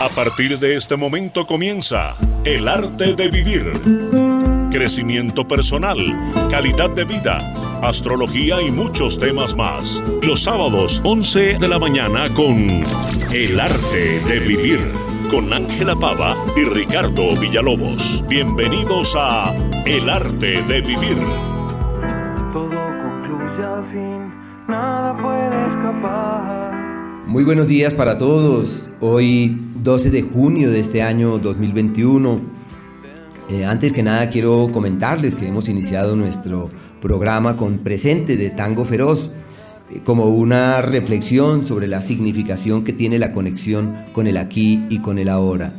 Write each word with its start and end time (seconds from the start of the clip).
A 0.00 0.08
partir 0.08 0.58
de 0.58 0.76
este 0.76 0.96
momento 0.96 1.46
comienza 1.46 2.16
El 2.42 2.68
arte 2.68 3.12
de 3.12 3.28
vivir. 3.28 3.70
Crecimiento 4.70 5.46
personal, 5.46 5.98
calidad 6.50 6.88
de 6.88 7.04
vida, 7.04 7.36
astrología 7.82 8.62
y 8.62 8.70
muchos 8.70 9.18
temas 9.18 9.54
más. 9.54 10.02
Los 10.22 10.44
sábados 10.44 11.02
11 11.04 11.58
de 11.58 11.68
la 11.68 11.78
mañana 11.78 12.24
con 12.34 12.66
El 13.30 13.60
arte 13.60 14.20
de 14.20 14.40
vivir. 14.40 14.80
Con 15.30 15.52
Ángela 15.52 15.94
Pava 15.94 16.34
y 16.56 16.64
Ricardo 16.64 17.36
Villalobos. 17.38 18.26
Bienvenidos 18.26 19.14
a 19.18 19.54
El 19.84 20.08
arte 20.08 20.62
de 20.62 20.80
vivir. 20.80 21.18
Todo 22.54 22.70
concluye 22.70 23.62
al 23.62 23.84
fin, 23.84 24.32
nada 24.66 25.14
puede 25.18 25.68
escapar. 25.68 27.26
Muy 27.26 27.44
buenos 27.44 27.66
días 27.66 27.92
para 27.92 28.16
todos. 28.16 28.89
Hoy 29.02 29.56
12 29.82 30.10
de 30.10 30.20
junio 30.20 30.70
de 30.70 30.78
este 30.80 31.00
año 31.00 31.38
2021. 31.38 32.38
Eh, 33.48 33.64
antes 33.64 33.94
que 33.94 34.02
nada 34.02 34.28
quiero 34.28 34.68
comentarles 34.70 35.34
que 35.34 35.48
hemos 35.48 35.70
iniciado 35.70 36.16
nuestro 36.16 36.68
programa 37.00 37.56
con 37.56 37.78
presente 37.78 38.36
de 38.36 38.50
Tango 38.50 38.84
Feroz 38.84 39.30
eh, 39.90 40.02
como 40.04 40.26
una 40.26 40.82
reflexión 40.82 41.66
sobre 41.66 41.88
la 41.88 42.02
significación 42.02 42.84
que 42.84 42.92
tiene 42.92 43.18
la 43.18 43.32
conexión 43.32 43.94
con 44.12 44.26
el 44.26 44.36
aquí 44.36 44.84
y 44.90 44.98
con 44.98 45.18
el 45.18 45.30
ahora. 45.30 45.72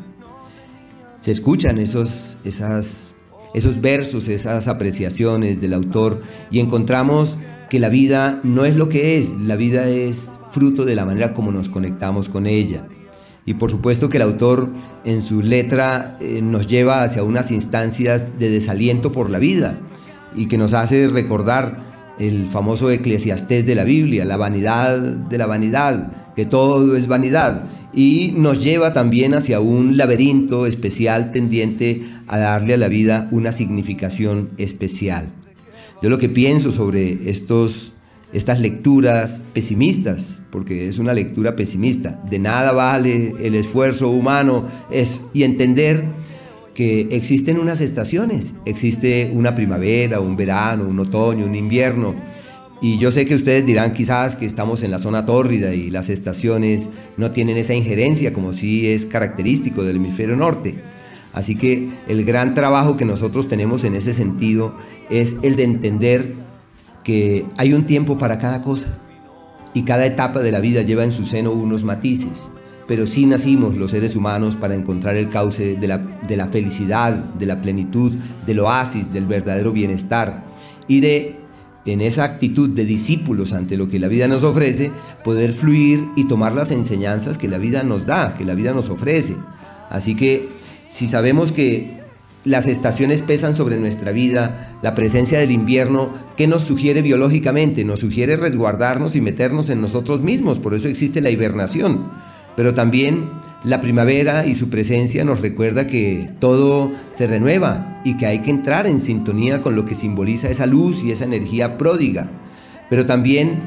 Se 1.20 1.32
escuchan 1.32 1.78
esos, 1.78 2.38
esas, 2.44 3.14
esos 3.54 3.82
versos, 3.82 4.30
esas 4.30 4.68
apreciaciones 4.68 5.62
del 5.62 5.76
autor 5.76 6.24
y 6.50 6.60
encontramos 6.60 7.38
que 7.70 7.80
la 7.80 7.90
vida 7.90 8.40
no 8.44 8.66
es 8.66 8.76
lo 8.76 8.90
que 8.90 9.20
es, 9.20 9.30
la 9.42 9.58
vida 9.58 9.88
es 9.88 10.40
fruto 10.50 10.86
de 10.86 10.96
la 10.96 11.06
manera 11.06 11.36
como 11.36 11.52
nos 11.52 11.70
conectamos 11.70 12.28
con 12.28 12.48
ella. 12.48 12.88
Y 13.46 13.56
por 13.56 13.72
supuesto 13.72 14.10
que 14.10 14.18
el 14.18 14.24
autor 14.24 14.70
en 15.04 15.22
su 15.22 15.42
letra 15.42 16.18
eh, 16.20 16.42
nos 16.42 16.68
lleva 16.68 17.04
hacia 17.04 17.24
unas 17.24 17.52
instancias 17.52 18.38
de 18.38 18.50
desaliento 18.50 19.12
por 19.12 19.30
la 19.30 19.40
vida 19.40 19.78
y 20.36 20.48
que 20.48 20.58
nos 20.58 20.74
hace 20.74 21.08
recordar 21.08 21.92
el 22.20 22.46
famoso 22.46 22.92
eclesiastés 22.92 23.66
de 23.66 23.76
la 23.76 23.84
Biblia, 23.84 24.26
la 24.26 24.38
vanidad 24.38 25.00
de 25.00 25.38
la 25.38 25.48
vanidad, 25.48 26.12
que 26.36 26.46
todo 26.46 26.96
es 26.96 27.08
vanidad. 27.08 27.64
Y 27.94 28.34
nos 28.38 28.64
lleva 28.64 28.94
también 28.94 29.34
hacia 29.34 29.60
un 29.60 29.98
laberinto 29.98 30.66
especial 30.66 31.32
tendiente 31.32 32.04
a 32.28 32.38
darle 32.38 32.76
a 32.76 32.78
la 32.78 32.88
vida 32.88 33.28
una 33.32 33.52
significación 33.52 34.50
especial. 34.58 35.30
Yo 36.02 36.10
lo 36.10 36.18
que 36.18 36.30
pienso 36.30 36.72
sobre 36.72 37.30
estos, 37.30 37.94
estas 38.34 38.60
lecturas 38.60 39.42
pesimistas, 39.54 40.41
porque 40.52 40.88
es 40.88 41.00
una 41.00 41.14
lectura 41.14 41.56
pesimista, 41.56 42.22
de 42.30 42.40
nada 42.40 42.72
vale 42.74 43.34
el 43.40 43.56
esfuerzo 43.56 44.10
humano 44.10 44.66
y 45.34 45.44
entender 45.44 46.04
que 46.74 47.08
existen 47.12 47.60
unas 47.60 47.82
estaciones, 47.82 48.56
existe 48.66 49.32
una 49.34 49.56
primavera, 49.56 50.20
un 50.20 50.36
verano, 50.36 50.88
un 50.88 51.00
otoño, 51.00 51.46
un 51.46 51.56
invierno, 51.56 52.16
y 52.82 52.98
yo 52.98 53.12
sé 53.12 53.28
que 53.28 53.36
ustedes 53.36 53.64
dirán 53.66 53.94
quizás 53.94 54.36
que 54.36 54.48
estamos 54.48 54.82
en 54.82 54.90
la 54.90 54.98
zona 54.98 55.26
tórrida 55.26 55.74
y 55.74 55.92
las 55.92 56.10
estaciones 56.10 56.90
no 57.16 57.30
tienen 57.30 57.58
esa 57.58 57.76
injerencia 57.76 58.34
como 58.34 58.54
si 58.54 58.88
es 58.88 59.06
característico 59.06 59.84
del 59.84 59.98
hemisferio 59.98 60.36
norte. 60.36 60.80
Así 61.32 61.56
que 61.56 61.90
el 62.08 62.26
gran 62.26 62.56
trabajo 62.56 62.98
que 62.98 63.06
nosotros 63.06 63.48
tenemos 63.48 63.84
en 63.84 63.96
ese 63.96 64.14
sentido 64.14 64.76
es 65.12 65.36
el 65.44 65.56
de 65.58 65.64
entender 65.64 66.34
que 67.04 67.46
hay 67.58 67.74
un 67.74 67.86
tiempo 67.86 68.18
para 68.18 68.40
cada 68.40 68.64
cosa 68.64 68.98
y 69.74 69.84
cada 69.84 70.06
etapa 70.06 70.40
de 70.40 70.52
la 70.52 70.60
vida 70.60 70.82
lleva 70.82 71.04
en 71.04 71.12
su 71.12 71.26
seno 71.26 71.52
unos 71.52 71.84
matices, 71.84 72.50
pero 72.88 73.08
sí 73.08 73.26
nacimos 73.26 73.76
los 73.76 73.92
seres 73.92 74.16
humanos 74.16 74.56
para 74.56 74.76
encontrar 74.76 75.16
el 75.16 75.30
cauce 75.30 75.78
de 75.78 75.88
la, 75.88 75.98
de 75.98 76.38
la 76.38 76.48
felicidad, 76.48 77.14
de 77.14 77.46
la 77.46 77.62
plenitud, 77.62 78.12
del 78.46 78.60
oasis, 78.60 79.14
del 79.14 79.26
verdadero 79.26 79.72
bienestar 79.72 80.44
y 80.88 81.00
de 81.00 81.36
en 81.86 82.02
esa 82.02 82.24
actitud 82.24 82.70
de 82.70 82.86
discípulos 82.86 83.54
ante 83.54 83.78
lo 83.78 83.88
que 83.88 84.00
la 84.00 84.08
vida 84.08 84.28
nos 84.28 84.44
ofrece, 84.44 84.92
poder 85.24 85.52
fluir 85.52 86.06
y 86.16 86.28
tomar 86.28 86.54
las 86.54 86.72
enseñanzas 86.72 87.38
que 87.38 87.48
la 87.48 87.58
vida 87.58 87.84
nos 87.84 88.06
da, 88.06 88.36
que 88.36 88.46
la 88.46 88.54
vida 88.54 88.74
nos 88.74 88.90
ofrece. 88.90 89.36
Así 89.90 90.16
que 90.16 90.50
si 90.90 91.08
sabemos 91.08 91.52
que 91.52 92.02
las 92.44 92.68
estaciones 92.68 93.22
pesan 93.22 93.56
sobre 93.56 93.78
nuestra 93.78 94.12
vida, 94.12 94.72
la 94.82 94.96
presencia 94.96 95.40
del 95.40 95.52
invierno, 95.52 96.10
¿qué 96.42 96.48
nos 96.48 96.64
sugiere 96.64 97.04
biológicamente? 97.04 97.86
Nos 97.86 98.00
sugiere 98.00 98.36
resguardarnos 98.36 99.16
y 99.16 99.22
meternos 99.22 99.70
en 99.70 99.80
nosotros 99.80 100.24
mismos, 100.24 100.58
por 100.58 100.74
eso 100.74 100.88
existe 100.88 101.22
la 101.22 101.30
hibernación. 101.30 102.10
Pero 102.56 102.74
también 102.74 103.26
la 103.64 103.80
primavera 103.80 104.48
y 104.48 104.56
su 104.56 104.68
presencia 104.72 105.24
nos 105.24 105.42
recuerda 105.42 105.86
que 105.86 106.32
todo 106.40 106.92
se 107.12 107.28
renueva 107.28 108.02
y 108.04 108.18
que 108.18 108.26
hay 108.26 108.40
que 108.40 108.50
entrar 108.50 108.88
en 108.88 109.00
sintonía 109.00 109.62
con 109.62 109.76
lo 109.76 109.86
que 109.86 109.94
simboliza 109.94 110.50
esa 110.50 110.66
luz 110.66 111.04
y 111.04 111.12
esa 111.12 111.26
energía 111.26 111.78
pródiga. 111.78 112.28
Pero 112.90 113.06
también 113.06 113.60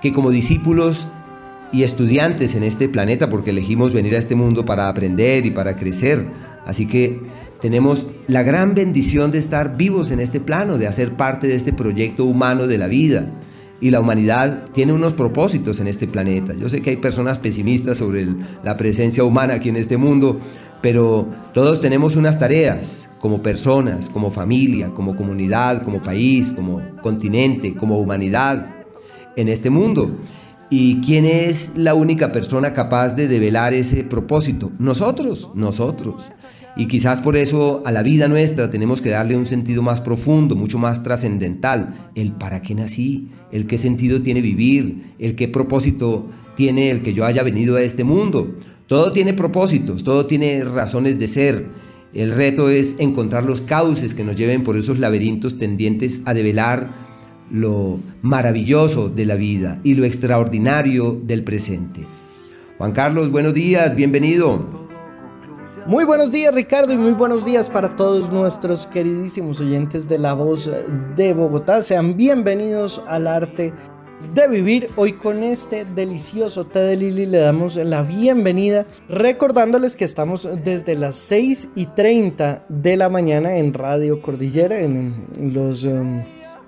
que 0.00 0.14
como 0.14 0.30
discípulos 0.30 1.06
y 1.74 1.82
estudiantes 1.82 2.54
en 2.54 2.62
este 2.62 2.88
planeta, 2.88 3.28
porque 3.28 3.50
elegimos 3.50 3.92
venir 3.92 4.14
a 4.14 4.18
este 4.18 4.34
mundo 4.34 4.64
para 4.64 4.88
aprender 4.88 5.44
y 5.44 5.50
para 5.50 5.76
crecer, 5.76 6.26
Así 6.66 6.86
que 6.86 7.20
tenemos 7.64 8.06
la 8.26 8.42
gran 8.42 8.74
bendición 8.74 9.30
de 9.30 9.38
estar 9.38 9.78
vivos 9.78 10.10
en 10.10 10.20
este 10.20 10.38
plano, 10.38 10.76
de 10.76 10.86
hacer 10.86 11.12
parte 11.12 11.46
de 11.46 11.54
este 11.54 11.72
proyecto 11.72 12.26
humano 12.26 12.66
de 12.66 12.76
la 12.76 12.88
vida. 12.88 13.26
Y 13.80 13.90
la 13.90 14.00
humanidad 14.00 14.64
tiene 14.74 14.92
unos 14.92 15.14
propósitos 15.14 15.80
en 15.80 15.86
este 15.86 16.06
planeta. 16.06 16.52
Yo 16.52 16.68
sé 16.68 16.82
que 16.82 16.90
hay 16.90 16.96
personas 16.96 17.38
pesimistas 17.38 17.96
sobre 17.96 18.26
la 18.62 18.76
presencia 18.76 19.24
humana 19.24 19.54
aquí 19.54 19.70
en 19.70 19.76
este 19.76 19.96
mundo, 19.96 20.38
pero 20.82 21.26
todos 21.54 21.80
tenemos 21.80 22.16
unas 22.16 22.38
tareas 22.38 23.08
como 23.18 23.40
personas, 23.40 24.10
como 24.10 24.30
familia, 24.30 24.90
como 24.90 25.16
comunidad, 25.16 25.84
como 25.84 26.02
país, 26.02 26.52
como 26.54 26.82
continente, 27.00 27.74
como 27.74 27.98
humanidad 27.98 28.74
en 29.36 29.48
este 29.48 29.70
mundo. 29.70 30.14
¿Y 30.68 31.00
quién 31.00 31.24
es 31.24 31.76
la 31.76 31.94
única 31.94 32.30
persona 32.30 32.74
capaz 32.74 33.14
de 33.14 33.26
develar 33.26 33.72
ese 33.72 34.04
propósito? 34.04 34.70
Nosotros, 34.78 35.48
nosotros. 35.54 36.30
Y 36.76 36.86
quizás 36.86 37.20
por 37.20 37.36
eso 37.36 37.82
a 37.84 37.92
la 37.92 38.02
vida 38.02 38.26
nuestra 38.26 38.70
tenemos 38.70 39.00
que 39.00 39.10
darle 39.10 39.36
un 39.36 39.46
sentido 39.46 39.82
más 39.82 40.00
profundo, 40.00 40.56
mucho 40.56 40.78
más 40.78 41.02
trascendental. 41.04 42.10
El 42.16 42.32
para 42.32 42.62
qué 42.62 42.74
nací, 42.74 43.28
el 43.52 43.66
qué 43.66 43.78
sentido 43.78 44.22
tiene 44.22 44.40
vivir, 44.40 45.14
el 45.20 45.36
qué 45.36 45.46
propósito 45.46 46.28
tiene 46.56 46.90
el 46.90 47.02
que 47.02 47.14
yo 47.14 47.24
haya 47.24 47.44
venido 47.44 47.76
a 47.76 47.82
este 47.82 48.02
mundo. 48.02 48.56
Todo 48.88 49.12
tiene 49.12 49.34
propósitos, 49.34 50.02
todo 50.02 50.26
tiene 50.26 50.64
razones 50.64 51.18
de 51.18 51.28
ser. 51.28 51.66
El 52.12 52.32
reto 52.32 52.68
es 52.68 52.96
encontrar 52.98 53.44
los 53.44 53.60
cauces 53.60 54.14
que 54.14 54.24
nos 54.24 54.36
lleven 54.36 54.64
por 54.64 54.76
esos 54.76 54.98
laberintos 54.98 55.58
tendientes 55.58 56.22
a 56.26 56.34
develar 56.34 56.92
lo 57.50 57.98
maravilloso 58.22 59.08
de 59.08 59.26
la 59.26 59.36
vida 59.36 59.80
y 59.84 59.94
lo 59.94 60.04
extraordinario 60.04 61.20
del 61.24 61.44
presente. 61.44 62.04
Juan 62.78 62.92
Carlos, 62.92 63.30
buenos 63.30 63.54
días, 63.54 63.94
bienvenido. 63.94 64.83
Muy 65.86 66.04
buenos 66.04 66.32
días 66.32 66.54
Ricardo 66.54 66.94
y 66.94 66.96
muy 66.96 67.12
buenos 67.12 67.44
días 67.44 67.68
para 67.68 67.94
todos 67.94 68.32
nuestros 68.32 68.86
queridísimos 68.86 69.60
oyentes 69.60 70.08
de 70.08 70.16
La 70.16 70.32
Voz 70.32 70.70
de 71.14 71.34
Bogotá. 71.34 71.82
Sean 71.82 72.16
bienvenidos 72.16 73.02
al 73.06 73.26
arte 73.26 73.74
de 74.32 74.48
vivir. 74.48 74.88
Hoy 74.96 75.12
con 75.12 75.42
este 75.42 75.84
delicioso 75.84 76.64
té 76.64 76.78
de 76.78 76.96
Lili 76.96 77.26
le 77.26 77.36
damos 77.36 77.76
la 77.76 78.00
bienvenida 78.02 78.86
recordándoles 79.10 79.94
que 79.94 80.06
estamos 80.06 80.48
desde 80.64 80.94
las 80.94 81.16
6 81.16 81.68
y 81.74 81.84
30 81.84 82.64
de 82.70 82.96
la 82.96 83.10
mañana 83.10 83.58
en 83.58 83.74
Radio 83.74 84.22
Cordillera 84.22 84.80
en 84.80 85.26
los 85.36 85.86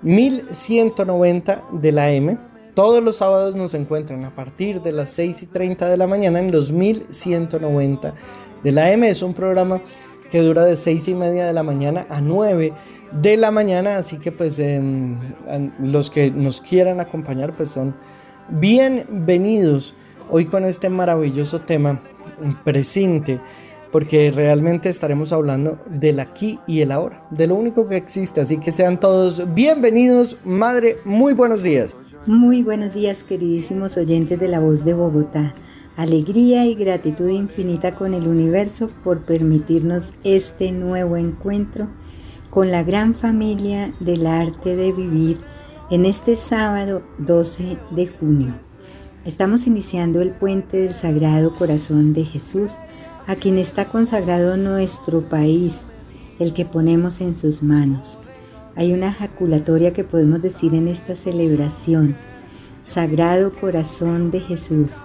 1190 0.03 1.65
um, 1.71 1.81
de 1.81 1.91
la 1.91 2.11
M. 2.11 2.37
Todos 2.75 3.03
los 3.03 3.15
sábados 3.15 3.55
nos 3.55 3.73
encuentran 3.73 4.23
a 4.25 4.35
partir 4.35 4.83
de 4.83 4.91
las 4.91 5.09
6 5.09 5.41
y 5.41 5.47
30 5.47 5.89
de 5.89 5.97
la 5.97 6.05
mañana 6.05 6.39
en 6.39 6.51
los 6.51 6.71
1190 6.71 8.13
de 8.63 8.71
la 8.71 8.91
M. 8.91 9.07
Es 9.07 9.21
un 9.21 9.33
programa 9.33 9.81
que 10.31 10.41
dura 10.41 10.65
de 10.65 10.75
6 10.75 11.07
y 11.07 11.15
media 11.15 11.45
de 11.45 11.53
la 11.53 11.63
mañana 11.63 12.05
a 12.09 12.21
9 12.21 12.73
de 13.11 13.37
la 13.37 13.51
mañana, 13.51 13.97
así 13.97 14.17
que 14.17 14.31
pues 14.31 14.59
em, 14.59 15.17
los 15.79 16.09
que 16.09 16.29
nos 16.31 16.61
quieran 16.61 16.99
acompañar 16.99 17.55
pues 17.55 17.69
son 17.69 17.95
bienvenidos 18.49 19.95
hoy 20.29 20.45
con 20.45 20.65
este 20.65 20.89
maravilloso 20.89 21.61
tema 21.61 22.01
presente, 22.65 23.39
porque 23.91 24.31
realmente 24.31 24.89
estaremos 24.89 25.31
hablando 25.31 25.79
del 25.89 26.19
aquí 26.19 26.59
y 26.67 26.81
el 26.81 26.91
ahora, 26.91 27.25
de 27.31 27.47
lo 27.47 27.55
único 27.55 27.87
que 27.87 27.95
existe, 27.95 28.41
así 28.41 28.57
que 28.57 28.71
sean 28.71 28.99
todos 28.99 29.53
bienvenidos, 29.53 30.37
madre, 30.43 30.97
muy 31.05 31.33
buenos 31.33 31.63
días. 31.63 31.95
Muy 32.25 32.61
buenos 32.61 32.93
días 32.93 33.23
queridísimos 33.23 33.95
oyentes 33.95 34.37
de 34.37 34.49
la 34.49 34.59
voz 34.59 34.83
de 34.83 34.93
Bogotá 34.93 35.53
alegría 35.97 36.67
y 36.67 36.75
gratitud 36.75 37.27
infinita 37.27 37.95
con 37.95 38.13
el 38.13 38.27
universo 38.27 38.91
por 39.03 39.23
permitirnos 39.23 40.13
este 40.23 40.71
nuevo 40.71 41.17
encuentro 41.17 41.87
con 42.51 42.71
la 42.71 42.83
gran 42.83 43.15
familia 43.15 43.95
del 43.99 44.27
arte 44.27 44.75
de 44.75 44.93
vivir 44.93 45.39
en 45.89 46.05
este 46.05 46.35
sábado 46.35 47.01
12 47.17 47.79
de 47.89 48.07
junio. 48.07 48.55
Estamos 49.25 49.65
iniciando 49.65 50.21
el 50.21 50.29
puente 50.29 50.77
del 50.77 50.93
Sagrado 50.93 51.55
Corazón 51.55 52.13
de 52.13 52.25
Jesús, 52.25 52.77
a 53.25 53.35
quien 53.35 53.57
está 53.57 53.85
consagrado 53.85 54.55
nuestro 54.55 55.27
país, 55.27 55.81
el 56.37 56.53
que 56.53 56.65
ponemos 56.65 57.21
en 57.21 57.33
sus 57.33 57.63
manos. 57.63 58.19
Hay 58.75 58.93
una 58.93 59.11
jaculatoria 59.11 59.93
que 59.93 60.03
podemos 60.03 60.43
decir 60.43 60.75
en 60.75 60.87
esta 60.87 61.15
celebración. 61.15 62.15
Sagrado 62.83 63.51
Corazón 63.51 64.29
de 64.29 64.39
Jesús, 64.39 64.97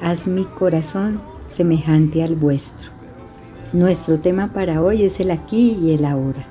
haz 0.00 0.28
mi 0.28 0.44
corazón 0.44 1.20
semejante 1.44 2.22
al 2.22 2.36
vuestro. 2.36 2.90
Nuestro 3.72 4.20
tema 4.20 4.52
para 4.52 4.82
hoy 4.82 5.02
es 5.02 5.20
el 5.20 5.30
aquí 5.30 5.76
y 5.82 5.92
el 5.92 6.04
ahora. 6.04 6.46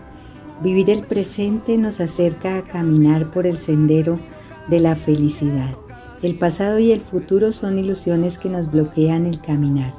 Vivir 0.62 0.90
el 0.90 1.04
presente 1.04 1.78
nos 1.78 2.00
acerca 2.00 2.58
a 2.58 2.64
caminar 2.64 3.32
por 3.32 3.48
el 3.48 3.58
sendero 3.58 4.20
de 4.68 4.80
la 4.80 4.96
felicidad. 4.96 5.76
El 6.22 6.36
pasado 6.36 6.80
y 6.80 6.92
el 6.92 7.02
futuro 7.02 7.52
son 7.52 7.78
ilusiones 7.78 8.38
que 8.38 8.50
nos 8.50 8.72
bloquean 8.72 9.26
el 9.26 9.42
caminar. 9.42 9.94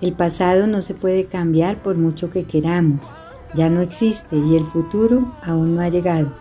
El 0.00 0.12
pasado 0.12 0.66
no 0.66 0.80
se 0.80 0.94
puede 0.94 1.24
cambiar 1.24 1.82
por 1.82 1.96
mucho 1.98 2.30
que 2.30 2.44
queramos, 2.44 3.12
ya 3.54 3.68
no 3.70 3.80
existe 3.80 4.36
y 4.36 4.56
el 4.56 4.64
futuro 4.64 5.32
aún 5.42 5.74
no 5.74 5.80
ha 5.80 5.88
llegado. 5.88 6.32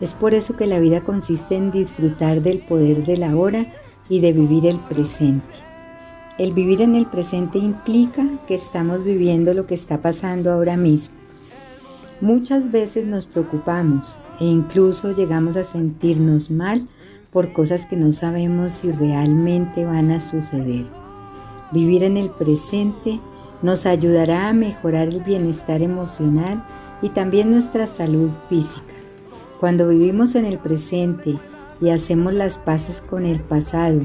Es 0.00 0.14
por 0.14 0.34
eso 0.34 0.56
que 0.56 0.66
la 0.66 0.78
vida 0.80 1.00
consiste 1.00 1.56
en 1.56 1.70
disfrutar 1.70 2.42
del 2.42 2.58
poder 2.58 3.04
de 3.04 3.16
la 3.16 3.36
hora 3.36 3.66
y 4.08 4.20
de 4.20 4.32
vivir 4.32 4.66
el 4.66 4.78
presente. 4.78 5.71
El 6.38 6.54
vivir 6.54 6.80
en 6.80 6.94
el 6.94 7.04
presente 7.04 7.58
implica 7.58 8.26
que 8.46 8.54
estamos 8.54 9.04
viviendo 9.04 9.52
lo 9.52 9.66
que 9.66 9.74
está 9.74 10.00
pasando 10.00 10.50
ahora 10.50 10.78
mismo. 10.78 11.14
Muchas 12.22 12.70
veces 12.70 13.06
nos 13.06 13.26
preocupamos 13.26 14.18
e 14.40 14.46
incluso 14.46 15.12
llegamos 15.12 15.56
a 15.56 15.64
sentirnos 15.64 16.50
mal 16.50 16.88
por 17.32 17.52
cosas 17.52 17.84
que 17.84 17.96
no 17.96 18.12
sabemos 18.12 18.72
si 18.74 18.92
realmente 18.92 19.84
van 19.84 20.10
a 20.10 20.20
suceder. 20.20 20.86
Vivir 21.70 22.02
en 22.02 22.16
el 22.16 22.30
presente 22.30 23.20
nos 23.60 23.84
ayudará 23.84 24.48
a 24.48 24.52
mejorar 24.54 25.08
el 25.08 25.20
bienestar 25.20 25.82
emocional 25.82 26.64
y 27.02 27.10
también 27.10 27.50
nuestra 27.50 27.86
salud 27.86 28.30
física. 28.48 28.94
Cuando 29.60 29.88
vivimos 29.88 30.34
en 30.34 30.46
el 30.46 30.58
presente 30.58 31.36
y 31.80 31.90
hacemos 31.90 32.32
las 32.32 32.56
paces 32.58 33.00
con 33.00 33.24
el 33.26 33.40
pasado, 33.40 34.00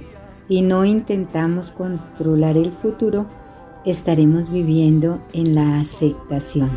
y 0.49 0.61
no 0.61 0.85
intentamos 0.85 1.71
controlar 1.71 2.57
el 2.57 2.71
futuro, 2.71 3.25
estaremos 3.85 4.51
viviendo 4.51 5.21
en 5.33 5.55
la 5.55 5.79
aceptación. 5.79 6.69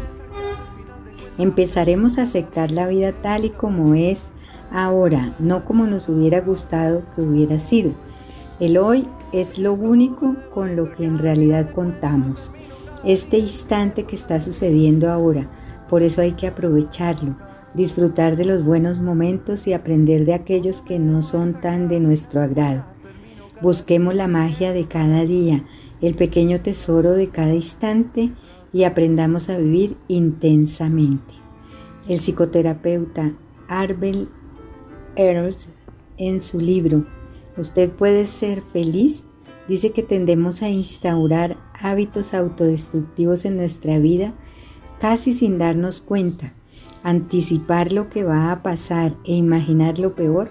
Empezaremos 1.38 2.18
a 2.18 2.22
aceptar 2.22 2.70
la 2.70 2.86
vida 2.86 3.12
tal 3.12 3.44
y 3.44 3.50
como 3.50 3.94
es 3.94 4.30
ahora, 4.70 5.34
no 5.38 5.64
como 5.64 5.86
nos 5.86 6.08
hubiera 6.08 6.40
gustado 6.40 7.02
que 7.14 7.22
hubiera 7.22 7.58
sido. 7.58 7.92
El 8.58 8.76
hoy 8.76 9.06
es 9.32 9.58
lo 9.58 9.72
único 9.72 10.36
con 10.52 10.76
lo 10.76 10.90
que 10.92 11.04
en 11.04 11.18
realidad 11.18 11.70
contamos. 11.72 12.52
Este 13.04 13.38
instante 13.38 14.04
que 14.04 14.16
está 14.16 14.40
sucediendo 14.40 15.10
ahora, 15.10 15.48
por 15.88 16.02
eso 16.02 16.20
hay 16.20 16.32
que 16.32 16.46
aprovecharlo, 16.46 17.36
disfrutar 17.72 18.36
de 18.36 18.44
los 18.44 18.62
buenos 18.62 19.00
momentos 19.00 19.66
y 19.66 19.72
aprender 19.72 20.26
de 20.26 20.34
aquellos 20.34 20.82
que 20.82 20.98
no 20.98 21.22
son 21.22 21.54
tan 21.54 21.88
de 21.88 22.00
nuestro 22.00 22.42
agrado. 22.42 22.84
Busquemos 23.62 24.14
la 24.14 24.26
magia 24.26 24.72
de 24.72 24.86
cada 24.86 25.24
día, 25.24 25.64
el 26.00 26.14
pequeño 26.14 26.60
tesoro 26.60 27.12
de 27.12 27.28
cada 27.28 27.54
instante 27.54 28.32
y 28.72 28.84
aprendamos 28.84 29.50
a 29.50 29.58
vivir 29.58 29.96
intensamente. 30.08 31.34
El 32.08 32.20
psicoterapeuta 32.20 33.34
Arbel 33.68 34.28
Earls 35.16 35.68
en 36.16 36.40
su 36.40 36.58
libro 36.58 37.06
¿Usted 37.56 37.92
puede 37.92 38.24
ser 38.24 38.62
feliz? 38.62 39.24
dice 39.68 39.90
que 39.90 40.02
tendemos 40.02 40.62
a 40.62 40.70
instaurar 40.70 41.58
hábitos 41.78 42.32
autodestructivos 42.32 43.44
en 43.44 43.56
nuestra 43.56 43.98
vida 43.98 44.32
casi 45.00 45.32
sin 45.34 45.58
darnos 45.58 46.00
cuenta. 46.00 46.54
Anticipar 47.02 47.92
lo 47.92 48.08
que 48.08 48.24
va 48.24 48.52
a 48.52 48.62
pasar 48.62 49.14
e 49.24 49.34
imaginar 49.34 49.98
lo 49.98 50.14
peor 50.14 50.50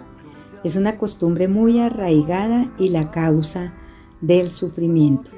es 0.64 0.76
una 0.76 0.98
costumbre 0.98 1.48
muy 1.48 1.80
arraigada 1.80 2.72
y 2.78 2.90
la 2.90 3.12
causa 3.12 3.74
del 4.22 4.50
sufrimiento. 4.50 5.32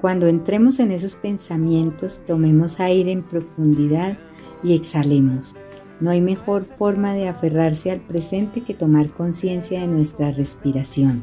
Cuando 0.00 0.26
entremos 0.26 0.78
en 0.78 0.92
esos 0.92 1.14
pensamientos, 1.14 2.20
tomemos 2.26 2.78
aire 2.78 3.10
en 3.10 3.22
profundidad 3.22 4.18
y 4.62 4.74
exhalemos. 4.74 5.56
No 6.00 6.10
hay 6.10 6.20
mejor 6.20 6.64
forma 6.64 7.14
de 7.14 7.28
aferrarse 7.28 7.90
al 7.90 8.00
presente 8.00 8.60
que 8.60 8.74
tomar 8.74 9.08
conciencia 9.08 9.80
de 9.80 9.88
nuestra 9.88 10.30
respiración. 10.30 11.22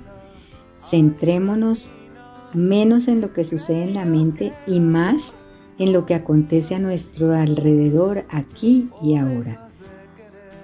Centrémonos 0.78 1.90
menos 2.54 3.08
en 3.08 3.22
lo 3.22 3.32
que 3.32 3.44
sucede 3.44 3.84
en 3.84 3.94
la 3.94 4.06
mente 4.06 4.54
y 4.68 4.80
más 4.82 5.36
en 5.78 5.94
lo 5.94 6.06
que 6.06 6.16
acontece 6.16 6.76
a 6.76 6.80
nuestro 6.80 7.34
alrededor 7.34 8.26
aquí 8.30 8.90
y 9.02 9.16
ahora. 9.16 9.65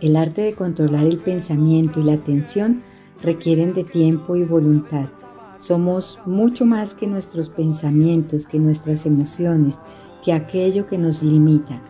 El 0.01 0.15
arte 0.15 0.41
de 0.41 0.53
controlar 0.53 1.05
el 1.05 1.19
pensamiento 1.19 1.99
y 1.99 2.03
la 2.03 2.13
atención 2.13 2.81
requieren 3.21 3.75
de 3.75 3.83
tiempo 3.83 4.35
y 4.35 4.43
voluntad. 4.43 5.09
Somos 5.57 6.17
mucho 6.25 6.65
más 6.65 6.95
que 6.95 7.05
nuestros 7.05 7.49
pensamientos, 7.49 8.47
que 8.47 8.57
nuestras 8.57 9.05
emociones, 9.05 9.77
que 10.25 10.33
aquello 10.33 10.87
que 10.87 10.97
nos 10.97 11.21
limita. 11.21 11.83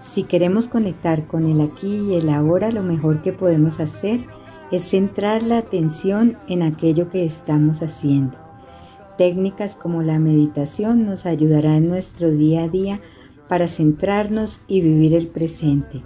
Si 0.00 0.22
queremos 0.22 0.68
conectar 0.68 1.26
con 1.26 1.46
el 1.46 1.60
aquí 1.60 1.96
y 1.96 2.14
el 2.14 2.30
ahora, 2.30 2.70
lo 2.70 2.82
mejor 2.82 3.20
que 3.20 3.34
podemos 3.34 3.78
hacer 3.78 4.24
es 4.72 4.84
centrar 4.84 5.42
la 5.42 5.58
atención 5.58 6.38
en 6.48 6.62
aquello 6.62 7.10
que 7.10 7.26
estamos 7.26 7.82
haciendo. 7.82 8.38
Técnicas 9.18 9.76
como 9.76 10.02
la 10.02 10.18
meditación 10.18 11.04
nos 11.04 11.26
ayudarán 11.26 11.74
en 11.74 11.88
nuestro 11.88 12.30
día 12.30 12.62
a 12.62 12.68
día 12.68 13.02
para 13.48 13.68
centrarnos 13.68 14.62
y 14.66 14.80
vivir 14.80 15.14
el 15.14 15.26
presente. 15.26 16.02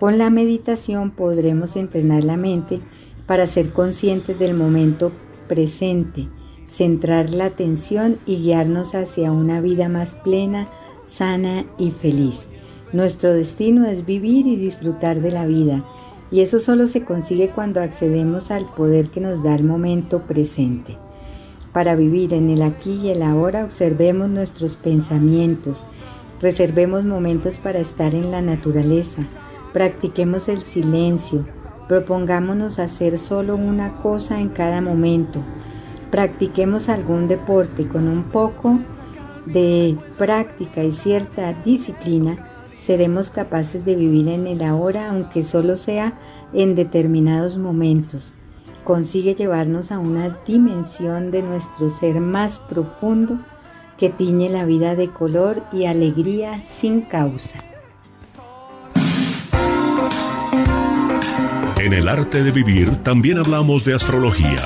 Con 0.00 0.16
la 0.16 0.30
meditación 0.30 1.10
podremos 1.10 1.76
entrenar 1.76 2.24
la 2.24 2.38
mente 2.38 2.80
para 3.26 3.46
ser 3.46 3.70
conscientes 3.74 4.38
del 4.38 4.54
momento 4.54 5.12
presente, 5.46 6.26
centrar 6.66 7.28
la 7.28 7.44
atención 7.44 8.16
y 8.24 8.36
guiarnos 8.36 8.94
hacia 8.94 9.30
una 9.30 9.60
vida 9.60 9.90
más 9.90 10.14
plena, 10.14 10.70
sana 11.04 11.66
y 11.76 11.90
feliz. 11.90 12.48
Nuestro 12.94 13.34
destino 13.34 13.84
es 13.84 14.06
vivir 14.06 14.46
y 14.46 14.56
disfrutar 14.56 15.20
de 15.20 15.32
la 15.32 15.44
vida, 15.44 15.84
y 16.30 16.40
eso 16.40 16.58
solo 16.58 16.86
se 16.86 17.04
consigue 17.04 17.50
cuando 17.50 17.82
accedemos 17.82 18.50
al 18.50 18.64
poder 18.64 19.10
que 19.10 19.20
nos 19.20 19.42
da 19.42 19.54
el 19.54 19.64
momento 19.64 20.22
presente. 20.22 20.96
Para 21.74 21.94
vivir 21.94 22.32
en 22.32 22.48
el 22.48 22.62
aquí 22.62 23.00
y 23.02 23.10
el 23.10 23.22
ahora, 23.22 23.64
observemos 23.64 24.30
nuestros 24.30 24.76
pensamientos, 24.76 25.84
reservemos 26.40 27.04
momentos 27.04 27.58
para 27.58 27.80
estar 27.80 28.14
en 28.14 28.30
la 28.30 28.40
naturaleza, 28.40 29.28
Practiquemos 29.72 30.48
el 30.48 30.62
silencio. 30.62 31.46
Propongámonos 31.86 32.80
hacer 32.80 33.18
solo 33.18 33.54
una 33.54 33.96
cosa 33.98 34.40
en 34.40 34.48
cada 34.48 34.80
momento. 34.80 35.40
Practiquemos 36.10 36.88
algún 36.88 37.28
deporte 37.28 37.86
con 37.86 38.08
un 38.08 38.24
poco 38.24 38.80
de 39.46 39.96
práctica 40.18 40.82
y 40.82 40.90
cierta 40.90 41.52
disciplina. 41.64 42.48
Seremos 42.74 43.30
capaces 43.30 43.84
de 43.84 43.94
vivir 43.94 44.28
en 44.28 44.48
el 44.48 44.62
ahora 44.62 45.10
aunque 45.10 45.44
solo 45.44 45.76
sea 45.76 46.18
en 46.52 46.74
determinados 46.74 47.56
momentos. 47.56 48.32
Consigue 48.82 49.36
llevarnos 49.36 49.92
a 49.92 50.00
una 50.00 50.36
dimensión 50.44 51.30
de 51.30 51.42
nuestro 51.42 51.90
ser 51.90 52.18
más 52.20 52.58
profundo 52.58 53.38
que 53.98 54.10
tiñe 54.10 54.48
la 54.48 54.64
vida 54.64 54.96
de 54.96 55.08
color 55.08 55.62
y 55.72 55.84
alegría 55.84 56.60
sin 56.62 57.02
causa. 57.02 57.69
En 61.82 61.94
el 61.94 62.08
arte 62.08 62.44
de 62.44 62.50
vivir 62.50 62.94
también 63.02 63.38
hablamos 63.38 63.86
de 63.86 63.94
astrología. 63.94 64.58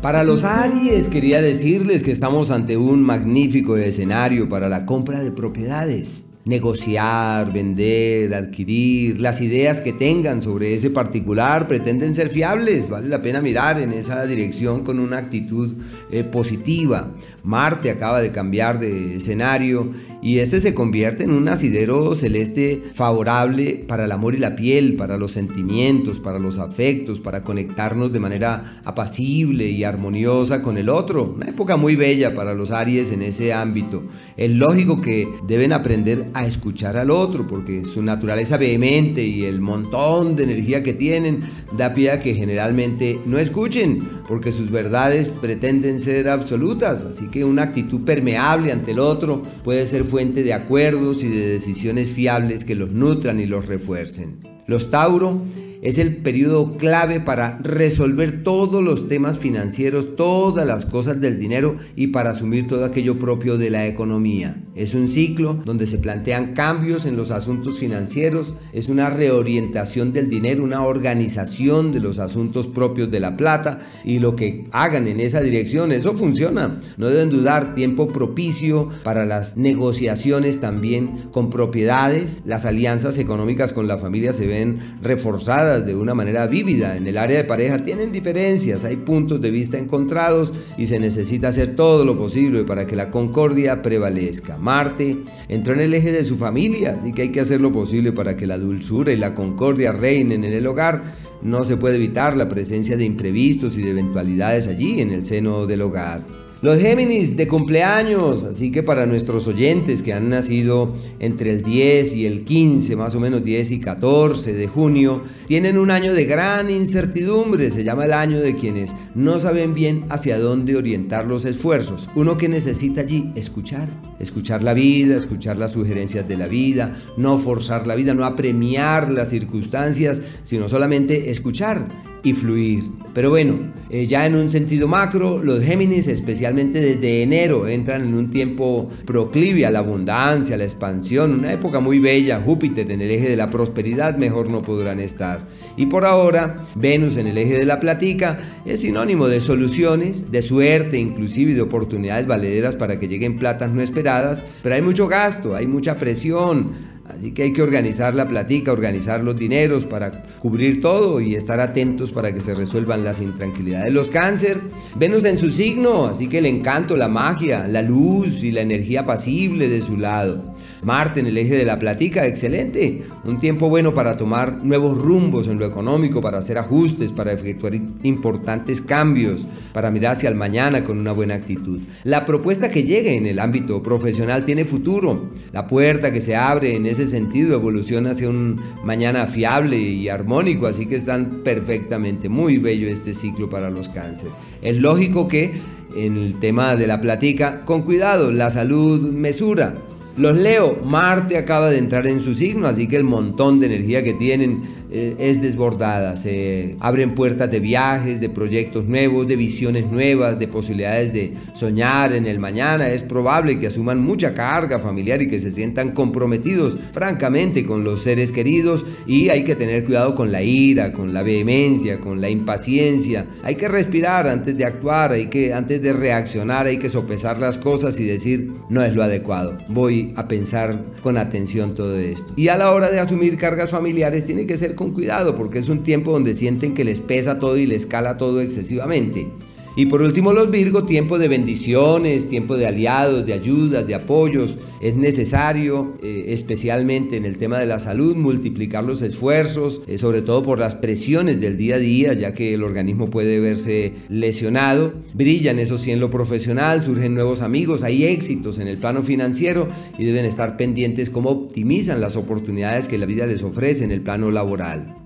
Para 0.00 0.24
los 0.24 0.42
Aries 0.42 1.06
quería 1.06 1.40
decirles 1.40 2.02
que 2.02 2.10
estamos 2.10 2.50
ante 2.50 2.76
un 2.76 3.04
magnífico 3.04 3.76
escenario 3.76 4.48
para 4.48 4.68
la 4.68 4.84
compra 4.84 5.20
de 5.20 5.30
propiedades 5.30 6.26
negociar, 6.44 7.52
vender, 7.52 8.34
adquirir, 8.34 9.20
las 9.20 9.40
ideas 9.40 9.80
que 9.80 9.92
tengan 9.92 10.42
sobre 10.42 10.74
ese 10.74 10.90
particular 10.90 11.68
pretenden 11.68 12.14
ser 12.14 12.30
fiables, 12.30 12.88
vale 12.88 13.08
la 13.08 13.22
pena 13.22 13.40
mirar 13.40 13.80
en 13.80 13.92
esa 13.92 14.26
dirección 14.26 14.82
con 14.82 14.98
una 14.98 15.18
actitud 15.18 15.70
eh, 16.10 16.24
positiva. 16.24 17.12
Marte 17.44 17.90
acaba 17.90 18.20
de 18.20 18.32
cambiar 18.32 18.80
de 18.80 19.16
escenario 19.16 19.90
y 20.20 20.38
este 20.38 20.60
se 20.60 20.74
convierte 20.74 21.24
en 21.24 21.32
un 21.32 21.48
asidero 21.48 22.14
celeste 22.14 22.82
favorable 22.94 23.84
para 23.86 24.04
el 24.04 24.12
amor 24.12 24.34
y 24.34 24.38
la 24.38 24.56
piel, 24.56 24.94
para 24.94 25.16
los 25.16 25.32
sentimientos, 25.32 26.20
para 26.20 26.38
los 26.38 26.58
afectos, 26.58 27.20
para 27.20 27.42
conectarnos 27.42 28.12
de 28.12 28.20
manera 28.20 28.80
apacible 28.84 29.68
y 29.68 29.84
armoniosa 29.84 30.62
con 30.62 30.76
el 30.76 30.88
otro. 30.88 31.34
Una 31.36 31.48
época 31.48 31.76
muy 31.76 31.96
bella 31.96 32.34
para 32.34 32.54
los 32.54 32.70
Aries 32.70 33.12
en 33.12 33.22
ese 33.22 33.52
ámbito. 33.52 34.04
Es 34.36 34.50
lógico 34.50 35.00
que 35.00 35.28
deben 35.46 35.72
aprender 35.72 36.31
a 36.34 36.46
escuchar 36.46 36.96
al 36.96 37.10
otro, 37.10 37.46
porque 37.46 37.84
su 37.84 38.02
naturaleza 38.02 38.56
vehemente 38.56 39.24
y 39.24 39.44
el 39.44 39.60
montón 39.60 40.36
de 40.36 40.44
energía 40.44 40.82
que 40.82 40.92
tienen 40.92 41.40
da 41.76 41.94
pie 41.94 42.10
a 42.10 42.20
que 42.20 42.34
generalmente 42.34 43.20
no 43.26 43.38
escuchen, 43.38 44.00
porque 44.26 44.52
sus 44.52 44.70
verdades 44.70 45.28
pretenden 45.28 46.00
ser 46.00 46.28
absolutas, 46.28 47.04
así 47.04 47.28
que 47.28 47.44
una 47.44 47.62
actitud 47.62 48.02
permeable 48.02 48.72
ante 48.72 48.92
el 48.92 48.98
otro 48.98 49.42
puede 49.64 49.86
ser 49.86 50.04
fuente 50.04 50.42
de 50.42 50.54
acuerdos 50.54 51.22
y 51.22 51.28
de 51.28 51.48
decisiones 51.48 52.08
fiables 52.08 52.64
que 52.64 52.74
los 52.74 52.90
nutran 52.90 53.40
y 53.40 53.46
los 53.46 53.66
refuercen. 53.66 54.40
Los 54.66 54.90
Tauro 54.90 55.42
es 55.82 55.98
el 55.98 56.16
periodo 56.16 56.76
clave 56.76 57.18
para 57.18 57.58
resolver 57.58 58.44
todos 58.44 58.82
los 58.82 59.08
temas 59.08 59.38
financieros, 59.38 60.14
todas 60.14 60.64
las 60.64 60.86
cosas 60.86 61.20
del 61.20 61.40
dinero 61.40 61.74
y 61.96 62.08
para 62.08 62.30
asumir 62.30 62.68
todo 62.68 62.84
aquello 62.84 63.18
propio 63.18 63.58
de 63.58 63.70
la 63.70 63.86
economía. 63.86 64.62
Es 64.76 64.94
un 64.94 65.08
ciclo 65.08 65.54
donde 65.64 65.88
se 65.88 65.98
plantean 65.98 66.54
cambios 66.54 67.04
en 67.04 67.16
los 67.16 67.32
asuntos 67.32 67.78
financieros, 67.80 68.54
es 68.72 68.88
una 68.88 69.10
reorientación 69.10 70.12
del 70.12 70.30
dinero, 70.30 70.62
una 70.62 70.84
organización 70.84 71.92
de 71.92 71.98
los 71.98 72.20
asuntos 72.20 72.68
propios 72.68 73.10
de 73.10 73.20
la 73.20 73.36
plata 73.36 73.78
y 74.04 74.20
lo 74.20 74.36
que 74.36 74.64
hagan 74.70 75.08
en 75.08 75.18
esa 75.18 75.40
dirección, 75.40 75.90
eso 75.90 76.14
funciona. 76.14 76.80
No 76.96 77.08
deben 77.08 77.30
dudar, 77.30 77.74
tiempo 77.74 78.06
propicio 78.06 78.88
para 79.02 79.26
las 79.26 79.56
negociaciones 79.56 80.60
también 80.60 81.28
con 81.32 81.50
propiedades, 81.50 82.42
las 82.46 82.64
alianzas 82.66 83.18
económicas 83.18 83.72
con 83.72 83.88
la 83.88 83.98
familia 83.98 84.32
se 84.32 84.46
ven 84.46 84.78
reforzadas 85.02 85.71
de 85.80 85.94
una 85.94 86.14
manera 86.14 86.46
vívida. 86.46 86.96
En 86.96 87.06
el 87.06 87.16
área 87.16 87.38
de 87.38 87.44
pareja 87.44 87.78
tienen 87.78 88.12
diferencias, 88.12 88.84
hay 88.84 88.96
puntos 88.96 89.40
de 89.40 89.50
vista 89.50 89.78
encontrados 89.78 90.52
y 90.76 90.86
se 90.86 90.98
necesita 90.98 91.48
hacer 91.48 91.74
todo 91.74 92.04
lo 92.04 92.18
posible 92.18 92.64
para 92.64 92.86
que 92.86 92.96
la 92.96 93.10
concordia 93.10 93.82
prevalezca. 93.82 94.58
Marte 94.58 95.18
entró 95.48 95.74
en 95.74 95.80
el 95.80 95.94
eje 95.94 96.12
de 96.12 96.24
su 96.24 96.36
familia, 96.36 96.96
así 97.00 97.12
que 97.12 97.22
hay 97.22 97.32
que 97.32 97.40
hacer 97.40 97.60
lo 97.60 97.72
posible 97.72 98.12
para 98.12 98.36
que 98.36 98.46
la 98.46 98.58
dulzura 98.58 99.12
y 99.12 99.16
la 99.16 99.34
concordia 99.34 99.92
reinen 99.92 100.44
en 100.44 100.52
el 100.52 100.66
hogar. 100.66 101.02
No 101.42 101.64
se 101.64 101.76
puede 101.76 101.96
evitar 101.96 102.36
la 102.36 102.48
presencia 102.48 102.96
de 102.96 103.04
imprevistos 103.04 103.76
y 103.78 103.82
de 103.82 103.90
eventualidades 103.90 104.68
allí 104.68 105.00
en 105.00 105.10
el 105.10 105.24
seno 105.24 105.66
del 105.66 105.82
hogar. 105.82 106.41
Los 106.62 106.78
Géminis 106.78 107.36
de 107.36 107.48
cumpleaños, 107.48 108.44
así 108.44 108.70
que 108.70 108.84
para 108.84 109.04
nuestros 109.04 109.48
oyentes 109.48 110.00
que 110.00 110.12
han 110.12 110.28
nacido 110.28 110.94
entre 111.18 111.50
el 111.50 111.64
10 111.64 112.14
y 112.14 112.24
el 112.24 112.44
15, 112.44 112.94
más 112.94 113.16
o 113.16 113.20
menos 113.20 113.42
10 113.42 113.72
y 113.72 113.80
14 113.80 114.52
de 114.52 114.68
junio, 114.68 115.22
tienen 115.48 115.76
un 115.76 115.90
año 115.90 116.14
de 116.14 116.24
gran 116.24 116.70
incertidumbre, 116.70 117.72
se 117.72 117.82
llama 117.82 118.04
el 118.04 118.12
año 118.12 118.38
de 118.38 118.54
quienes 118.54 118.92
no 119.16 119.40
saben 119.40 119.74
bien 119.74 120.04
hacia 120.08 120.38
dónde 120.38 120.76
orientar 120.76 121.26
los 121.26 121.44
esfuerzos. 121.46 122.08
Uno 122.14 122.36
que 122.36 122.48
necesita 122.48 123.00
allí 123.00 123.32
escuchar, 123.34 123.88
escuchar 124.20 124.62
la 124.62 124.72
vida, 124.72 125.16
escuchar 125.16 125.58
las 125.58 125.72
sugerencias 125.72 126.28
de 126.28 126.36
la 126.36 126.46
vida, 126.46 126.94
no 127.16 127.38
forzar 127.38 127.88
la 127.88 127.96
vida, 127.96 128.14
no 128.14 128.24
apremiar 128.24 129.10
las 129.10 129.30
circunstancias, 129.30 130.22
sino 130.44 130.68
solamente 130.68 131.32
escuchar 131.32 132.11
y 132.22 132.32
fluir. 132.34 132.84
Pero 133.14 133.30
bueno, 133.30 133.58
eh, 133.90 134.06
ya 134.06 134.26
en 134.26 134.34
un 134.34 134.48
sentido 134.48 134.88
macro, 134.88 135.42
los 135.42 135.62
Géminis, 135.62 136.08
especialmente 136.08 136.80
desde 136.80 137.22
enero, 137.22 137.68
entran 137.68 138.02
en 138.02 138.14
un 138.14 138.30
tiempo 138.30 138.88
proclive 139.04 139.66
a 139.66 139.70
la 139.70 139.80
abundancia, 139.80 140.54
a 140.54 140.58
la 140.58 140.64
expansión, 140.64 141.32
una 141.32 141.52
época 141.52 141.80
muy 141.80 141.98
bella. 141.98 142.40
Júpiter 142.40 142.90
en 142.90 143.02
el 143.02 143.10
eje 143.10 143.28
de 143.28 143.36
la 143.36 143.50
prosperidad, 143.50 144.16
mejor 144.16 144.48
no 144.48 144.62
podrán 144.62 144.98
estar. 144.98 145.40
Y 145.76 145.86
por 145.86 146.06
ahora, 146.06 146.62
Venus 146.74 147.16
en 147.18 147.26
el 147.26 147.36
eje 147.36 147.58
de 147.58 147.66
la 147.66 147.80
platica 147.80 148.38
es 148.64 148.80
sinónimo 148.80 149.28
de 149.28 149.40
soluciones, 149.40 150.30
de 150.30 150.40
suerte, 150.40 150.98
inclusive 150.98 151.54
de 151.54 151.60
oportunidades 151.60 152.26
valederas 152.26 152.76
para 152.76 152.98
que 152.98 153.08
lleguen 153.08 153.38
platas 153.38 153.72
no 153.72 153.82
esperadas, 153.82 154.42
pero 154.62 154.74
hay 154.74 154.82
mucho 154.82 155.06
gasto, 155.06 155.54
hay 155.54 155.66
mucha 155.66 155.96
presión 155.96 156.72
Así 157.08 157.32
que 157.32 157.42
hay 157.42 157.52
que 157.52 157.62
organizar 157.62 158.14
la 158.14 158.26
platica, 158.26 158.72
organizar 158.72 159.24
los 159.24 159.36
dineros 159.36 159.84
para 159.84 160.12
cubrir 160.38 160.80
todo 160.80 161.20
y 161.20 161.34
estar 161.34 161.60
atentos 161.60 162.12
para 162.12 162.32
que 162.32 162.40
se 162.40 162.54
resuelvan 162.54 163.04
las 163.04 163.20
intranquilidades. 163.20 163.92
Los 163.92 164.08
cáncer, 164.08 164.60
Venus 164.94 165.24
en 165.24 165.38
su 165.38 165.50
signo, 165.50 166.06
así 166.06 166.28
que 166.28 166.38
el 166.38 166.46
encanto, 166.46 166.96
la 166.96 167.08
magia, 167.08 167.66
la 167.66 167.82
luz 167.82 168.44
y 168.44 168.52
la 168.52 168.60
energía 168.60 169.04
pasible 169.04 169.68
de 169.68 169.82
su 169.82 169.96
lado. 169.96 170.51
Marte 170.82 171.20
en 171.20 171.26
el 171.26 171.38
eje 171.38 171.54
de 171.54 171.64
la 171.64 171.78
platica, 171.78 172.26
excelente. 172.26 173.02
Un 173.24 173.38
tiempo 173.38 173.68
bueno 173.68 173.94
para 173.94 174.16
tomar 174.16 174.64
nuevos 174.64 174.98
rumbos 174.98 175.46
en 175.46 175.60
lo 175.60 175.64
económico, 175.64 176.20
para 176.20 176.38
hacer 176.38 176.58
ajustes, 176.58 177.12
para 177.12 177.32
efectuar 177.32 177.74
importantes 178.02 178.80
cambios, 178.80 179.46
para 179.72 179.92
mirar 179.92 180.16
hacia 180.16 180.28
el 180.28 180.34
mañana 180.34 180.82
con 180.82 180.98
una 180.98 181.12
buena 181.12 181.34
actitud. 181.34 181.80
La 182.02 182.26
propuesta 182.26 182.72
que 182.72 182.82
llegue 182.82 183.16
en 183.16 183.26
el 183.26 183.38
ámbito 183.38 183.80
profesional 183.80 184.44
tiene 184.44 184.64
futuro. 184.64 185.30
La 185.52 185.68
puerta 185.68 186.12
que 186.12 186.20
se 186.20 186.34
abre 186.34 186.74
en 186.74 186.86
ese 186.86 187.06
sentido 187.06 187.54
evoluciona 187.54 188.10
hacia 188.10 188.28
un 188.28 188.60
mañana 188.82 189.26
fiable 189.26 189.78
y 189.78 190.08
armónico, 190.08 190.66
así 190.66 190.86
que 190.86 190.96
están 190.96 191.42
perfectamente 191.44 192.28
muy 192.28 192.58
bello 192.58 192.88
este 192.88 193.14
ciclo 193.14 193.48
para 193.48 193.70
los 193.70 193.88
cánceres. 193.88 194.32
Es 194.62 194.78
lógico 194.78 195.28
que 195.28 195.52
en 195.94 196.16
el 196.16 196.40
tema 196.40 196.74
de 196.74 196.86
la 196.88 197.00
platica, 197.00 197.64
con 197.64 197.82
cuidado, 197.82 198.32
la 198.32 198.50
salud 198.50 199.12
mesura, 199.12 199.76
los 200.16 200.36
Leo, 200.36 200.78
Marte 200.84 201.38
acaba 201.38 201.70
de 201.70 201.78
entrar 201.78 202.06
en 202.06 202.20
su 202.20 202.34
signo, 202.34 202.66
así 202.66 202.86
que 202.86 202.96
el 202.96 203.04
montón 203.04 203.60
de 203.60 203.66
energía 203.66 204.02
que 204.02 204.12
tienen 204.12 204.62
eh, 204.94 205.16
es 205.18 205.40
desbordada. 205.40 206.18
Se 206.18 206.76
abren 206.80 207.14
puertas 207.14 207.50
de 207.50 207.60
viajes, 207.60 208.20
de 208.20 208.28
proyectos 208.28 208.84
nuevos, 208.84 209.26
de 209.26 209.36
visiones 209.36 209.90
nuevas, 209.90 210.38
de 210.38 210.48
posibilidades 210.48 211.14
de 211.14 211.32
soñar 211.54 212.12
en 212.12 212.26
el 212.26 212.38
mañana. 212.38 212.88
Es 212.88 213.02
probable 213.02 213.58
que 213.58 213.68
asuman 213.68 214.02
mucha 214.02 214.34
carga 214.34 214.78
familiar 214.78 215.22
y 215.22 215.28
que 215.28 215.40
se 215.40 215.50
sientan 215.50 215.92
comprometidos 215.92 216.76
francamente 216.92 217.64
con 217.64 217.84
los 217.84 218.02
seres 218.02 218.32
queridos 218.32 218.84
y 219.06 219.30
hay 219.30 219.44
que 219.44 219.56
tener 219.56 219.84
cuidado 219.86 220.14
con 220.14 220.30
la 220.30 220.42
ira, 220.42 220.92
con 220.92 221.14
la 221.14 221.22
vehemencia, 221.22 221.98
con 221.98 222.20
la 222.20 222.28
impaciencia. 222.28 223.26
Hay 223.44 223.54
que 223.54 223.68
respirar 223.68 224.28
antes 224.28 224.58
de 224.58 224.66
actuar, 224.66 225.12
hay 225.12 225.28
que 225.28 225.54
antes 225.54 225.80
de 225.80 225.94
reaccionar, 225.94 226.66
hay 226.66 226.76
que 226.76 226.90
sopesar 226.90 227.38
las 227.38 227.56
cosas 227.56 227.98
y 227.98 228.04
decir 228.04 228.52
no 228.68 228.84
es 228.84 228.94
lo 228.94 229.02
adecuado. 229.02 229.56
Voy 229.68 230.01
a 230.16 230.28
pensar 230.28 230.84
con 231.02 231.16
atención 231.16 231.74
todo 231.74 231.98
esto. 231.98 232.32
Y 232.36 232.48
a 232.48 232.56
la 232.56 232.72
hora 232.72 232.90
de 232.90 233.00
asumir 233.00 233.36
cargas 233.36 233.70
familiares 233.70 234.26
tiene 234.26 234.46
que 234.46 234.58
ser 234.58 234.74
con 234.74 234.92
cuidado 234.92 235.36
porque 235.36 235.58
es 235.58 235.68
un 235.68 235.82
tiempo 235.82 236.12
donde 236.12 236.34
sienten 236.34 236.74
que 236.74 236.84
les 236.84 237.00
pesa 237.00 237.38
todo 237.38 237.56
y 237.56 237.66
les 237.66 237.86
cala 237.86 238.18
todo 238.18 238.40
excesivamente. 238.40 239.28
Y 239.74 239.86
por 239.86 240.02
último 240.02 240.34
los 240.34 240.50
Virgo, 240.50 240.84
tiempo 240.84 241.18
de 241.18 241.28
bendiciones, 241.28 242.28
tiempo 242.28 242.56
de 242.56 242.66
aliados, 242.66 243.24
de 243.24 243.32
ayudas, 243.32 243.86
de 243.86 243.94
apoyos. 243.94 244.58
Es 244.82 244.96
necesario, 244.96 245.94
eh, 246.02 246.26
especialmente 246.28 247.16
en 247.16 247.24
el 247.24 247.38
tema 247.38 247.58
de 247.58 247.66
la 247.66 247.78
salud, 247.78 248.14
multiplicar 248.14 248.84
los 248.84 249.00
esfuerzos, 249.00 249.80
eh, 249.86 249.96
sobre 249.96 250.20
todo 250.20 250.42
por 250.42 250.58
las 250.58 250.74
presiones 250.74 251.40
del 251.40 251.56
día 251.56 251.76
a 251.76 251.78
día, 251.78 252.12
ya 252.12 252.34
que 252.34 252.52
el 252.52 252.62
organismo 252.62 253.08
puede 253.08 253.40
verse 253.40 253.94
lesionado. 254.10 254.92
Brillan, 255.14 255.58
eso 255.58 255.78
sí, 255.78 255.90
en 255.90 256.00
lo 256.00 256.10
profesional, 256.10 256.82
surgen 256.82 257.14
nuevos 257.14 257.40
amigos, 257.40 257.82
hay 257.82 258.04
éxitos 258.04 258.58
en 258.58 258.68
el 258.68 258.76
plano 258.76 259.02
financiero 259.02 259.68
y 259.98 260.04
deben 260.04 260.26
estar 260.26 260.58
pendientes 260.58 261.08
cómo 261.08 261.30
optimizan 261.30 262.00
las 262.00 262.16
oportunidades 262.16 262.88
que 262.88 262.98
la 262.98 263.06
vida 263.06 263.26
les 263.26 263.42
ofrece 263.42 263.84
en 263.84 263.90
el 263.90 264.02
plano 264.02 264.30
laboral. 264.30 264.96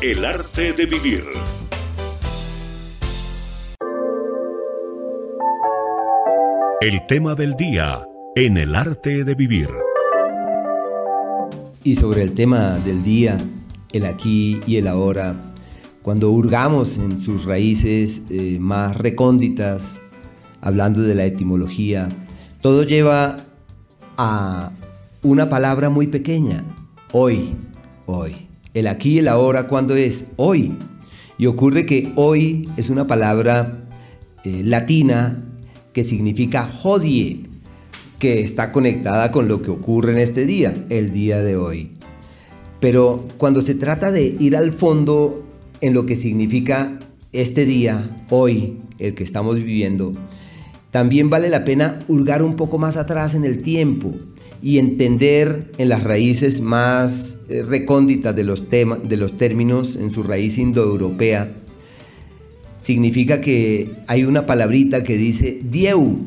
El 0.00 0.24
arte 0.24 0.72
de 0.72 0.86
vivir. 0.86 1.22
El 6.82 7.06
tema 7.06 7.36
del 7.36 7.54
día 7.54 8.04
en 8.34 8.56
el 8.56 8.74
arte 8.74 9.22
de 9.22 9.36
vivir. 9.36 9.68
Y 11.84 11.94
sobre 11.94 12.22
el 12.22 12.32
tema 12.32 12.76
del 12.80 13.04
día, 13.04 13.38
el 13.92 14.04
aquí 14.04 14.58
y 14.66 14.78
el 14.78 14.88
ahora, 14.88 15.36
cuando 16.02 16.32
hurgamos 16.32 16.98
en 16.98 17.20
sus 17.20 17.44
raíces 17.44 18.22
eh, 18.30 18.58
más 18.58 18.96
recónditas, 18.96 20.00
hablando 20.60 21.02
de 21.02 21.14
la 21.14 21.24
etimología, 21.24 22.08
todo 22.60 22.82
lleva 22.82 23.36
a 24.16 24.72
una 25.22 25.48
palabra 25.48 25.88
muy 25.88 26.08
pequeña, 26.08 26.64
hoy, 27.12 27.54
hoy. 28.06 28.48
El 28.74 28.88
aquí 28.88 29.10
y 29.10 29.18
el 29.20 29.28
ahora, 29.28 29.68
¿cuándo 29.68 29.94
es? 29.94 30.32
Hoy. 30.34 30.76
Y 31.38 31.46
ocurre 31.46 31.86
que 31.86 32.12
hoy 32.16 32.68
es 32.76 32.90
una 32.90 33.06
palabra 33.06 33.84
eh, 34.42 34.62
latina 34.64 35.44
que 35.92 36.04
significa 36.04 36.68
hodie, 36.82 37.40
que 38.18 38.40
está 38.40 38.72
conectada 38.72 39.32
con 39.32 39.48
lo 39.48 39.62
que 39.62 39.70
ocurre 39.70 40.12
en 40.12 40.18
este 40.18 40.46
día, 40.46 40.74
el 40.90 41.12
día 41.12 41.42
de 41.42 41.56
hoy. 41.56 41.90
Pero 42.80 43.26
cuando 43.36 43.60
se 43.60 43.74
trata 43.74 44.10
de 44.10 44.36
ir 44.38 44.56
al 44.56 44.72
fondo 44.72 45.44
en 45.80 45.94
lo 45.94 46.06
que 46.06 46.16
significa 46.16 46.98
este 47.32 47.64
día, 47.64 48.24
hoy, 48.30 48.78
el 48.98 49.14
que 49.14 49.24
estamos 49.24 49.56
viviendo, 49.56 50.14
también 50.90 51.30
vale 51.30 51.48
la 51.48 51.64
pena 51.64 52.00
hurgar 52.06 52.42
un 52.42 52.56
poco 52.56 52.78
más 52.78 52.96
atrás 52.96 53.34
en 53.34 53.44
el 53.44 53.62
tiempo 53.62 54.14
y 54.62 54.78
entender 54.78 55.72
en 55.78 55.88
las 55.88 56.04
raíces 56.04 56.60
más 56.60 57.38
eh, 57.48 57.62
recónditas 57.62 58.36
de 58.36 58.44
los, 58.44 58.70
de 58.70 59.16
los 59.16 59.38
términos, 59.38 59.96
en 59.96 60.10
su 60.10 60.22
raíz 60.22 60.58
indoeuropea, 60.58 61.52
significa 62.82 63.40
que 63.40 63.90
hay 64.08 64.24
una 64.24 64.44
palabrita 64.44 65.04
que 65.04 65.16
dice 65.16 65.60
Dieu 65.62 66.18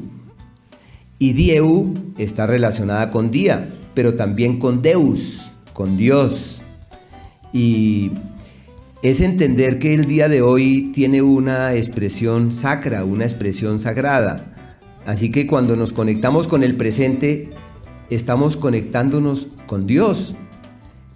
Y 1.20 1.34
dieu 1.34 1.94
está 2.18 2.48
relacionada 2.48 3.12
con 3.12 3.30
día, 3.30 3.70
pero 3.94 4.16
también 4.16 4.58
con 4.58 4.82
Deus, 4.82 5.52
con 5.74 5.98
Dios. 5.98 6.62
Y 7.54 8.12
es 9.02 9.22
entender 9.22 9.80
que 9.80 9.94
el 9.94 10.08
día 10.08 10.28
de 10.28 10.42
hoy 10.42 10.92
tiene 10.94 11.22
una 11.22 11.74
expresión 11.76 12.52
sacra, 12.52 13.06
una 13.06 13.24
expresión 13.24 13.80
sagrada. 13.80 14.54
Así 15.06 15.32
que 15.32 15.48
cuando 15.48 15.76
nos 15.76 15.94
conectamos 15.94 16.48
con 16.48 16.64
el 16.64 16.76
presente, 16.76 17.52
estamos 18.10 18.58
conectándonos 18.58 19.48
con 19.68 19.88
Dios. 19.88 20.36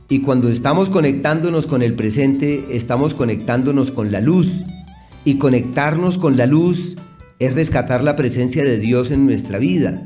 Y 0.07 0.19
cuando 0.19 0.49
estamos 0.49 0.89
conectándonos 0.89 1.67
con 1.67 1.81
el 1.83 1.93
presente, 1.95 2.65
estamos 2.71 3.13
conectándonos 3.13 3.91
con 3.91 4.11
la 4.11 4.21
luz. 4.21 4.63
Y 5.25 5.35
conectarnos 5.35 6.17
con 6.17 6.37
la 6.37 6.45
luz 6.45 6.97
es 7.39 7.55
rescatar 7.55 8.03
la 8.03 8.15
presencia 8.15 8.63
de 8.63 8.79
Dios 8.79 9.11
en 9.11 9.25
nuestra 9.25 9.59
vida. 9.59 10.03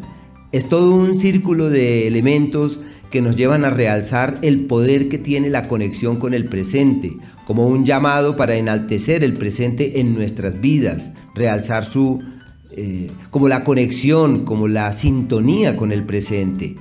Es 0.51 0.69
todo 0.69 0.93
un 0.93 1.17
círculo 1.17 1.69
de 1.69 2.07
elementos 2.07 2.79
que 3.09 3.21
nos 3.21 3.35
llevan 3.35 3.65
a 3.65 3.69
realzar 3.69 4.39
el 4.41 4.61
poder 4.65 5.09
que 5.09 5.17
tiene 5.19 5.49
la 5.49 5.67
conexión 5.67 6.17
con 6.17 6.33
el 6.33 6.45
presente, 6.45 7.13
como 7.45 7.67
un 7.67 7.85
llamado 7.85 8.35
para 8.35 8.55
enaltecer 8.55 9.23
el 9.23 9.33
presente 9.33 9.99
en 9.99 10.13
nuestras 10.13 10.61
vidas, 10.61 11.11
realzar 11.35 11.85
su, 11.85 12.23
eh, 12.71 13.09
como 13.29 13.49
la 13.49 13.63
conexión, 13.63 14.45
como 14.45 14.67
la 14.67 14.91
sintonía 14.93 15.75
con 15.75 15.91
el 15.91 16.03
presente. 16.03 16.75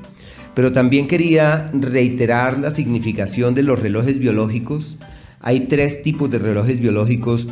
Pero 0.55 0.73
también 0.73 1.09
quería 1.09 1.71
reiterar 1.73 2.59
la 2.59 2.71
significación 2.71 3.55
de 3.55 3.62
los 3.62 3.81
relojes 3.81 4.19
biológicos. 4.19 4.99
Hay 5.41 5.61
tres 5.61 6.03
tipos 6.03 6.31
de 6.31 6.39
relojes 6.39 6.81
biológicos 6.81 7.49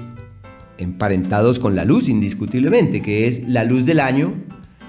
emparentados 0.81 1.59
con 1.59 1.77
la 1.77 1.85
luz 1.85 2.09
indiscutiblemente, 2.09 3.03
que 3.03 3.27
es 3.27 3.49
la 3.49 3.65
luz 3.65 3.85
del 3.85 4.01
año, 4.01 4.35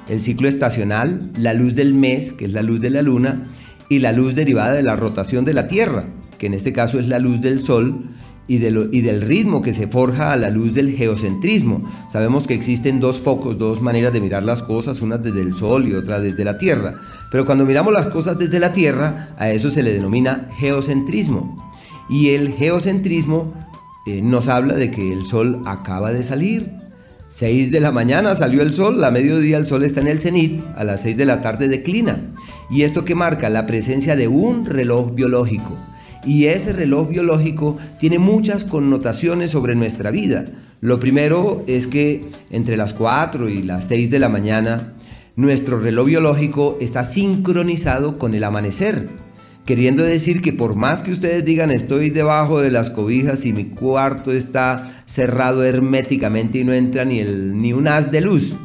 el 0.08 0.22
ciclo 0.22 0.48
estacional, 0.48 1.32
la 1.38 1.54
luz 1.54 1.76
del 1.76 1.94
mes, 1.94 2.34
que 2.34 2.46
es 2.46 2.54
la 2.54 2.64
luz 2.64 2.82
de 2.82 2.90
la 2.90 3.02
luna, 3.02 3.48
y 3.90 4.00
la 4.00 4.12
luz 4.12 4.36
derivada 4.36 4.74
de 4.74 4.84
la 4.84 4.96
rotación 4.96 5.46
de 5.46 5.54
la 5.54 5.68
Tierra, 5.68 6.06
que 6.38 6.48
en 6.48 6.54
este 6.54 6.74
caso 6.74 7.00
es 7.00 7.08
la 7.08 7.20
luz 7.20 7.42
del 7.42 7.62
Sol, 7.62 8.10
y, 8.48 8.56
y, 8.56 9.02
del 9.02 9.22
ritmo 9.22 9.62
que 9.62 9.74
se 9.74 9.88
forja 9.88 10.34
a 10.34 10.36
la 10.36 10.50
luz 10.50 10.74
del 10.74 10.92
geocentrismo. 10.92 11.84
Sabemos 12.10 12.48
que 12.48 12.54
existen 12.54 13.00
dos 13.00 13.20
focos, 13.20 13.58
dos 13.58 13.82
maneras 13.82 14.12
de 14.12 14.20
mirar 14.20 14.44
las 14.44 14.62
cosas, 14.62 15.02
una 15.02 15.18
desde 15.18 15.42
el 15.42 15.54
Sol 15.54 15.88
y 15.88 15.94
otra 15.94 16.20
desde 16.20 16.44
la 16.44 16.58
Tierra. 16.58 16.96
Pero 17.32 17.46
cuando 17.46 17.66
miramos 17.66 17.94
las 17.94 18.08
cosas 18.08 18.38
desde 18.38 18.60
la 18.60 18.74
Tierra, 18.74 19.30
a 19.38 19.52
eso 19.52 19.70
se 19.70 19.84
le 19.84 19.94
denomina 19.94 20.50
geocentrismo. 20.58 21.72
Y 22.10 22.32
el 22.32 22.52
geocentrismo 22.52 23.54
eh, 24.08 24.22
nos 24.22 24.48
habla 24.48 24.76
de 24.76 24.90
que 24.90 25.14
el 25.14 25.24
sol 25.24 25.62
acaba 25.66 26.12
de 26.12 26.24
salir. 26.24 26.72
6 27.28 27.72
de 27.72 27.80
la 27.80 27.92
mañana 27.92 28.36
salió 28.36 28.62
el 28.62 28.74
sol, 28.74 29.04
a 29.04 29.12
mediodía 29.12 29.58
el 29.58 29.66
sol 29.66 29.84
está 29.84 30.02
en 30.02 30.08
el 30.08 30.20
cenit, 30.20 30.62
a 30.76 30.84
las 30.84 31.02
6 31.02 31.16
de 31.16 31.26
la 31.26 31.42
tarde 31.42 31.70
declina. 31.70 32.20
Y 32.70 32.82
esto 32.82 33.06
que 33.06 33.16
marca 33.16 33.50
la 33.50 33.66
presencia 33.66 34.16
de 34.16 34.28
un 34.28 34.66
reloj 34.66 35.14
biológico. 35.14 35.78
Y 36.26 36.46
ese 36.46 36.74
reloj 36.74 37.10
biológico 37.10 37.78
tiene 38.00 38.20
muchas 38.20 38.64
connotaciones 38.64 39.52
sobre 39.52 39.76
nuestra 39.76 40.12
vida. 40.12 40.46
Lo 40.82 41.00
primero 41.00 41.64
es 41.68 41.88
que 41.88 42.26
entre 42.50 42.78
las 42.78 42.94
4 42.94 43.50
y 43.50 43.62
las 43.62 43.86
6 43.86 44.12
de 44.12 44.20
la 44.20 44.30
mañana, 44.30 44.94
nuestro 45.36 45.80
reloj 45.80 46.08
biológico 46.08 46.78
está 46.82 47.04
sincronizado 47.04 48.18
con 48.18 48.36
el 48.36 48.44
amanecer 48.44 49.08
queriendo 49.66 50.04
decir 50.04 50.42
que 50.42 50.54
por 50.54 50.76
más 50.76 51.02
que 51.02 51.12
ustedes 51.12 51.46
digan 51.46 51.72
estoy 51.72 52.10
debajo 52.10 52.62
de 52.62 52.72
las 52.72 52.90
cobijas 52.90 53.46
y 53.46 53.54
mi 53.54 53.66
cuarto 53.66 54.32
está 54.32 54.88
cerrado 55.06 55.64
herméticamente 55.64 56.60
y 56.60 56.64
no 56.64 56.74
entra 56.74 57.06
ni, 57.06 57.20
el, 57.20 57.62
ni 57.62 57.74
un 57.74 57.88
haz 57.88 58.12
de 58.12 58.22
luz, 58.22 58.56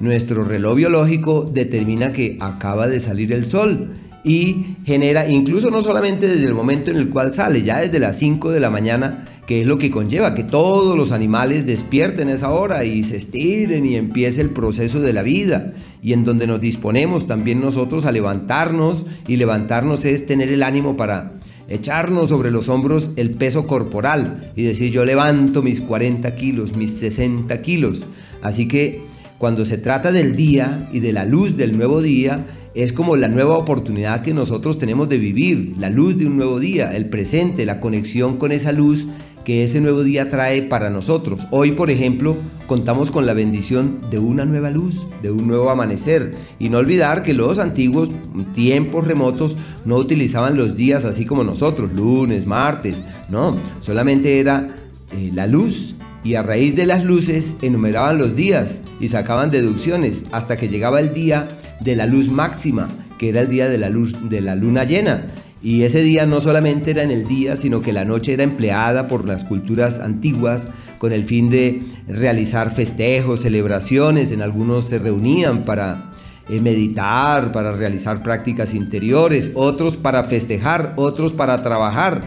nuestro 0.00 0.44
reloj 0.44 0.76
biológico 0.76 1.44
determina 1.44 2.12
que 2.12 2.38
acaba 2.40 2.86
de 2.88 3.00
salir 3.00 3.32
el 3.32 3.48
sol 3.48 3.90
y 4.24 4.76
genera, 4.84 5.28
incluso 5.28 5.70
no 5.70 5.82
solamente 5.82 6.26
desde 6.26 6.46
el 6.46 6.54
momento 6.54 6.90
en 6.90 6.98
el 6.98 7.08
cual 7.08 7.32
sale, 7.32 7.62
ya 7.62 7.78
desde 7.78 7.98
las 7.98 8.18
5 8.18 8.50
de 8.50 8.60
la 8.60 8.70
mañana, 8.70 9.24
que 9.50 9.62
es 9.62 9.66
lo 9.66 9.78
que 9.78 9.90
conlleva 9.90 10.36
que 10.36 10.44
todos 10.44 10.96
los 10.96 11.10
animales 11.10 11.66
despierten 11.66 12.28
esa 12.28 12.50
hora 12.50 12.84
y 12.84 13.02
se 13.02 13.16
estiren 13.16 13.84
y 13.84 13.96
empiece 13.96 14.40
el 14.40 14.50
proceso 14.50 15.00
de 15.00 15.12
la 15.12 15.22
vida 15.22 15.72
y 16.00 16.12
en 16.12 16.24
donde 16.24 16.46
nos 16.46 16.60
disponemos 16.60 17.26
también 17.26 17.60
nosotros 17.60 18.04
a 18.04 18.12
levantarnos 18.12 19.06
y 19.26 19.38
levantarnos 19.38 20.04
es 20.04 20.24
tener 20.24 20.52
el 20.52 20.62
ánimo 20.62 20.96
para 20.96 21.32
echarnos 21.68 22.28
sobre 22.28 22.52
los 22.52 22.68
hombros 22.68 23.10
el 23.16 23.32
peso 23.32 23.66
corporal 23.66 24.52
y 24.54 24.62
decir 24.62 24.92
yo 24.92 25.04
levanto 25.04 25.62
mis 25.62 25.80
40 25.80 26.32
kilos, 26.36 26.76
mis 26.76 26.98
60 26.98 27.60
kilos. 27.60 28.06
Así 28.42 28.68
que 28.68 29.00
cuando 29.38 29.64
se 29.64 29.78
trata 29.78 30.12
del 30.12 30.36
día 30.36 30.88
y 30.92 31.00
de 31.00 31.12
la 31.12 31.24
luz 31.24 31.56
del 31.56 31.76
nuevo 31.76 32.02
día, 32.02 32.44
es 32.74 32.92
como 32.92 33.16
la 33.16 33.26
nueva 33.26 33.56
oportunidad 33.56 34.22
que 34.22 34.32
nosotros 34.32 34.78
tenemos 34.78 35.08
de 35.08 35.18
vivir, 35.18 35.74
la 35.78 35.90
luz 35.90 36.18
de 36.18 36.26
un 36.26 36.36
nuevo 36.36 36.60
día, 36.60 36.94
el 36.94 37.06
presente, 37.06 37.64
la 37.64 37.80
conexión 37.80 38.36
con 38.36 38.52
esa 38.52 38.70
luz 38.70 39.08
que 39.50 39.64
ese 39.64 39.80
nuevo 39.80 40.04
día 40.04 40.30
trae 40.30 40.62
para 40.62 40.90
nosotros. 40.90 41.48
Hoy, 41.50 41.72
por 41.72 41.90
ejemplo, 41.90 42.36
contamos 42.68 43.10
con 43.10 43.26
la 43.26 43.34
bendición 43.34 44.00
de 44.08 44.20
una 44.20 44.44
nueva 44.44 44.70
luz, 44.70 45.04
de 45.22 45.32
un 45.32 45.48
nuevo 45.48 45.70
amanecer. 45.70 46.36
Y 46.60 46.68
no 46.68 46.78
olvidar 46.78 47.24
que 47.24 47.34
los 47.34 47.58
antiguos 47.58 48.10
tiempos 48.54 49.08
remotos 49.08 49.56
no 49.84 49.96
utilizaban 49.96 50.56
los 50.56 50.76
días 50.76 51.04
así 51.04 51.26
como 51.26 51.42
nosotros, 51.42 51.92
lunes, 51.92 52.46
martes. 52.46 53.02
No, 53.28 53.58
solamente 53.80 54.38
era 54.38 54.68
eh, 55.10 55.32
la 55.34 55.48
luz. 55.48 55.96
Y 56.22 56.36
a 56.36 56.44
raíz 56.44 56.76
de 56.76 56.86
las 56.86 57.04
luces 57.04 57.56
enumeraban 57.60 58.18
los 58.18 58.36
días 58.36 58.82
y 59.00 59.08
sacaban 59.08 59.50
deducciones 59.50 60.26
hasta 60.30 60.56
que 60.58 60.68
llegaba 60.68 61.00
el 61.00 61.12
día 61.12 61.48
de 61.80 61.96
la 61.96 62.06
luz 62.06 62.30
máxima, 62.30 62.88
que 63.18 63.30
era 63.30 63.40
el 63.40 63.48
día 63.48 63.68
de 63.68 63.78
la 63.78 63.90
luz 63.90 64.14
de 64.30 64.42
la 64.42 64.54
luna 64.54 64.84
llena. 64.84 65.26
Y 65.62 65.82
ese 65.82 66.02
día 66.02 66.24
no 66.24 66.40
solamente 66.40 66.92
era 66.92 67.02
en 67.02 67.10
el 67.10 67.28
día, 67.28 67.54
sino 67.56 67.82
que 67.82 67.92
la 67.92 68.06
noche 68.06 68.32
era 68.32 68.42
empleada 68.42 69.08
por 69.08 69.26
las 69.26 69.44
culturas 69.44 70.00
antiguas 70.00 70.70
con 70.98 71.12
el 71.12 71.24
fin 71.24 71.50
de 71.50 71.82
realizar 72.08 72.74
festejos, 72.74 73.40
celebraciones. 73.40 74.32
En 74.32 74.40
algunos 74.40 74.86
se 74.86 74.98
reunían 74.98 75.64
para 75.64 76.12
eh, 76.48 76.60
meditar, 76.60 77.52
para 77.52 77.72
realizar 77.72 78.22
prácticas 78.22 78.74
interiores, 78.74 79.52
otros 79.54 79.98
para 79.98 80.22
festejar, 80.22 80.94
otros 80.96 81.32
para 81.32 81.62
trabajar. 81.62 82.22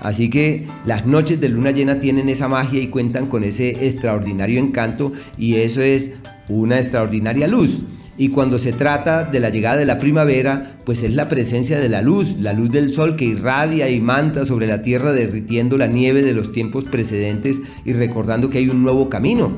Así 0.00 0.30
que 0.30 0.66
las 0.86 1.04
noches 1.04 1.38
de 1.40 1.50
luna 1.50 1.72
llena 1.72 2.00
tienen 2.00 2.30
esa 2.30 2.48
magia 2.48 2.80
y 2.80 2.88
cuentan 2.88 3.26
con 3.26 3.44
ese 3.44 3.86
extraordinario 3.86 4.58
encanto 4.58 5.12
y 5.36 5.56
eso 5.56 5.82
es 5.82 6.14
una 6.48 6.80
extraordinaria 6.80 7.46
luz. 7.46 7.82
Y 8.20 8.28
cuando 8.28 8.58
se 8.58 8.74
trata 8.74 9.24
de 9.24 9.40
la 9.40 9.48
llegada 9.48 9.78
de 9.78 9.86
la 9.86 9.98
primavera, 9.98 10.76
pues 10.84 11.02
es 11.02 11.14
la 11.14 11.30
presencia 11.30 11.80
de 11.80 11.88
la 11.88 12.02
luz, 12.02 12.36
la 12.38 12.52
luz 12.52 12.70
del 12.70 12.92
sol 12.92 13.16
que 13.16 13.24
irradia 13.24 13.88
y 13.88 13.98
manta 13.98 14.44
sobre 14.44 14.66
la 14.66 14.82
tierra 14.82 15.12
derritiendo 15.12 15.78
la 15.78 15.86
nieve 15.86 16.20
de 16.20 16.34
los 16.34 16.52
tiempos 16.52 16.84
precedentes 16.84 17.62
y 17.86 17.94
recordando 17.94 18.50
que 18.50 18.58
hay 18.58 18.68
un 18.68 18.82
nuevo 18.82 19.08
camino. 19.08 19.52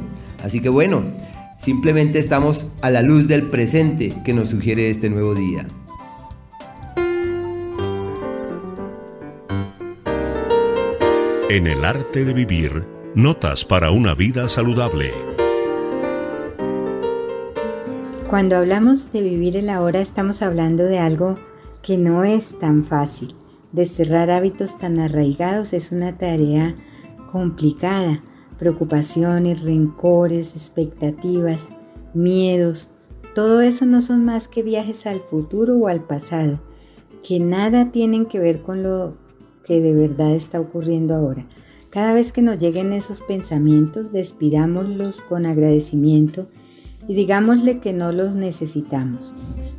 Así 0.44 0.61
que 0.61 0.68
bueno, 0.68 1.03
simplemente 1.59 2.20
estamos 2.20 2.68
a 2.83 2.90
la 2.90 3.03
luz 3.03 3.27
del 3.27 3.48
presente 3.48 4.14
que 4.25 4.33
nos 4.33 4.51
sugiere 4.51 4.90
este 4.90 5.11
nuevo 5.11 5.35
día. 5.35 5.66
En 11.51 11.66
el 11.66 11.85
arte 11.85 12.25
de 12.25 12.33
vivir, 12.33 12.85
notas 13.16 13.64
para 13.64 13.90
una 13.90 14.14
vida 14.14 14.48
saludable. 14.48 15.32
Cuando 18.33 18.57
hablamos 18.57 19.12
de 19.12 19.21
vivir 19.21 19.59
el 19.59 19.68
ahora 19.68 20.01
estamos 20.01 20.40
hablando 20.40 20.85
de 20.85 20.99
algo 20.99 21.35
que 21.83 21.99
no 21.99 22.25
es 22.25 22.59
tan 22.59 22.83
fácil. 22.83 23.35
Desterrar 23.73 24.31
hábitos 24.31 24.79
tan 24.79 24.99
arraigados 24.99 25.75
es 25.75 25.92
una 25.92 26.16
tarea 26.16 26.75
complicada. 27.31 28.25
Preocupaciones, 28.59 29.64
rencores, 29.64 30.57
expectativas, 30.57 31.68
miedos, 32.14 32.88
todo 33.35 33.61
eso 33.61 33.85
no 33.85 34.01
son 34.01 34.25
más 34.25 34.49
que 34.49 34.62
viajes 34.62 35.05
al 35.05 35.21
futuro 35.21 35.77
o 35.77 35.88
al 35.88 36.03
pasado, 36.03 36.62
que 37.23 37.38
nada 37.38 37.92
tienen 37.92 38.25
que 38.25 38.38
ver 38.38 38.62
con 38.62 38.83
lo 38.83 39.18
que 39.62 39.83
de 39.83 39.92
verdad 39.92 40.31
está 40.31 40.59
ocurriendo 40.59 41.14
ahora. 41.14 41.47
Cada 41.90 42.14
vez 42.14 42.33
que 42.33 42.40
nos 42.40 42.57
lleguen 42.57 42.95
esos 42.95 43.21
pensamientos, 43.21 44.11
despidámoslos 44.11 45.21
con 45.21 45.45
agradecimiento 45.45 46.49
y 47.09 47.15
digámosle 47.15 47.79
que 47.81 47.93
no 47.93 48.12
los 48.12 48.35
necesitamos. 48.35 49.35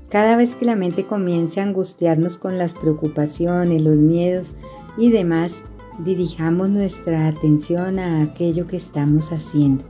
Cada 0.10 0.36
vez 0.36 0.56
que 0.56 0.66
la 0.66 0.76
mente 0.76 1.06
comience 1.06 1.60
a 1.60 1.64
angustiarnos 1.64 2.38
con 2.38 2.58
las 2.58 2.74
preocupaciones, 2.74 3.82
los 3.82 3.96
miedos 3.96 4.54
y 4.98 5.10
demás, 5.10 5.64
dirijamos 6.04 6.70
nuestra 6.70 7.28
atención 7.28 8.00
a 8.00 8.22
aquello 8.22 8.68
que 8.68 8.78
estamos 8.78 9.32
haciendo. 9.32 9.86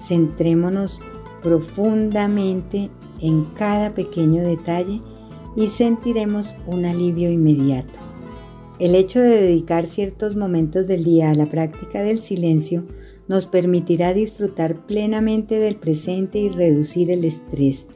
Centrémonos 0.00 1.00
profundamente 1.42 2.90
en 3.20 3.44
cada 3.54 3.92
pequeño 3.92 4.42
detalle 4.42 5.00
y 5.56 5.68
sentiremos 5.68 6.56
un 6.66 6.84
alivio 6.84 7.30
inmediato. 7.30 8.00
El 8.78 8.94
hecho 8.94 9.20
de 9.20 9.40
dedicar 9.40 9.86
ciertos 9.86 10.34
momentos 10.34 10.88
del 10.88 11.04
día 11.04 11.30
a 11.30 11.34
la 11.34 11.46
práctica 11.46 12.02
del 12.02 12.20
silencio 12.20 12.84
nos 13.28 13.46
permitirá 13.46 14.12
disfrutar 14.12 14.86
plenamente 14.86 15.58
del 15.58 15.76
presente 15.76 16.38
y 16.38 16.48
reducir 16.48 17.10
el 17.10 17.24
estrés. 17.24 17.86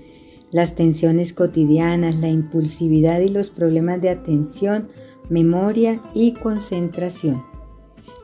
las 0.52 0.76
tensiones 0.76 1.32
cotidianas, 1.32 2.14
la 2.14 2.28
impulsividad 2.28 3.20
y 3.20 3.28
los 3.28 3.50
problemas 3.50 4.00
de 4.00 4.10
atención, 4.10 4.88
memoria 5.28 6.00
y 6.14 6.32
concentración. 6.32 7.42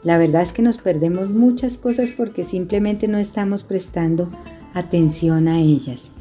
La 0.04 0.18
verdad 0.18 0.42
es 0.42 0.52
que 0.52 0.62
nos 0.62 0.78
perdemos 0.78 1.30
muchas 1.30 1.78
cosas 1.78 2.10
porque 2.10 2.44
simplemente 2.44 3.08
no 3.08 3.18
estamos 3.18 3.64
prestando 3.64 4.30
atención 4.72 5.48
a 5.48 5.60
ellas. 5.60 6.12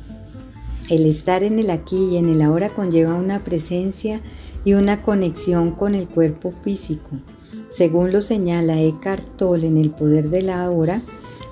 El 0.90 1.06
estar 1.06 1.44
en 1.44 1.60
el 1.60 1.70
aquí 1.70 2.10
y 2.12 2.18
en 2.18 2.26
el 2.26 2.42
ahora 2.42 2.70
conlleva 2.70 3.16
una 3.16 3.44
presencia 3.44 4.22
y 4.66 4.74
una 4.74 5.02
conexión 5.04 5.72
con 5.72 5.96
el 5.96 6.08
cuerpo 6.08 6.52
físico. 6.52 7.22
Según 7.70 8.12
lo 8.12 8.22
señala 8.22 8.82
Eckhart 8.82 9.38
Tolle 9.38 9.68
en 9.68 9.78
El 9.78 9.92
poder 9.92 10.30
de 10.30 10.42
la 10.42 10.70
hora, 10.70 11.02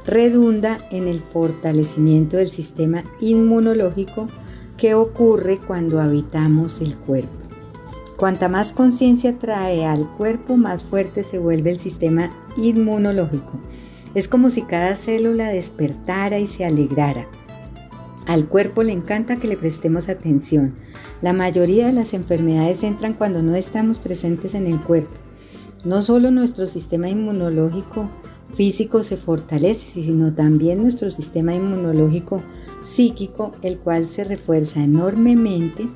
redunda 0.06 0.80
en 0.92 1.08
el 1.08 1.22
fortalecimiento 1.22 2.38
del 2.38 2.50
sistema 2.50 3.04
inmunológico 3.20 4.28
que 4.78 4.96
ocurre 4.96 5.60
cuando 5.60 6.00
habitamos 6.00 6.82
el 6.82 6.96
cuerpo. 6.96 7.40
Cuanta 8.18 8.50
más 8.50 8.74
conciencia 8.74 9.38
trae 9.38 9.86
al 9.86 10.10
cuerpo, 10.18 10.58
más 10.58 10.84
fuerte 10.84 11.24
se 11.24 11.40
vuelve 11.40 11.72
el 11.72 11.80
sistema 11.80 12.32
inmunológico. 12.58 13.60
Es 14.14 14.28
como 14.28 14.50
si 14.50 14.64
cada 14.64 14.96
célula 14.96 15.50
despertara 15.50 16.40
y 16.40 16.48
se 16.48 16.66
alegrara. 16.66 17.28
Al 18.26 18.46
cuerpo 18.48 18.84
le 18.84 18.92
encanta 18.92 19.38
que 19.38 19.48
le 19.48 19.58
prestemos 19.58 20.10
atención. 20.10 20.76
La 21.22 21.34
mayoría 21.34 21.88
de 21.88 21.94
las 21.94 22.14
enfermedades 22.14 22.84
entran 22.84 23.14
cuando 23.14 23.42
no 23.42 23.56
estamos 23.56 24.00
presentes 24.00 24.54
en 24.54 24.68
el 24.68 24.80
cuerpo. 24.82 25.29
No 25.86 26.02
solo 26.02 26.30
nuestro 26.30 26.66
sistema 26.66 27.10
inmunológico 27.10 28.10
físico 28.54 29.04
se 29.04 29.16
fortalece, 29.16 30.02
sino 30.02 30.34
también 30.34 30.82
nuestro 30.82 31.10
sistema 31.10 31.54
inmunológico 31.54 32.42
psíquico, 32.82 33.54
el 33.62 33.78
cual 33.78 34.08
se 34.08 34.24
refuerza 34.24 34.84
enormemente 34.84 35.88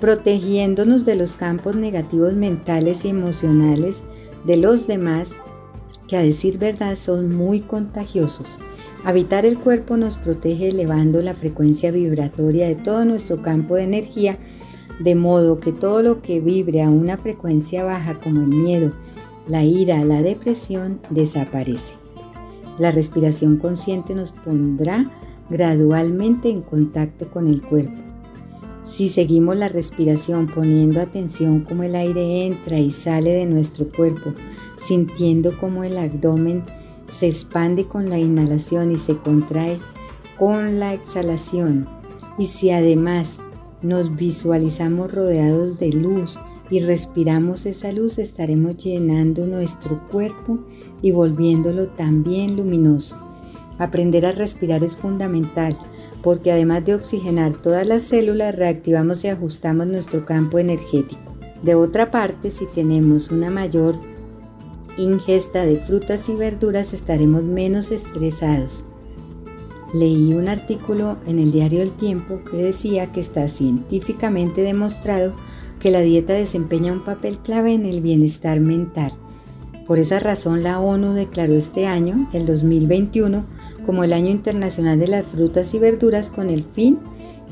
protegiéndonos 0.00 1.04
de 1.04 1.14
los 1.14 1.34
campos 1.34 1.74
negativos 1.74 2.34
mentales 2.34 3.04
y 3.04 3.08
emocionales 3.08 4.02
de 4.44 4.58
los 4.58 4.86
demás, 4.86 5.40
que 6.06 6.16
a 6.16 6.22
decir 6.22 6.58
verdad 6.58 6.96
son 6.96 7.34
muy 7.34 7.60
contagiosos. 7.60 8.58
Habitar 9.04 9.46
el 9.46 9.58
cuerpo 9.58 9.96
nos 9.96 10.16
protege 10.16 10.68
elevando 10.68 11.22
la 11.22 11.34
frecuencia 11.34 11.90
vibratoria 11.90 12.68
de 12.68 12.74
todo 12.74 13.04
nuestro 13.04 13.42
campo 13.42 13.76
de 13.76 13.84
energía, 13.84 14.38
de 15.00 15.14
modo 15.14 15.58
que 15.58 15.72
todo 15.72 16.02
lo 16.02 16.22
que 16.22 16.40
vibre 16.40 16.82
a 16.82 16.90
una 16.90 17.16
frecuencia 17.16 17.84
baja 17.84 18.14
como 18.20 18.42
el 18.42 18.48
miedo, 18.48 18.92
la 19.46 19.64
ira, 19.64 20.04
la 20.04 20.22
depresión, 20.22 21.00
desaparece. 21.10 21.94
La 22.78 22.90
respiración 22.90 23.56
consciente 23.56 24.14
nos 24.14 24.32
pondrá 24.32 25.10
gradualmente 25.48 26.50
en 26.50 26.62
contacto 26.62 27.30
con 27.30 27.48
el 27.48 27.62
cuerpo 27.62 28.06
si 28.86 29.08
seguimos 29.08 29.56
la 29.56 29.68
respiración 29.68 30.46
poniendo 30.46 31.00
atención 31.00 31.62
como 31.62 31.82
el 31.82 31.96
aire 31.96 32.46
entra 32.46 32.78
y 32.78 32.92
sale 32.92 33.32
de 33.32 33.44
nuestro 33.44 33.88
cuerpo, 33.90 34.32
sintiendo 34.78 35.58
como 35.58 35.82
el 35.82 35.98
abdomen 35.98 36.62
se 37.08 37.26
expande 37.26 37.86
con 37.86 38.08
la 38.08 38.20
inhalación 38.20 38.92
y 38.92 38.96
se 38.96 39.16
contrae 39.16 39.78
con 40.38 40.78
la 40.78 40.94
exhalación, 40.94 41.88
y 42.38 42.46
si 42.46 42.70
además 42.70 43.38
nos 43.82 44.14
visualizamos 44.14 45.12
rodeados 45.12 45.80
de 45.80 45.90
luz 45.90 46.38
y 46.70 46.80
respiramos 46.80 47.66
esa 47.66 47.92
luz, 47.92 48.18
estaremos 48.18 48.76
llenando 48.76 49.46
nuestro 49.46 50.06
cuerpo 50.08 50.58
y 51.02 51.12
volviéndolo 51.12 51.88
también 51.88 52.56
luminoso. 52.56 53.18
Aprender 53.78 54.26
a 54.26 54.32
respirar 54.32 54.82
es 54.82 54.96
fundamental 54.96 55.78
porque 56.22 56.50
además 56.50 56.84
de 56.84 56.94
oxigenar 56.94 57.52
todas 57.54 57.86
las 57.86 58.02
células, 58.02 58.56
reactivamos 58.56 59.22
y 59.24 59.28
ajustamos 59.28 59.86
nuestro 59.86 60.24
campo 60.24 60.58
energético. 60.58 61.36
De 61.62 61.76
otra 61.76 62.10
parte, 62.10 62.50
si 62.50 62.66
tenemos 62.66 63.30
una 63.30 63.48
mayor 63.48 63.96
ingesta 64.96 65.64
de 65.64 65.76
frutas 65.76 66.28
y 66.28 66.34
verduras, 66.34 66.92
estaremos 66.92 67.44
menos 67.44 67.92
estresados. 67.92 68.84
Leí 69.94 70.34
un 70.34 70.48
artículo 70.48 71.16
en 71.26 71.38
el 71.38 71.52
diario 71.52 71.80
El 71.80 71.92
Tiempo 71.92 72.40
que 72.50 72.56
decía 72.56 73.12
que 73.12 73.20
está 73.20 73.46
científicamente 73.48 74.62
demostrado 74.62 75.32
que 75.80 75.90
la 75.90 76.00
dieta 76.00 76.32
desempeña 76.32 76.92
un 76.92 77.04
papel 77.04 77.38
clave 77.38 77.72
en 77.72 77.84
el 77.84 78.00
bienestar 78.00 78.60
mental. 78.60 79.12
Por 79.86 79.98
esa 79.98 80.18
razón 80.18 80.62
la 80.62 80.80
ONU 80.80 81.12
declaró 81.12 81.54
este 81.54 81.86
año, 81.86 82.28
el 82.32 82.44
2021, 82.44 83.44
como 83.84 84.02
el 84.02 84.12
Año 84.12 84.30
Internacional 84.30 84.98
de 84.98 85.06
las 85.06 85.26
Frutas 85.26 85.72
y 85.74 85.78
Verduras 85.78 86.28
con 86.28 86.50
el 86.50 86.64
fin 86.64 86.98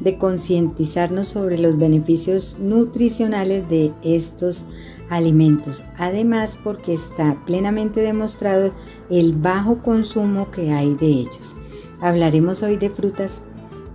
de 0.01 0.19
concientizarnos 0.19 1.29
sobre 1.29 1.59
los 1.59 1.79
beneficios 1.79 2.57
nutricionales 2.59 3.69
de 3.69 3.93
estos 4.03 4.65
alimentos. 5.09 5.85
Además, 5.97 6.57
porque 6.63 6.93
está 6.93 7.45
plenamente 7.47 8.01
demostrado 8.01 8.73
el 9.11 9.35
bajo 9.35 9.83
consumo 9.83 10.51
que 10.51 10.73
hay 10.73 10.95
de 10.95 11.07
ellos. 11.07 11.55
Hablaremos 12.01 12.63
hoy 12.63 12.77
de 12.77 12.91
frutas 12.91 13.43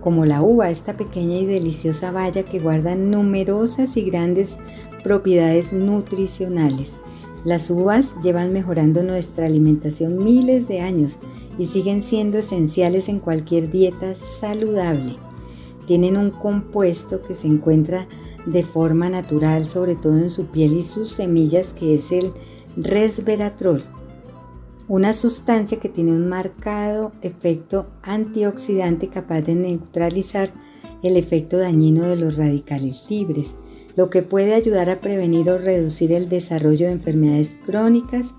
como 0.00 0.24
la 0.24 0.42
uva, 0.42 0.70
esta 0.70 0.96
pequeña 0.96 1.36
y 1.36 1.46
deliciosa 1.46 2.10
baya 2.10 2.44
que 2.44 2.58
guarda 2.58 2.94
numerosas 2.94 3.96
y 3.96 4.02
grandes 4.02 4.58
propiedades 5.02 5.72
nutricionales. 5.72 6.98
Las 7.44 7.70
uvas 7.70 8.16
llevan 8.22 8.52
mejorando 8.52 9.02
nuestra 9.02 9.46
alimentación 9.46 10.22
miles 10.22 10.68
de 10.68 10.80
años 10.80 11.18
y 11.58 11.66
siguen 11.66 12.02
siendo 12.02 12.38
esenciales 12.38 13.08
en 13.08 13.18
cualquier 13.18 13.70
dieta 13.70 14.14
saludable. 14.14 15.16
Tienen 15.86 16.16
un 16.16 16.30
compuesto 16.30 17.22
que 17.22 17.34
se 17.34 17.46
encuentra 17.46 18.06
de 18.46 18.62
forma 18.62 19.08
natural, 19.08 19.66
sobre 19.66 19.96
todo 19.96 20.18
en 20.18 20.30
su 20.30 20.46
piel 20.46 20.74
y 20.74 20.82
sus 20.82 21.10
semillas, 21.10 21.72
que 21.72 21.94
es 21.94 22.12
el 22.12 22.32
resveratrol, 22.76 23.84
una 24.90 25.12
sustancia 25.12 25.78
que 25.78 25.88
tiene 25.88 26.10
un 26.10 26.28
marcado 26.28 27.12
efecto 27.22 27.86
antioxidante 28.02 29.08
capaz 29.08 29.42
de 29.42 29.54
neutralizar 29.54 30.50
el 31.04 31.16
efecto 31.16 31.58
dañino 31.58 32.02
de 32.02 32.16
los 32.16 32.36
radicales 32.36 33.06
libres 33.08 33.54
lo 33.94 34.10
que 34.10 34.22
puede 34.22 34.54
ayudar 34.54 34.90
a 34.90 35.00
prevenir 35.00 35.48
o 35.48 35.58
reducir 35.58 36.12
el 36.12 36.28
desarrollo 36.28 36.86
de 36.86 36.92
enfermedades 36.92 37.56
crónicas, 37.64 38.34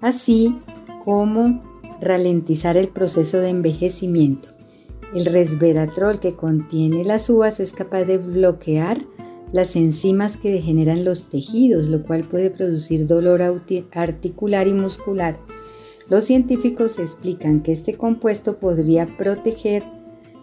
así 0.00 0.58
como 1.04 1.62
ralentizar 2.00 2.76
el 2.76 2.88
proceso 2.88 3.38
de 3.38 3.50
envejecimiento. 3.50 4.48
El 5.14 5.26
resveratrol 5.26 6.18
que 6.18 6.34
contiene 6.34 7.04
las 7.04 7.28
uvas 7.30 7.60
es 7.60 7.74
capaz 7.74 8.04
de 8.04 8.18
bloquear 8.18 8.98
las 9.52 9.76
enzimas 9.76 10.36
que 10.36 10.50
degeneran 10.50 11.04
los 11.04 11.28
tejidos, 11.28 11.88
lo 11.88 12.02
cual 12.02 12.24
puede 12.24 12.50
producir 12.50 13.06
dolor 13.06 13.42
articular 13.92 14.66
y 14.66 14.72
muscular. 14.72 15.36
Los 16.08 16.24
científicos 16.24 16.98
explican 16.98 17.60
que 17.60 17.72
este 17.72 17.94
compuesto 17.94 18.58
podría 18.58 19.06
proteger 19.06 19.84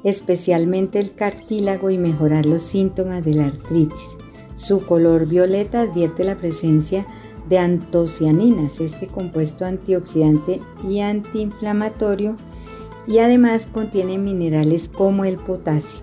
especialmente 0.04 1.00
el 1.00 1.14
cartílago 1.14 1.90
y 1.90 1.98
mejorar 1.98 2.46
los 2.46 2.62
síntomas 2.62 3.24
de 3.24 3.34
la 3.34 3.48
artritis. 3.48 4.18
Su 4.56 4.86
color 4.86 5.26
violeta 5.26 5.82
advierte 5.82 6.24
la 6.24 6.38
presencia 6.38 7.06
de 7.50 7.58
antocianinas, 7.58 8.80
este 8.80 9.08
compuesto 9.08 9.66
antioxidante 9.66 10.60
y 10.88 11.00
antiinflamatorio, 11.00 12.36
y 13.08 13.20
además 13.20 13.68
contiene 13.68 14.18
minerales 14.18 14.88
como 14.88 15.26
el 15.26 15.38
potasio. 15.38 16.02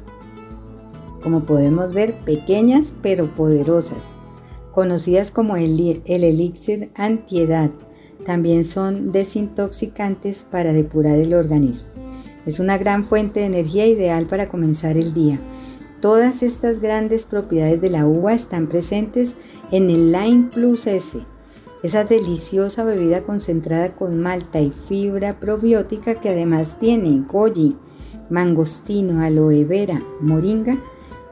Como 1.22 1.44
podemos 1.44 1.92
ver, 1.92 2.16
pequeñas 2.24 2.92
pero 3.00 3.26
poderosas, 3.26 4.04
conocidas 4.72 5.30
como 5.30 5.56
el, 5.56 6.02
el 6.04 6.24
elixir 6.24 6.90
antiedad, 6.94 7.70
también 8.26 8.64
son 8.64 9.12
desintoxicantes 9.12 10.44
para 10.44 10.72
depurar 10.72 11.18
el 11.18 11.32
organismo. 11.32 11.86
Es 12.44 12.60
una 12.60 12.76
gran 12.76 13.04
fuente 13.04 13.40
de 13.40 13.46
energía 13.46 13.86
ideal 13.86 14.26
para 14.26 14.48
comenzar 14.48 14.96
el 14.96 15.14
día. 15.14 15.40
Todas 16.00 16.42
estas 16.42 16.80
grandes 16.80 17.24
propiedades 17.24 17.80
de 17.80 17.90
la 17.90 18.06
uva 18.06 18.34
están 18.34 18.66
presentes 18.66 19.34
en 19.70 19.90
el 19.90 20.12
Lime 20.12 20.50
Plus 20.52 20.86
S, 20.86 21.18
esa 21.82 22.04
deliciosa 22.04 22.84
bebida 22.84 23.22
concentrada 23.22 23.94
con 23.94 24.20
malta 24.20 24.60
y 24.60 24.70
fibra 24.70 25.38
probiótica 25.40 26.20
que 26.20 26.30
además 26.30 26.78
tiene 26.78 27.24
goji, 27.28 27.76
mangostino, 28.28 29.22
aloe 29.22 29.64
vera, 29.64 30.02
moringa 30.20 30.78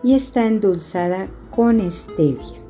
y 0.02 0.14
está 0.14 0.46
endulzada 0.46 1.28
con 1.50 1.80
stevia. 1.90 2.63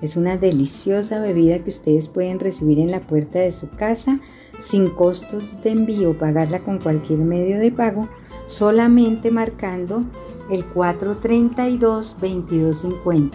Es 0.00 0.16
una 0.16 0.36
deliciosa 0.36 1.20
bebida 1.20 1.58
que 1.58 1.70
ustedes 1.70 2.08
pueden 2.08 2.38
recibir 2.38 2.78
en 2.78 2.92
la 2.92 3.00
puerta 3.00 3.40
de 3.40 3.50
su 3.50 3.68
casa 3.68 4.20
sin 4.60 4.90
costos 4.90 5.60
de 5.62 5.70
envío, 5.70 6.16
pagarla 6.16 6.60
con 6.60 6.78
cualquier 6.78 7.18
medio 7.18 7.58
de 7.58 7.72
pago, 7.72 8.08
solamente 8.46 9.32
marcando 9.32 10.04
el 10.50 10.64
432-2250. 10.72 13.32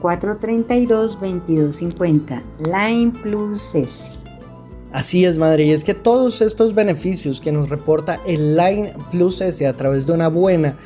432-2250. 0.00 2.42
Line 2.60 3.12
Plus 3.22 3.74
S. 3.74 4.10
Así 4.92 5.26
es, 5.26 5.36
madre, 5.36 5.66
y 5.66 5.72
es 5.72 5.84
que 5.84 5.92
todos 5.92 6.40
estos 6.40 6.74
beneficios 6.74 7.38
que 7.40 7.52
nos 7.52 7.68
reporta 7.68 8.18
el 8.26 8.56
Line 8.56 8.94
Plus 9.10 9.42
S 9.42 9.66
a 9.66 9.76
través 9.76 10.06
de 10.06 10.14
una 10.14 10.28
buena 10.28 10.78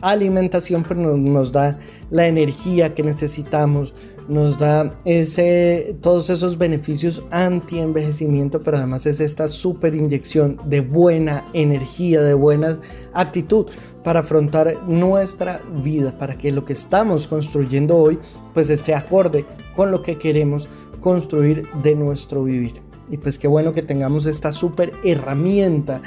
alimentación, 0.00 0.86
nos, 0.96 1.18
nos 1.18 1.52
da 1.52 1.78
la 2.10 2.26
energía 2.26 2.94
que 2.94 3.02
necesitamos, 3.02 3.92
nos 4.30 4.58
da 4.58 4.96
ese, 5.04 5.96
todos 6.00 6.30
esos 6.30 6.56
beneficios 6.56 7.22
anti-envejecimiento, 7.30 8.62
pero 8.62 8.78
además 8.78 9.04
es 9.06 9.18
esta 9.18 9.48
super 9.48 9.94
inyección 9.94 10.58
de 10.64 10.80
buena 10.80 11.44
energía, 11.52 12.22
de 12.22 12.34
buena 12.34 12.78
actitud 13.12 13.66
para 14.04 14.20
afrontar 14.20 14.82
nuestra 14.86 15.60
vida, 15.82 16.16
para 16.16 16.38
que 16.38 16.52
lo 16.52 16.64
que 16.64 16.72
estamos 16.72 17.26
construyendo 17.26 17.96
hoy 17.96 18.18
pues 18.54 18.70
esté 18.70 18.94
acorde 18.94 19.44
con 19.74 19.90
lo 19.90 20.02
que 20.02 20.16
queremos 20.16 20.68
construir 21.00 21.68
de 21.82 21.96
nuestro 21.96 22.44
vivir. 22.44 22.80
Y 23.10 23.16
pues 23.16 23.36
qué 23.36 23.48
bueno 23.48 23.72
que 23.72 23.82
tengamos 23.82 24.26
esta 24.26 24.52
super 24.52 24.92
herramienta 25.02 26.00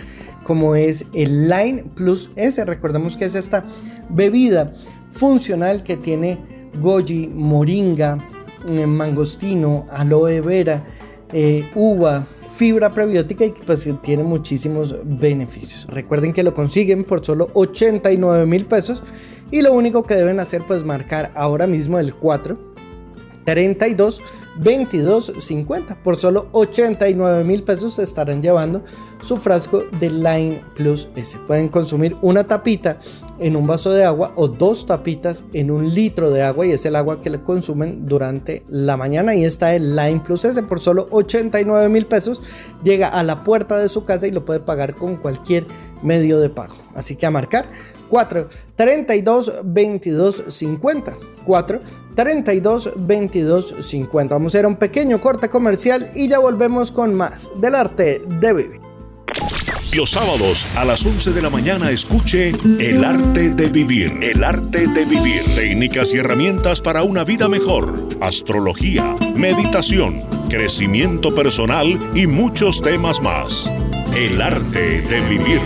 como 0.46 0.76
es 0.76 1.06
el 1.14 1.50
Line 1.50 1.84
Plus 1.96 2.32
S. 2.38 2.64
Recordemos 2.64 3.18
que 3.18 3.26
es 3.26 3.36
esta 3.36 3.66
bebida 4.10 4.74
funcional 5.12 5.84
que 5.84 5.98
tiene 5.98 6.53
goji, 6.80 7.28
moringa, 7.28 8.18
eh, 8.70 8.86
mangostino, 8.86 9.86
aloe 9.90 10.42
vera, 10.42 10.84
eh, 11.32 11.70
uva, 11.76 12.28
fibra 12.56 12.94
prebiótica 12.94 13.46
y 13.46 13.52
pues 13.52 13.88
tiene 14.02 14.24
muchísimos 14.24 14.96
beneficios. 15.04 15.88
Recuerden 15.88 16.34
que 16.34 16.44
lo 16.44 16.54
consiguen 16.54 17.04
por 17.04 17.26
solo 17.26 17.50
89 17.54 18.46
mil 18.46 18.66
pesos 18.66 19.02
y 19.52 19.62
lo 19.62 19.74
único 19.74 20.04
que 20.04 20.16
deben 20.16 20.40
hacer 20.40 20.64
pues 20.68 20.84
marcar 20.84 21.32
ahora 21.36 21.68
mismo 21.68 22.00
el 22.00 22.16
4 22.16 22.74
32 23.46 24.22
22.50. 24.60 25.98
Por 26.04 26.18
solo 26.18 26.48
89 26.52 27.44
mil 27.44 27.64
pesos 27.64 27.96
se 27.96 28.04
estarán 28.04 28.42
llevando 28.42 28.84
su 29.24 29.38
frasco 29.38 29.84
de 30.00 30.10
Line 30.10 30.62
Plus 30.76 31.08
S. 31.16 31.38
Pueden 31.48 31.70
consumir 31.70 32.16
una 32.22 32.44
tapita 32.44 33.00
en 33.40 33.56
un 33.56 33.66
vaso 33.66 33.92
de 33.92 34.04
agua 34.04 34.32
o 34.36 34.48
dos 34.48 34.86
tapitas 34.86 35.46
en 35.54 35.72
un 35.72 35.94
litro 35.94 36.30
de 36.30 36.44
agua 36.44 36.66
y 36.66 36.72
es 36.72 36.86
el 36.86 36.96
agua 36.96 37.22
que 37.22 37.30
le 37.30 37.42
consumen 37.42 38.06
durante 38.06 38.64
la 38.68 38.98
mañana. 38.98 39.34
Y 39.36 39.46
está 39.46 39.76
el 39.76 39.96
Line 39.96 40.22
Plus 40.24 40.46
S 40.46 40.62
por 40.64 40.80
solo 40.80 41.08
89 41.12 41.90
mil 41.90 42.06
pesos. 42.06 42.42
Llega 42.84 43.08
a 43.08 43.24
la 43.24 43.44
puerta 43.44 43.78
de 43.78 43.88
su 43.88 44.04
casa 44.04 44.28
y 44.28 44.32
lo 44.32 44.46
puede 44.46 44.60
pagar 44.60 44.96
con 44.96 45.18
cualquier 45.18 45.66
medio 46.02 46.40
de 46.40 46.50
pago. 46.50 46.76
Así 46.96 47.16
que 47.16 47.26
a 47.26 47.32
marcar 47.32 47.66
4 48.10 48.48
32 48.76 49.62
22 49.64 50.44
50 50.48 51.18
4 51.46 51.80
32 52.16 52.94
22 52.98 53.76
50. 53.80 54.36
Vamos 54.36 54.54
a 54.54 54.58
hacer 54.58 54.66
un 54.66 54.76
pequeño 54.76 55.20
corte 55.20 55.50
comercial 55.50 56.10
y 56.16 56.28
ya 56.28 56.40
volvemos 56.40 56.92
con 56.92 57.14
más 57.14 57.50
del 57.60 57.76
arte 57.76 58.22
de 58.28 58.54
vivir. 58.54 58.94
Los 59.96 60.10
sábados 60.10 60.66
a 60.76 60.86
las 60.86 61.06
11 61.06 61.34
de 61.34 61.42
la 61.44 61.52
mañana 61.52 61.92
escuche 61.92 62.52
El 62.80 63.06
arte 63.06 63.52
de 63.52 63.70
vivir. 63.70 64.12
El 64.24 64.44
arte 64.44 64.88
de 64.88 65.06
vivir. 65.06 65.42
Técnicas 65.56 66.16
y 66.16 66.18
herramientas 66.18 66.82
para 66.82 67.04
una 67.04 67.24
vida 67.24 67.48
mejor. 67.48 68.10
Astrología, 68.20 69.16
meditación, 69.36 70.20
crecimiento 70.50 71.36
personal 71.36 72.12
y 72.16 72.26
muchos 72.26 72.82
temas 72.82 73.22
más. 73.22 73.72
El 74.18 74.42
arte 74.42 75.02
de 75.02 75.22
vivir. 75.30 75.62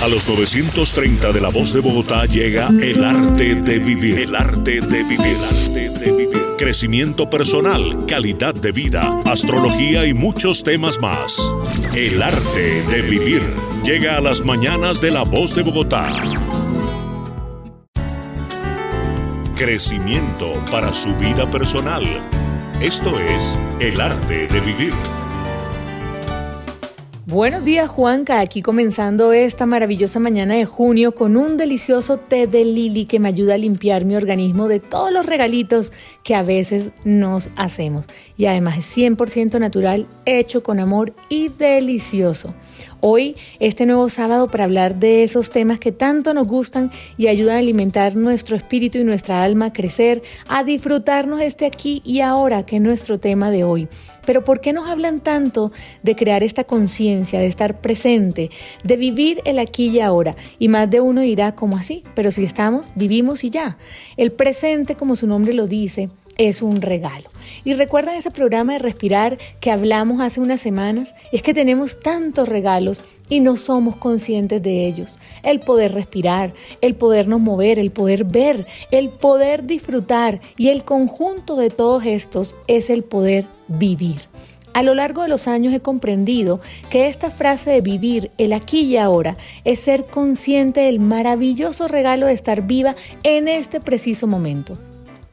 A 0.00 0.06
los 0.06 0.28
930 0.28 1.32
de 1.32 1.40
la 1.40 1.48
voz 1.48 1.72
de 1.72 1.80
Bogotá 1.80 2.24
llega 2.26 2.68
El 2.68 3.02
arte 3.02 3.56
de 3.56 3.78
vivir. 3.80 4.20
El 4.20 4.36
arte 4.36 4.80
de 4.80 5.02
vivir. 5.02 5.20
El 5.20 5.44
arte 5.44 5.90
de 5.90 6.12
vivir. 6.12 6.28
Crecimiento 6.56 7.28
personal, 7.28 8.06
calidad 8.06 8.54
de 8.54 8.70
vida, 8.70 9.20
astrología 9.26 10.06
y 10.06 10.14
muchos 10.14 10.62
temas 10.62 11.00
más. 11.00 11.52
El 11.96 12.22
arte 12.22 12.82
de 12.82 13.02
vivir 13.02 13.42
llega 13.84 14.16
a 14.16 14.20
las 14.20 14.44
mañanas 14.44 15.00
de 15.00 15.10
la 15.10 15.24
voz 15.24 15.56
de 15.56 15.62
Bogotá. 15.62 16.08
Crecimiento 19.56 20.64
para 20.70 20.94
su 20.94 21.12
vida 21.16 21.50
personal. 21.50 22.04
Esto 22.80 23.18
es 23.18 23.58
El 23.80 24.00
arte 24.00 24.46
de 24.46 24.60
vivir. 24.60 24.92
Buenos 27.30 27.62
días 27.62 27.90
Juanca, 27.90 28.40
aquí 28.40 28.62
comenzando 28.62 29.34
esta 29.34 29.66
maravillosa 29.66 30.18
mañana 30.18 30.54
de 30.54 30.64
junio 30.64 31.12
con 31.12 31.36
un 31.36 31.58
delicioso 31.58 32.16
té 32.16 32.46
de 32.46 32.64
lili 32.64 33.04
que 33.04 33.18
me 33.18 33.28
ayuda 33.28 33.52
a 33.52 33.58
limpiar 33.58 34.06
mi 34.06 34.16
organismo 34.16 34.66
de 34.66 34.80
todos 34.80 35.12
los 35.12 35.26
regalitos 35.26 35.92
que 36.22 36.34
a 36.34 36.42
veces 36.42 36.90
nos 37.04 37.50
hacemos. 37.54 38.06
Y 38.38 38.46
además 38.46 38.78
es 38.78 38.96
100% 38.96 39.60
natural, 39.60 40.06
hecho 40.24 40.62
con 40.62 40.80
amor 40.80 41.12
y 41.28 41.50
delicioso. 41.50 42.54
Hoy, 43.00 43.36
este 43.60 43.86
nuevo 43.86 44.08
sábado, 44.08 44.48
para 44.48 44.64
hablar 44.64 44.96
de 44.96 45.22
esos 45.22 45.50
temas 45.50 45.78
que 45.78 45.92
tanto 45.92 46.34
nos 46.34 46.48
gustan 46.48 46.90
y 47.16 47.28
ayudan 47.28 47.54
a 47.54 47.58
alimentar 47.60 48.16
nuestro 48.16 48.56
espíritu 48.56 48.98
y 48.98 49.04
nuestra 49.04 49.44
alma 49.44 49.66
a 49.66 49.72
crecer, 49.72 50.24
a 50.48 50.64
disfrutarnos 50.64 51.40
este 51.40 51.64
aquí 51.64 52.02
y 52.04 52.22
ahora, 52.22 52.66
que 52.66 52.76
es 52.76 52.82
nuestro 52.82 53.20
tema 53.20 53.52
de 53.52 53.62
hoy. 53.62 53.86
Pero 54.26 54.42
¿por 54.42 54.60
qué 54.60 54.72
nos 54.72 54.88
hablan 54.88 55.20
tanto 55.20 55.70
de 56.02 56.16
crear 56.16 56.42
esta 56.42 56.64
conciencia, 56.64 57.38
de 57.38 57.46
estar 57.46 57.80
presente, 57.80 58.50
de 58.82 58.96
vivir 58.96 59.42
el 59.44 59.60
aquí 59.60 59.90
y 59.90 60.00
ahora? 60.00 60.34
Y 60.58 60.66
más 60.66 60.90
de 60.90 61.00
uno 61.00 61.20
dirá, 61.20 61.54
¿cómo 61.54 61.76
así? 61.76 62.02
Pero 62.16 62.32
si 62.32 62.42
estamos, 62.42 62.90
vivimos 62.96 63.44
y 63.44 63.50
ya. 63.50 63.78
El 64.16 64.32
presente, 64.32 64.96
como 64.96 65.14
su 65.14 65.28
nombre 65.28 65.54
lo 65.54 65.68
dice, 65.68 66.10
es 66.38 66.62
un 66.62 66.80
regalo. 66.80 67.28
Y 67.64 67.74
recuerdan 67.74 68.14
ese 68.14 68.30
programa 68.30 68.74
de 68.74 68.78
respirar 68.78 69.38
que 69.60 69.70
hablamos 69.70 70.20
hace 70.20 70.40
unas 70.40 70.60
semanas, 70.60 71.14
es 71.32 71.42
que 71.42 71.52
tenemos 71.52 72.00
tantos 72.00 72.48
regalos 72.48 73.02
y 73.28 73.40
no 73.40 73.56
somos 73.56 73.96
conscientes 73.96 74.62
de 74.62 74.86
ellos. 74.86 75.18
El 75.42 75.60
poder 75.60 75.92
respirar, 75.92 76.54
el 76.80 76.94
podernos 76.94 77.40
mover, 77.40 77.78
el 77.78 77.90
poder 77.90 78.24
ver, 78.24 78.66
el 78.90 79.10
poder 79.10 79.66
disfrutar 79.66 80.40
y 80.56 80.68
el 80.68 80.84
conjunto 80.84 81.56
de 81.56 81.70
todos 81.70 82.06
estos 82.06 82.54
es 82.68 82.88
el 82.88 83.04
poder 83.04 83.46
vivir. 83.66 84.22
A 84.74 84.82
lo 84.82 84.94
largo 84.94 85.22
de 85.22 85.28
los 85.28 85.48
años 85.48 85.74
he 85.74 85.80
comprendido 85.80 86.60
que 86.88 87.08
esta 87.08 87.30
frase 87.30 87.70
de 87.70 87.80
vivir 87.80 88.30
el 88.38 88.52
aquí 88.52 88.82
y 88.82 88.96
ahora 88.96 89.36
es 89.64 89.80
ser 89.80 90.04
consciente 90.04 90.82
del 90.82 91.00
maravilloso 91.00 91.88
regalo 91.88 92.26
de 92.26 92.34
estar 92.34 92.62
viva 92.62 92.94
en 93.24 93.48
este 93.48 93.80
preciso 93.80 94.26
momento. 94.26 94.78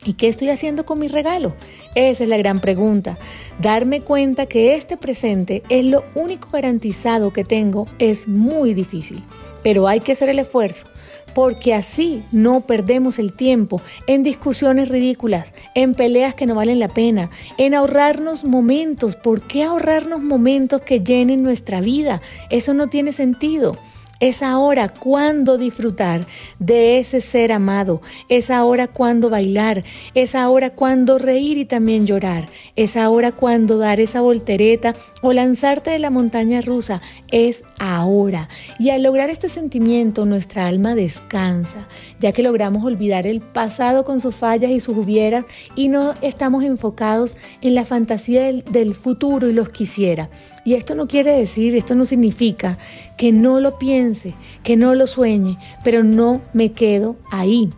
¿Y 0.05 0.13
qué 0.13 0.27
estoy 0.27 0.49
haciendo 0.49 0.85
con 0.85 0.99
mi 0.99 1.07
regalo? 1.07 1.55
Esa 1.95 2.23
es 2.23 2.29
la 2.29 2.37
gran 2.37 2.61
pregunta. 2.61 3.17
Darme 3.59 4.01
cuenta 4.01 4.45
que 4.45 4.75
este 4.75 4.97
presente 4.97 5.63
es 5.69 5.83
lo 5.83 6.05
único 6.13 6.49
garantizado 6.51 7.33
que 7.33 7.43
tengo 7.43 7.87
es 7.97 8.27
muy 8.27 8.75
difícil, 8.75 9.23
pero 9.63 9.87
hay 9.87 9.99
que 9.99 10.11
hacer 10.11 10.29
el 10.29 10.39
esfuerzo 10.39 10.87
porque 11.33 11.73
así 11.73 12.23
no 12.31 12.61
perdemos 12.61 13.19
el 13.19 13.33
tiempo 13.33 13.81
en 14.07 14.23
discusiones 14.23 14.87
ridículas, 14.87 15.53
en 15.75 15.93
peleas 15.93 16.33
que 16.33 16.45
no 16.45 16.55
valen 16.55 16.79
la 16.79 16.87
pena, 16.87 17.29
en 17.57 17.75
ahorrarnos 17.75 18.45
momentos. 18.45 19.17
¿Por 19.17 19.41
qué 19.41 19.63
ahorrarnos 19.63 20.21
momentos 20.21 20.81
que 20.81 21.01
llenen 21.01 21.43
nuestra 21.43 21.81
vida? 21.81 22.21
Eso 22.49 22.73
no 22.73 22.87
tiene 22.87 23.11
sentido. 23.11 23.77
Es 24.21 24.41
ahora 24.41 24.87
cuando 24.87 25.57
disfrutar 25.57 26.25
de 26.59 26.99
ese 26.99 27.19
ser 27.19 27.51
amado. 27.51 28.01
Es 28.29 28.49
ahora 28.49 28.87
cuando 28.87 29.29
bailar. 29.29 29.83
Es 30.13 30.35
ahora 30.35 30.69
cuando 30.69 31.17
reír 31.17 31.57
y 31.57 31.65
también 31.65 32.05
llorar. 32.05 32.45
Es 32.77 32.95
ahora 32.95 33.33
cuando 33.33 33.77
dar 33.77 33.99
esa 33.99 34.21
voltereta 34.21 34.95
o 35.21 35.33
lanzarte 35.33 35.91
de 35.91 35.99
la 35.99 36.11
montaña 36.11 36.61
rusa. 36.61 37.01
Es 37.29 37.65
ahora. 37.77 38.47
Y 38.79 38.89
al 38.89 39.03
lograr 39.03 39.29
este 39.29 39.49
sentimiento, 39.49 40.25
nuestra 40.25 40.67
alma 40.67 40.95
descansa, 40.95 41.87
ya 42.19 42.31
que 42.31 42.43
logramos 42.43 42.85
olvidar 42.85 43.27
el 43.27 43.41
pasado 43.41 44.05
con 44.05 44.21
sus 44.21 44.33
fallas 44.33 44.71
y 44.71 44.79
sus 44.79 44.97
hubieras 44.97 45.43
y 45.75 45.89
no 45.89 46.13
estamos 46.21 46.63
enfocados 46.63 47.35
en 47.61 47.75
la 47.75 47.83
fantasía 47.83 48.43
del, 48.43 48.63
del 48.63 48.95
futuro 48.95 49.49
y 49.49 49.53
los 49.53 49.69
quisiera. 49.69 50.29
Y 50.65 50.73
esto 50.73 50.95
no 50.95 51.07
quiere 51.07 51.37
decir, 51.37 51.75
esto 51.75 51.93
no 51.93 52.05
significa 52.05 52.79
que 53.17 53.31
no 53.31 53.59
lo 53.59 53.77
piense, 53.77 54.33
que 54.63 54.75
no 54.75 54.95
lo 54.95 55.05
sueñe, 55.05 55.57
pero 55.83 56.03
no 56.03 56.41
me 56.53 56.71
quedo 56.71 57.15
ahí. 57.31 57.69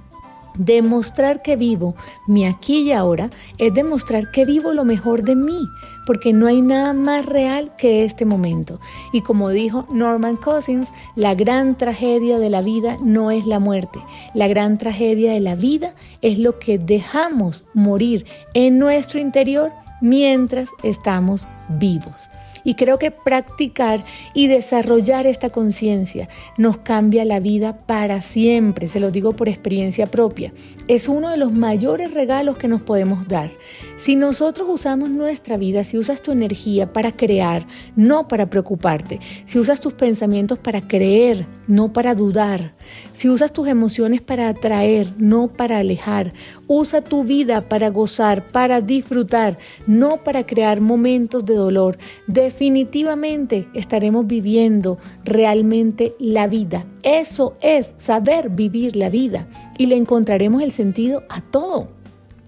Demostrar 0.57 1.41
que 1.41 1.57
vivo 1.57 1.95
mi 2.27 2.45
aquí 2.45 2.79
y 2.79 2.91
ahora 2.93 3.29
es 3.57 3.73
demostrar 3.73 4.31
que 4.31 4.45
vivo 4.45 4.73
lo 4.73 4.85
mejor 4.85 5.23
de 5.23 5.35
mí, 5.35 5.59
porque 6.07 6.31
no 6.31 6.47
hay 6.47 6.61
nada 6.61 6.93
más 6.93 7.25
real 7.25 7.75
que 7.77 8.05
este 8.05 8.23
momento. 8.23 8.79
Y 9.11 9.21
como 9.21 9.49
dijo 9.49 9.85
Norman 9.91 10.37
Cousins, 10.37 10.91
la 11.15 11.35
gran 11.35 11.75
tragedia 11.75 12.39
de 12.39 12.49
la 12.49 12.61
vida 12.61 12.97
no 13.03 13.31
es 13.31 13.45
la 13.45 13.59
muerte, 13.59 13.99
la 14.33 14.47
gran 14.47 14.77
tragedia 14.77 15.33
de 15.33 15.41
la 15.41 15.55
vida 15.55 15.93
es 16.21 16.39
lo 16.39 16.57
que 16.57 16.79
dejamos 16.79 17.65
morir 17.73 18.25
en 18.53 18.79
nuestro 18.79 19.19
interior 19.19 19.73
mientras 20.01 20.69
estamos 20.83 21.47
vivos. 21.67 22.29
Y 22.67 22.75
creo 22.75 22.99
que 22.99 23.11
practicar 23.11 24.01
y 24.33 24.47
desarrollar 24.47 25.25
esta 25.25 25.49
conciencia 25.49 26.27
nos 26.57 26.75
cambia 26.75 27.23
la 27.23 27.39
vida 27.39 27.77
para 27.85 28.21
siempre, 28.21 28.87
se 28.87 28.99
lo 28.99 29.09
digo 29.09 29.31
por 29.31 29.47
experiencia 29.47 30.05
propia. 30.05 30.51
Es 30.89 31.07
uno 31.07 31.29
de 31.29 31.37
los 31.37 31.53
mayores 31.53 32.13
regalos 32.13 32.57
que 32.57 32.67
nos 32.67 32.81
podemos 32.81 33.25
dar. 33.29 33.51
Si 33.97 34.15
nosotros 34.15 34.67
usamos 34.69 35.09
nuestra 35.09 35.57
vida, 35.57 35.83
si 35.83 35.97
usas 35.97 36.21
tu 36.21 36.31
energía 36.31 36.93
para 36.93 37.11
crear, 37.11 37.65
no 37.95 38.27
para 38.27 38.47
preocuparte, 38.47 39.19
si 39.45 39.57
usas 39.57 39.81
tus 39.81 39.93
pensamientos 39.93 40.59
para 40.59 40.87
creer, 40.87 41.47
no 41.67 41.91
para 41.93 42.13
dudar. 42.13 42.75
Si 43.13 43.27
usas 43.27 43.51
tus 43.51 43.67
emociones 43.67 44.21
para 44.21 44.49
atraer, 44.49 45.07
no 45.17 45.47
para 45.47 45.79
alejar. 45.79 46.31
Usa 46.67 47.01
tu 47.01 47.23
vida 47.23 47.67
para 47.67 47.89
gozar, 47.89 48.51
para 48.51 48.81
disfrutar, 48.81 49.57
no 49.87 50.23
para 50.23 50.45
crear 50.45 50.79
momentos 50.79 51.43
de 51.43 51.55
dolor. 51.55 51.97
Definitivamente 52.27 53.67
estaremos 53.73 54.27
viviendo 54.27 54.99
realmente 55.25 56.13
la 56.19 56.45
vida. 56.45 56.85
Eso 57.01 57.57
es 57.61 57.95
saber 57.97 58.51
vivir 58.51 58.95
la 58.95 59.09
vida 59.09 59.47
y 59.79 59.87
le 59.87 59.95
encontraremos 59.95 60.61
el 60.61 60.71
sentido 60.71 61.23
a 61.29 61.41
todo. 61.41 61.97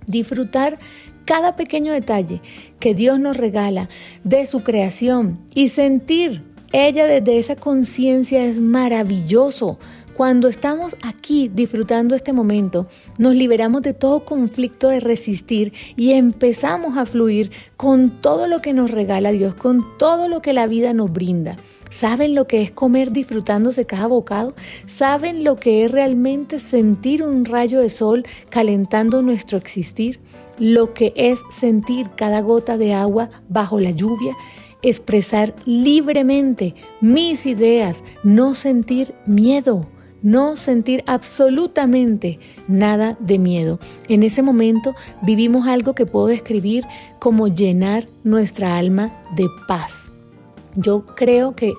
Disfrutar 0.05 0.79
cada 1.29 1.55
pequeño 1.55 1.93
detalle 1.93 2.41
que 2.79 2.95
Dios 2.95 3.19
nos 3.19 3.37
regala 3.37 3.87
de 4.23 4.47
su 4.47 4.63
creación 4.63 5.39
y 5.53 5.69
sentir 5.69 6.41
ella 6.73 7.05
desde 7.05 7.37
esa 7.37 7.55
conciencia 7.55 8.43
es 8.45 8.59
maravilloso. 8.59 9.77
Cuando 10.15 10.47
estamos 10.47 10.95
aquí 11.03 11.47
disfrutando 11.47 12.15
este 12.15 12.33
momento, 12.33 12.87
nos 13.19 13.35
liberamos 13.35 13.83
de 13.83 13.93
todo 13.93 14.25
conflicto 14.25 14.89
de 14.89 15.01
resistir 15.01 15.71
y 15.95 16.13
empezamos 16.13 16.97
a 16.97 17.05
fluir 17.05 17.51
con 17.77 18.09
todo 18.09 18.47
lo 18.47 18.59
que 18.59 18.73
nos 18.73 18.89
regala 18.89 19.29
Dios, 19.31 19.53
con 19.53 19.85
todo 19.99 20.29
lo 20.29 20.41
que 20.41 20.53
la 20.53 20.65
vida 20.65 20.93
nos 20.93 21.13
brinda. 21.13 21.57
¿Saben 21.91 22.33
lo 22.33 22.47
que 22.47 22.63
es 22.63 22.71
comer 22.71 23.11
disfrutándose 23.11 23.85
cada 23.85 24.07
bocado? 24.07 24.55
¿Saben 24.87 25.43
lo 25.43 25.57
que 25.57 25.85
es 25.85 25.91
realmente 25.91 26.57
sentir 26.57 27.21
un 27.21 27.45
rayo 27.45 27.81
de 27.81 27.89
sol 27.89 28.25
calentando 28.49 29.21
nuestro 29.21 29.59
existir? 29.59 30.19
Lo 30.59 30.93
que 30.93 31.13
es 31.15 31.41
sentir 31.51 32.09
cada 32.15 32.41
gota 32.41 32.77
de 32.77 32.93
agua 32.93 33.29
bajo 33.47 33.79
la 33.79 33.91
lluvia, 33.91 34.35
expresar 34.81 35.55
libremente 35.65 36.75
mis 37.01 37.45
ideas, 37.45 38.03
no 38.23 38.55
sentir 38.55 39.15
miedo, 39.25 39.87
no 40.21 40.57
sentir 40.57 41.03
absolutamente 41.07 42.39
nada 42.67 43.17
de 43.19 43.39
miedo. 43.39 43.79
En 44.07 44.23
ese 44.23 44.41
momento 44.41 44.95
vivimos 45.21 45.67
algo 45.67 45.95
que 45.95 46.05
puedo 46.05 46.27
describir 46.27 46.85
como 47.19 47.47
llenar 47.47 48.05
nuestra 48.23 48.77
alma 48.77 49.21
de 49.35 49.47
paz. 49.67 50.09
Yo 50.75 51.05
creo 51.05 51.55
que 51.55 51.73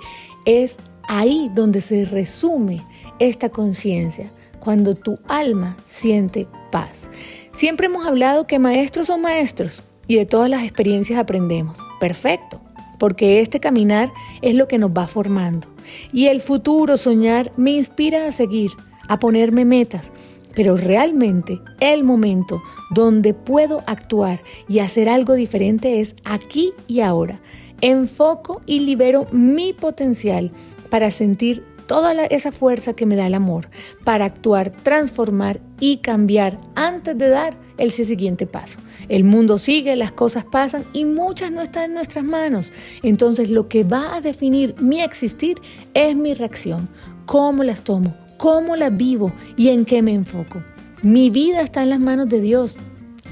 es 0.47 0.79
ahí 1.09 1.51
donde 1.55 1.81
se 1.81 2.05
resume 2.05 2.83
esta 3.19 3.51
conciencia, 3.51 4.31
cuando 4.59 4.95
tu 4.95 5.19
alma 5.29 5.77
siente 5.87 6.47
paz. 6.71 7.11
Siempre 7.53 7.87
hemos 7.87 8.07
hablado 8.07 8.47
que 8.47 8.59
maestros 8.59 9.09
son 9.09 9.23
maestros 9.23 9.83
y 10.07 10.17
de 10.17 10.27
todas 10.27 10.49
las 10.49 10.63
experiencias 10.63 11.19
aprendemos. 11.19 11.79
Perfecto, 11.99 12.61
porque 12.99 13.41
este 13.41 13.59
caminar 13.61 14.13
es 14.41 14.55
lo 14.55 14.69
que 14.69 14.79
nos 14.79 14.93
va 14.93 15.09
formando. 15.09 15.67
Y 16.13 16.27
el 16.27 16.41
futuro 16.41 16.97
soñar 16.97 17.53
me 17.57 17.73
inspira 17.73 18.29
a 18.29 18.33
seguir, 18.33 18.71
a 19.09 19.19
ponerme 19.19 19.65
metas. 19.65 20.13
Pero 20.55 20.77
realmente 20.77 21.61
el 21.81 22.05
momento 22.05 22.63
donde 22.91 23.35
puedo 23.35 23.83
actuar 23.87 24.43
y 24.69 24.81
hacer 24.81 25.09
algo 25.09 25.35
diferente 25.35 26.01
es 26.01 26.17
aquí 26.25 26.73
y 26.87 27.01
ahora. 27.01 27.41
Enfoco 27.81 28.61
y 28.67 28.81
libero 28.81 29.27
mi 29.33 29.73
potencial 29.73 30.53
para 30.91 31.11
sentir 31.11 31.65
toda 31.91 32.13
esa 32.27 32.53
fuerza 32.53 32.95
que 32.95 33.05
me 33.05 33.17
da 33.17 33.27
el 33.27 33.35
amor 33.35 33.69
para 34.05 34.25
actuar, 34.25 34.71
transformar 34.71 35.61
y 35.81 35.97
cambiar 35.97 36.57
antes 36.77 37.19
de 37.19 37.29
dar 37.29 37.57
el 37.79 37.91
siguiente 37.91 38.47
paso. 38.47 38.79
El 39.09 39.25
mundo 39.25 39.59
sigue, 39.59 39.97
las 39.97 40.13
cosas 40.13 40.45
pasan 40.45 40.85
y 40.93 41.05
muchas 41.05 41.51
no 41.51 41.63
están 41.63 41.87
en 41.87 41.95
nuestras 41.95 42.25
manos. 42.25 42.71
Entonces 43.03 43.51
lo 43.51 43.67
que 43.67 43.83
va 43.83 44.15
a 44.15 44.21
definir 44.21 44.77
mi 44.81 45.01
existir 45.01 45.57
es 45.93 46.15
mi 46.15 46.33
reacción, 46.33 46.89
cómo 47.27 47.65
las 47.65 47.81
tomo, 47.81 48.15
cómo 48.37 48.77
las 48.77 48.97
vivo 48.97 49.33
y 49.57 49.71
en 49.71 49.85
qué 49.85 50.01
me 50.01 50.13
enfoco. 50.13 50.63
Mi 51.03 51.29
vida 51.29 51.61
está 51.61 51.83
en 51.83 51.91
las 51.91 51.99
manos 51.99 52.29
de 52.29 52.41
Dios. 52.41 52.77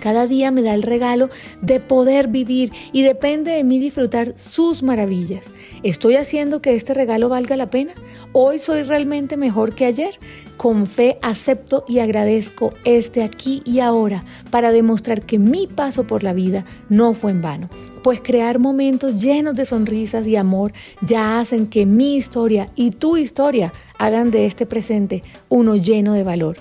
Cada 0.01 0.27
día 0.27 0.51
me 0.51 0.63
da 0.63 0.75
el 0.75 0.83
regalo 0.83 1.31
de 1.61 1.81
poder 1.81 2.29
vivir 2.29 2.73
y 2.93 3.03
depende 3.03 3.53
de 3.53 3.65
mí 3.65 3.79
disfrutar 3.79 4.35
sus 4.37 4.83
maravillas. 4.83 5.51
¿Estoy 5.83 6.17
haciendo 6.17 6.61
que 6.61 6.75
este 6.75 6.95
regalo 6.95 7.29
valga 7.29 7.57
la 7.57 7.69
pena? 7.69 7.93
¿Hoy 8.33 8.59
soy 8.59 8.83
realmente 8.83 9.37
mejor 9.37 9.75
que 9.75 9.87
ayer? 9.87 10.19
Con 10.57 10.87
fe 10.87 11.19
acepto 11.23 11.85
y 11.89 12.01
agradezco 12.01 12.73
este 12.85 13.23
aquí 13.23 13.63
y 13.65 13.81
ahora 13.81 14.25
para 14.51 14.73
demostrar 14.73 15.23
que 15.23 15.39
mi 15.39 15.67
paso 15.67 16.05
por 16.07 16.23
la 16.23 16.33
vida 16.33 16.65
no 16.89 17.15
fue 17.15 17.31
en 17.31 17.43
vano. 17.43 17.69
Pues 18.03 18.21
crear 18.21 18.59
momentos 18.59 19.21
llenos 19.21 19.55
de 19.55 19.65
sonrisas 19.65 20.27
y 20.27 20.37
amor 20.37 20.73
ya 21.03 21.41
hacen 21.41 21.67
que 21.67 21.87
mi 21.87 22.17
historia 22.17 22.71
y 22.75 22.91
tu 22.91 23.17
historia 23.17 23.73
hagan 23.99 24.31
de 24.31 24.47
este 24.47 24.67
presente 24.67 25.23
uno 25.49 25.77
lleno 25.77 26.13
de 26.13 26.25
valor. 26.25 26.57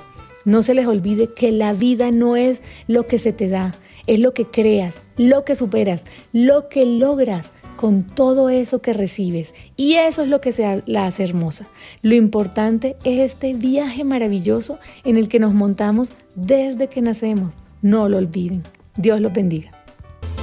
No 0.47 0.61
se 0.61 0.73
les 0.73 0.87
olvide 0.87 1.33
que 1.33 1.51
la 1.51 1.73
vida 1.73 2.09
no 2.09 2.37
es 2.37 2.61
lo 2.87 3.05
que 3.05 3.19
se 3.19 3.33
te 3.33 3.49
da, 3.49 3.75
es 4.05 4.21
lo 4.21 4.33
que 4.33 4.45
creas, 4.45 5.01
lo 5.17 5.43
que 5.43 5.55
superas, 5.55 6.05
lo 6.31 6.69
que 6.69 6.85
logras 6.85 7.51
con 7.75 8.03
todo 8.03 8.49
eso 8.49 8.81
que 8.81 8.93
recibes. 8.93 9.53
Y 9.75 9.95
eso 9.95 10.21
es 10.21 10.29
lo 10.29 10.39
que 10.39 10.53
se 10.53 10.83
la 10.85 11.05
hace 11.05 11.25
hermosa. 11.25 11.67
Lo 12.01 12.15
importante 12.15 12.95
es 13.03 13.19
este 13.19 13.55
viaje 13.55 14.05
maravilloso 14.05 14.79
en 15.03 15.17
el 15.17 15.27
que 15.27 15.39
nos 15.39 15.53
montamos 15.53 16.11
desde 16.35 16.87
que 16.87 17.01
nacemos. 17.01 17.53
No 17.81 18.07
lo 18.07 18.15
olviden. 18.15 18.63
Dios 18.95 19.19
los 19.19 19.33
bendiga. 19.33 19.73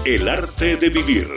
El 0.05 0.29
arte 0.29 0.77
de 0.77 0.91
vivir. 0.91 1.29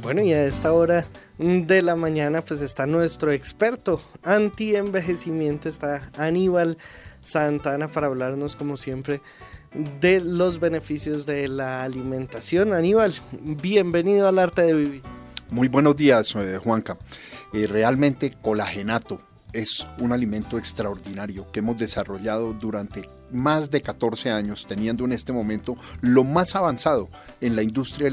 Bueno, 0.00 0.22
y 0.22 0.32
a 0.32 0.46
esta 0.46 0.72
hora 0.72 1.06
de 1.38 1.82
la 1.82 1.96
mañana 1.96 2.42
pues 2.42 2.60
está 2.60 2.86
nuestro 2.86 3.32
experto 3.32 4.00
anti-envejecimiento, 4.22 5.68
está 5.68 6.10
Aníbal 6.16 6.78
Santana 7.20 7.88
para 7.88 8.06
hablarnos 8.06 8.56
como 8.56 8.76
siempre 8.76 9.20
de 10.00 10.20
los 10.20 10.60
beneficios 10.60 11.26
de 11.26 11.48
la 11.48 11.82
alimentación. 11.82 12.72
Aníbal, 12.72 13.12
bienvenido 13.40 14.28
al 14.28 14.38
arte 14.38 14.62
de 14.62 14.74
vivir. 14.74 15.02
Muy 15.50 15.68
buenos 15.68 15.96
días, 15.96 16.34
eh, 16.36 16.58
Juanca. 16.62 16.96
Eh, 17.52 17.66
realmente 17.66 18.32
colagenato 18.42 19.18
es 19.56 19.86
un 19.98 20.12
alimento 20.12 20.58
extraordinario 20.58 21.50
que 21.50 21.60
hemos 21.60 21.78
desarrollado 21.78 22.52
durante 22.52 23.08
más 23.32 23.70
de 23.70 23.80
14 23.80 24.30
años, 24.30 24.66
teniendo 24.66 25.06
en 25.06 25.12
este 25.12 25.32
momento 25.32 25.76
lo 26.02 26.24
más 26.24 26.54
avanzado 26.54 27.08
en 27.40 27.56
la 27.56 27.62
industria 27.62 28.10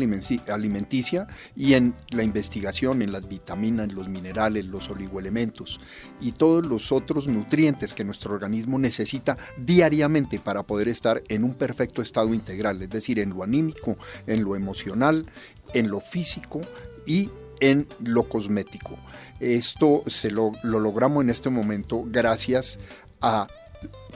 alimenticia 0.47 1.27
y 1.53 1.73
en 1.73 1.95
la 2.11 2.23
investigación 2.23 3.01
en 3.01 3.11
las 3.11 3.27
vitaminas, 3.27 3.91
los 3.91 4.07
minerales, 4.07 4.65
los 4.65 4.89
oligoelementos 4.89 5.81
y 6.21 6.31
todos 6.31 6.65
los 6.65 6.93
otros 6.93 7.27
nutrientes 7.27 7.93
que 7.93 8.05
nuestro 8.05 8.33
organismo 8.33 8.79
necesita 8.79 9.37
diariamente 9.57 10.39
para 10.39 10.63
poder 10.63 10.87
estar 10.87 11.21
en 11.27 11.43
un 11.43 11.55
perfecto 11.55 12.01
estado 12.01 12.33
integral, 12.33 12.81
es 12.81 12.89
decir, 12.89 13.19
en 13.19 13.31
lo 13.31 13.43
anímico, 13.43 13.97
en 14.27 14.45
lo 14.45 14.55
emocional, 14.55 15.25
en 15.73 15.89
lo 15.89 15.99
físico 15.99 16.61
y 17.05 17.29
en 17.59 17.87
lo 18.03 18.27
cosmético. 18.29 18.97
Esto 19.39 20.03
se 20.07 20.31
lo, 20.31 20.51
logramos 20.63 21.23
en 21.23 21.29
este 21.29 21.49
momento 21.49 22.03
gracias 22.05 22.79
a 23.21 23.47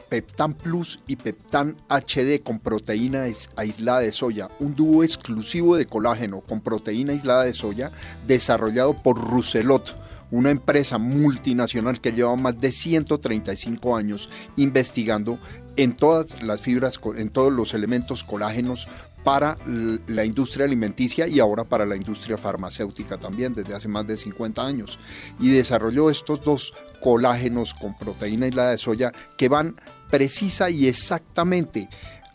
Peptan 0.10 0.54
Plus 0.54 1.00
y 1.08 1.18
Peptan 1.18 1.76
HD 1.90 2.42
con 2.42 2.60
proteína 2.60 3.26
aislada 3.56 4.00
de 4.00 4.12
soya, 4.12 4.50
un 4.60 4.74
dúo 4.76 5.04
exclusivo 5.04 5.76
de 5.76 5.86
colágeno 5.86 6.42
con 6.42 6.62
proteína 6.62 7.12
aislada 7.14 7.44
de 7.44 7.54
soya 7.54 7.92
desarrollado 8.26 9.02
por 9.02 9.20
Rousselot, 9.20 9.98
una 10.32 10.52
empresa 10.52 10.98
multinacional 10.98 12.00
que 12.00 12.12
lleva 12.12 12.36
más 12.36 12.60
de 12.60 12.72
135 12.72 13.98
años 13.98 14.30
investigando 14.56 15.40
en 15.78 15.94
todas 15.94 16.42
las 16.42 16.62
fibras, 16.62 17.00
en 17.16 17.30
todos 17.30 17.54
los 17.54 17.74
elementos 17.74 18.24
colágenos 18.24 18.88
para 19.28 19.58
la 19.68 20.24
industria 20.24 20.66
alimenticia 20.66 21.28
y 21.28 21.42
ahora 21.42 21.66
para 21.66 21.86
la 21.86 21.98
industria 21.98 22.38
farmacéutica 22.38 23.18
también 23.18 23.54
desde 23.54 23.76
hace 23.76 23.90
más 23.90 24.08
de 24.08 24.16
50 24.16 24.66
años. 24.66 24.98
Y 25.38 25.50
desarrolló 25.50 26.10
estos 26.10 26.42
dos 26.46 26.74
colágenos 27.04 27.74
con 27.74 27.98
proteína 27.98 28.48
la 28.52 28.70
de 28.70 28.78
soya 28.78 29.12
que 29.38 29.50
van 29.50 29.76
precisa 30.10 30.70
y 30.70 30.88
exactamente 30.88 31.90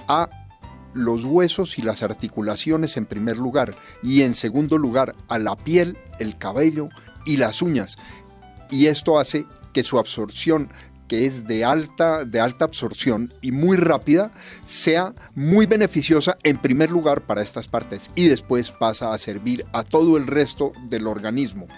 a 0.07 0.29
los 0.93 1.25
huesos 1.25 1.79
y 1.79 1.83
las 1.83 2.03
articulaciones 2.03 2.99
en 2.99 3.07
primer 3.07 3.39
lugar 3.39 3.75
y 4.03 4.21
en 4.21 4.35
segundo 4.35 4.77
lugar 4.77 5.15
a 5.29 5.39
la 5.39 5.57
piel, 5.57 5.97
el 6.19 6.37
cabello 6.37 6.91
y 7.25 7.39
las 7.39 7.63
uñas. 7.63 7.97
Y 8.71 8.89
esto 8.89 9.19
hace 9.19 9.47
que 9.73 9.83
su 9.83 9.99
absorción 9.99 10.69
que 11.13 11.27
es 11.27 11.47
de 11.47 11.63
alta, 11.63 12.25
de 12.25 12.41
alta 12.41 12.65
absorción 12.65 13.35
y 13.43 13.53
muy 13.53 13.77
rápida, 13.77 14.33
sea 14.65 15.15
muy 15.35 15.67
beneficiosa 15.67 16.39
en 16.43 16.57
primer 16.57 16.89
lugar 16.89 17.27
para 17.27 17.43
estas 17.43 17.69
partes 17.69 18.11
y 18.15 18.29
después 18.29 18.71
pasa 18.71 19.13
a 19.13 19.19
servir 19.19 19.67
a 19.75 19.83
todo 19.83 20.17
el 20.17 20.27
resto 20.27 20.73
del 20.89 21.07
organismo. 21.07 21.69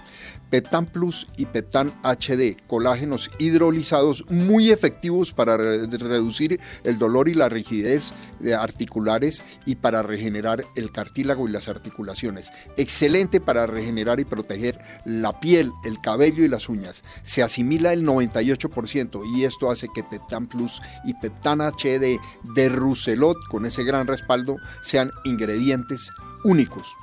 Petan 0.55 0.87
Plus 0.87 1.27
y 1.37 1.47
Petan 1.47 1.93
HD, 2.05 2.57
colágenos 2.69 3.29
hidrolizados 3.41 4.25
muy 4.31 4.71
efectivos 4.71 5.33
para 5.33 5.57
reducir 5.57 6.61
el 6.85 6.97
dolor 6.97 7.29
y 7.29 7.35
la 7.35 7.49
rigidez 7.49 8.15
de 8.39 8.55
articulares 8.55 9.43
y 9.67 9.75
para 9.75 10.05
regenerar 10.05 10.65
el 10.77 10.93
cartílago 10.93 11.49
y 11.49 11.51
las 11.51 11.69
articulaciones. 11.69 12.53
Excelente 12.77 13.41
para 13.41 13.67
regenerar 13.67 14.21
y 14.21 14.25
proteger 14.27 14.79
la 15.05 15.41
piel, 15.41 15.73
el 15.85 16.01
cabello 16.01 16.45
y 16.45 16.49
las 16.49 16.69
uñas. 16.69 17.03
Se 17.25 17.43
asimila 17.43 17.93
el 17.93 18.07
98% 18.07 19.23
y 19.37 19.43
esto 19.43 19.73
hace 19.73 19.89
que 19.93 20.05
Petan 20.05 20.47
Plus 20.47 20.81
y 21.05 21.15
Petan 21.15 21.63
HD 21.63 22.21
de 22.55 22.69
Rousselot, 22.69 23.39
con 23.49 23.67
ese 23.67 23.83
gran 23.83 24.07
respaldo, 24.07 24.55
sean 24.83 25.11
ingredientes 25.25 26.13
únicos. 26.45 26.95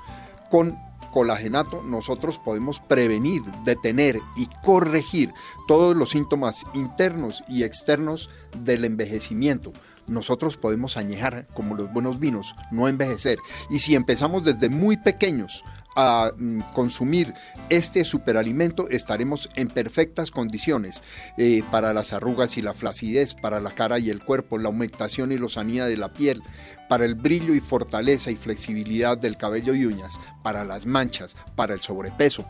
Con 0.50 0.78
colagenato 1.12 1.82
nosotros 1.84 2.40
podemos 2.40 2.80
prevenir, 2.80 3.44
detener 3.64 4.20
y 4.36 4.48
corregir 4.64 5.34
todos 5.68 5.96
los 5.96 6.10
síntomas 6.12 6.66
internos 6.74 7.44
y 7.48 7.64
externos 7.64 8.30
del 8.64 8.86
envejecimiento. 8.86 9.72
Nosotros 10.12 10.58
podemos 10.58 10.98
añejar 10.98 11.48
como 11.54 11.74
los 11.74 11.92
buenos 11.92 12.20
vinos, 12.20 12.54
no 12.70 12.88
envejecer. 12.90 13.38
Y 13.70 13.80
si 13.80 13.96
empezamos 13.96 14.44
desde 14.44 14.70
muy 14.70 14.98
pequeños 14.98 15.64
a 15.96 16.32
mm, 16.38 16.62
consumir 16.74 17.34
este 17.70 18.04
superalimento 18.04 18.90
estaremos 18.90 19.50
en 19.56 19.68
perfectas 19.68 20.32
condiciones 20.32 21.04
eh, 21.38 21.64
para 21.72 21.94
las 21.94 22.14
arrugas 22.14 22.58
y 22.58 22.62
la 22.62 22.74
flacidez, 22.74 23.34
para 23.34 23.60
la 23.60 23.72
cara 23.72 24.00
y 24.00 24.10
el 24.10 24.24
cuerpo, 24.24 24.58
la 24.58 24.68
aumentación 24.68 25.32
y 25.32 25.38
lozanía 25.38 25.86
de 25.86 25.98
la 25.98 26.14
piel, 26.14 26.42
para 26.90 27.06
el 27.06 27.16
brillo 27.16 27.54
y 27.54 27.60
fortaleza 27.60 28.32
y 28.32 28.36
flexibilidad 28.36 29.18
del 29.18 29.38
cabello 29.38 29.74
y 29.74 29.86
uñas, 29.86 30.20
para 30.44 30.66
las 30.66 30.86
manchas, 30.86 31.36
para 31.56 31.74
el 31.74 31.80
sobrepeso. 31.80 32.46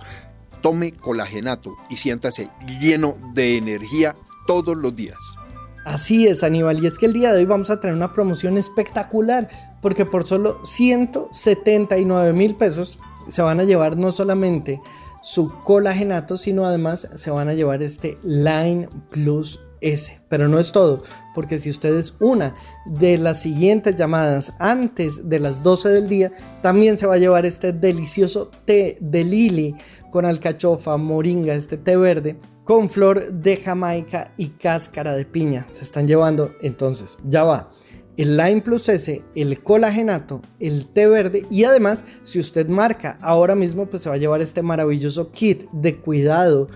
Tome 0.61 0.91
colagenato 0.93 1.75
y 1.89 1.97
siéntase 1.97 2.49
lleno 2.79 3.17
de 3.33 3.57
energía 3.57 4.15
todos 4.45 4.77
los 4.77 4.95
días. 4.95 5.17
Así 5.83 6.27
es, 6.27 6.43
Aníbal, 6.43 6.83
y 6.83 6.87
es 6.87 6.99
que 6.99 7.07
el 7.07 7.13
día 7.13 7.33
de 7.33 7.39
hoy 7.39 7.45
vamos 7.45 7.71
a 7.71 7.79
tener 7.79 7.95
una 7.95 8.13
promoción 8.13 8.57
espectacular, 8.57 9.49
porque 9.81 10.05
por 10.05 10.27
solo 10.27 10.63
179 10.63 12.33
mil 12.33 12.55
pesos 12.55 12.99
se 13.27 13.41
van 13.41 13.59
a 13.59 13.63
llevar 13.63 13.97
no 13.97 14.11
solamente 14.11 14.79
su 15.23 15.51
colagenato, 15.63 16.37
sino 16.37 16.65
además 16.65 17.07
se 17.15 17.31
van 17.31 17.49
a 17.49 17.53
llevar 17.53 17.81
este 17.81 18.17
Line 18.23 18.89
Plus 19.09 19.59
S. 19.81 20.21
Pero 20.29 20.47
no 20.47 20.59
es 20.59 20.71
todo, 20.71 21.01
porque 21.33 21.57
si 21.57 21.71
ustedes 21.71 22.13
una 22.19 22.55
de 22.85 23.17
las 23.17 23.41
siguientes 23.41 23.95
llamadas 23.95 24.53
antes 24.59 25.29
de 25.29 25.39
las 25.39 25.63
12 25.63 25.89
del 25.89 26.07
día, 26.07 26.31
también 26.61 26.99
se 26.99 27.07
va 27.07 27.15
a 27.15 27.19
llevar 27.19 27.47
este 27.47 27.73
delicioso 27.73 28.51
té 28.65 28.97
de 29.01 29.23
lili 29.23 29.75
con 30.11 30.25
alcachofa, 30.25 30.97
moringa, 30.97 31.55
este 31.55 31.77
té 31.77 31.97
verde, 31.97 32.37
con 32.63 32.89
flor 32.89 33.31
de 33.33 33.57
Jamaica 33.57 34.33
y 34.37 34.49
cáscara 34.49 35.15
de 35.15 35.25
piña. 35.25 35.67
Se 35.69 35.83
están 35.83 36.07
llevando, 36.07 36.53
entonces, 36.61 37.17
ya 37.23 37.43
va 37.43 37.71
el 38.17 38.37
Lime 38.37 38.61
Plus 38.61 38.89
S, 38.89 39.23
el 39.35 39.63
colagenato, 39.63 40.41
el 40.59 40.85
té 40.87 41.07
verde 41.07 41.45
y 41.49 41.63
además 41.63 42.05
si 42.21 42.39
usted 42.39 42.67
marca 42.67 43.17
ahora 43.21 43.55
mismo 43.55 43.87
pues 43.87 44.03
se 44.03 44.09
va 44.09 44.15
a 44.15 44.19
llevar 44.19 44.41
este 44.41 44.61
maravilloso 44.61 45.31
kit 45.31 45.69
de 45.71 45.97
cuidado 45.97 46.67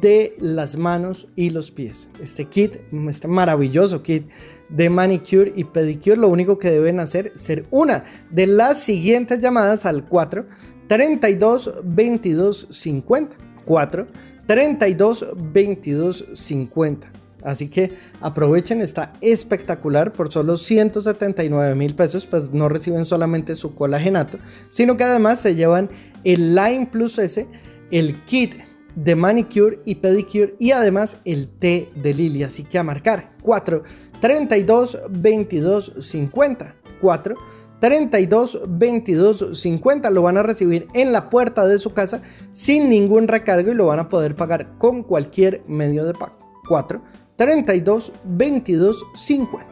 de 0.00 0.34
las 0.38 0.76
manos 0.76 1.28
y 1.36 1.50
los 1.50 1.70
pies. 1.70 2.10
Este 2.20 2.44
kit, 2.46 2.76
este 3.08 3.28
maravilloso 3.28 4.02
kit 4.02 4.28
de 4.68 4.90
manicure 4.90 5.52
y 5.54 5.64
pedicure, 5.64 6.16
lo 6.16 6.28
único 6.28 6.58
que 6.58 6.70
deben 6.70 7.00
hacer 7.00 7.32
ser 7.34 7.66
una 7.70 8.04
de 8.30 8.46
las 8.46 8.82
siguientes 8.82 9.40
llamadas 9.40 9.86
al 9.86 10.08
4 10.08 10.46
32 10.88 11.80
22 11.84 12.68
50 12.70 13.36
4 13.64 14.06
32 14.52 15.28
22 15.34 16.26
50 16.34 17.10
Así 17.42 17.68
que 17.68 17.90
aprovechen, 18.20 18.82
está 18.82 19.14
espectacular 19.22 20.12
por 20.12 20.30
solo 20.30 20.58
179 20.58 21.74
mil 21.74 21.94
pesos, 21.94 22.26
pues 22.26 22.52
no 22.52 22.68
reciben 22.68 23.06
solamente 23.06 23.54
su 23.54 23.74
colagenato, 23.74 24.38
sino 24.68 24.98
que 24.98 25.04
además 25.04 25.40
se 25.40 25.54
llevan 25.54 25.88
el 26.22 26.54
Line 26.54 26.86
Plus 26.92 27.18
S, 27.18 27.48
el 27.90 28.14
kit 28.26 28.56
de 28.94 29.16
manicure 29.16 29.80
y 29.86 29.94
pedicure 29.94 30.54
y 30.58 30.72
además 30.72 31.16
el 31.24 31.48
té 31.48 31.88
de 31.94 32.12
Lili. 32.12 32.42
Así 32.42 32.62
que 32.62 32.78
a 32.78 32.82
marcar 32.82 33.32
4 33.40 33.82
32 34.20 34.98
22 35.10 35.94
50 35.98 36.76
4 37.00 37.34
32 37.82 38.60
22 38.68 39.60
50 39.60 40.10
lo 40.10 40.22
van 40.22 40.38
a 40.38 40.44
recibir 40.44 40.86
en 40.94 41.10
la 41.10 41.28
puerta 41.28 41.66
de 41.66 41.80
su 41.80 41.92
casa 41.92 42.22
sin 42.52 42.88
ningún 42.88 43.26
recargo 43.26 43.72
y 43.72 43.74
lo 43.74 43.86
van 43.86 43.98
a 43.98 44.08
poder 44.08 44.36
pagar 44.36 44.78
con 44.78 45.02
cualquier 45.02 45.64
medio 45.66 46.04
de 46.04 46.14
pago. 46.14 46.38
4 46.68 47.02
32 47.34 48.12
22 48.24 49.04
50. 49.14 49.71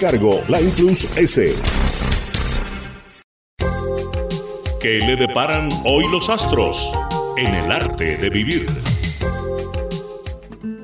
cargo, 0.00 0.42
la 0.48 0.58
Plus 0.58 1.14
S. 1.18 1.44
¿Qué 4.80 4.98
le 4.98 5.14
deparan 5.14 5.68
hoy 5.84 6.04
los 6.10 6.30
astros 6.30 6.90
en 7.36 7.54
el 7.54 7.70
arte 7.70 8.16
de 8.16 8.30
vivir? 8.30 8.64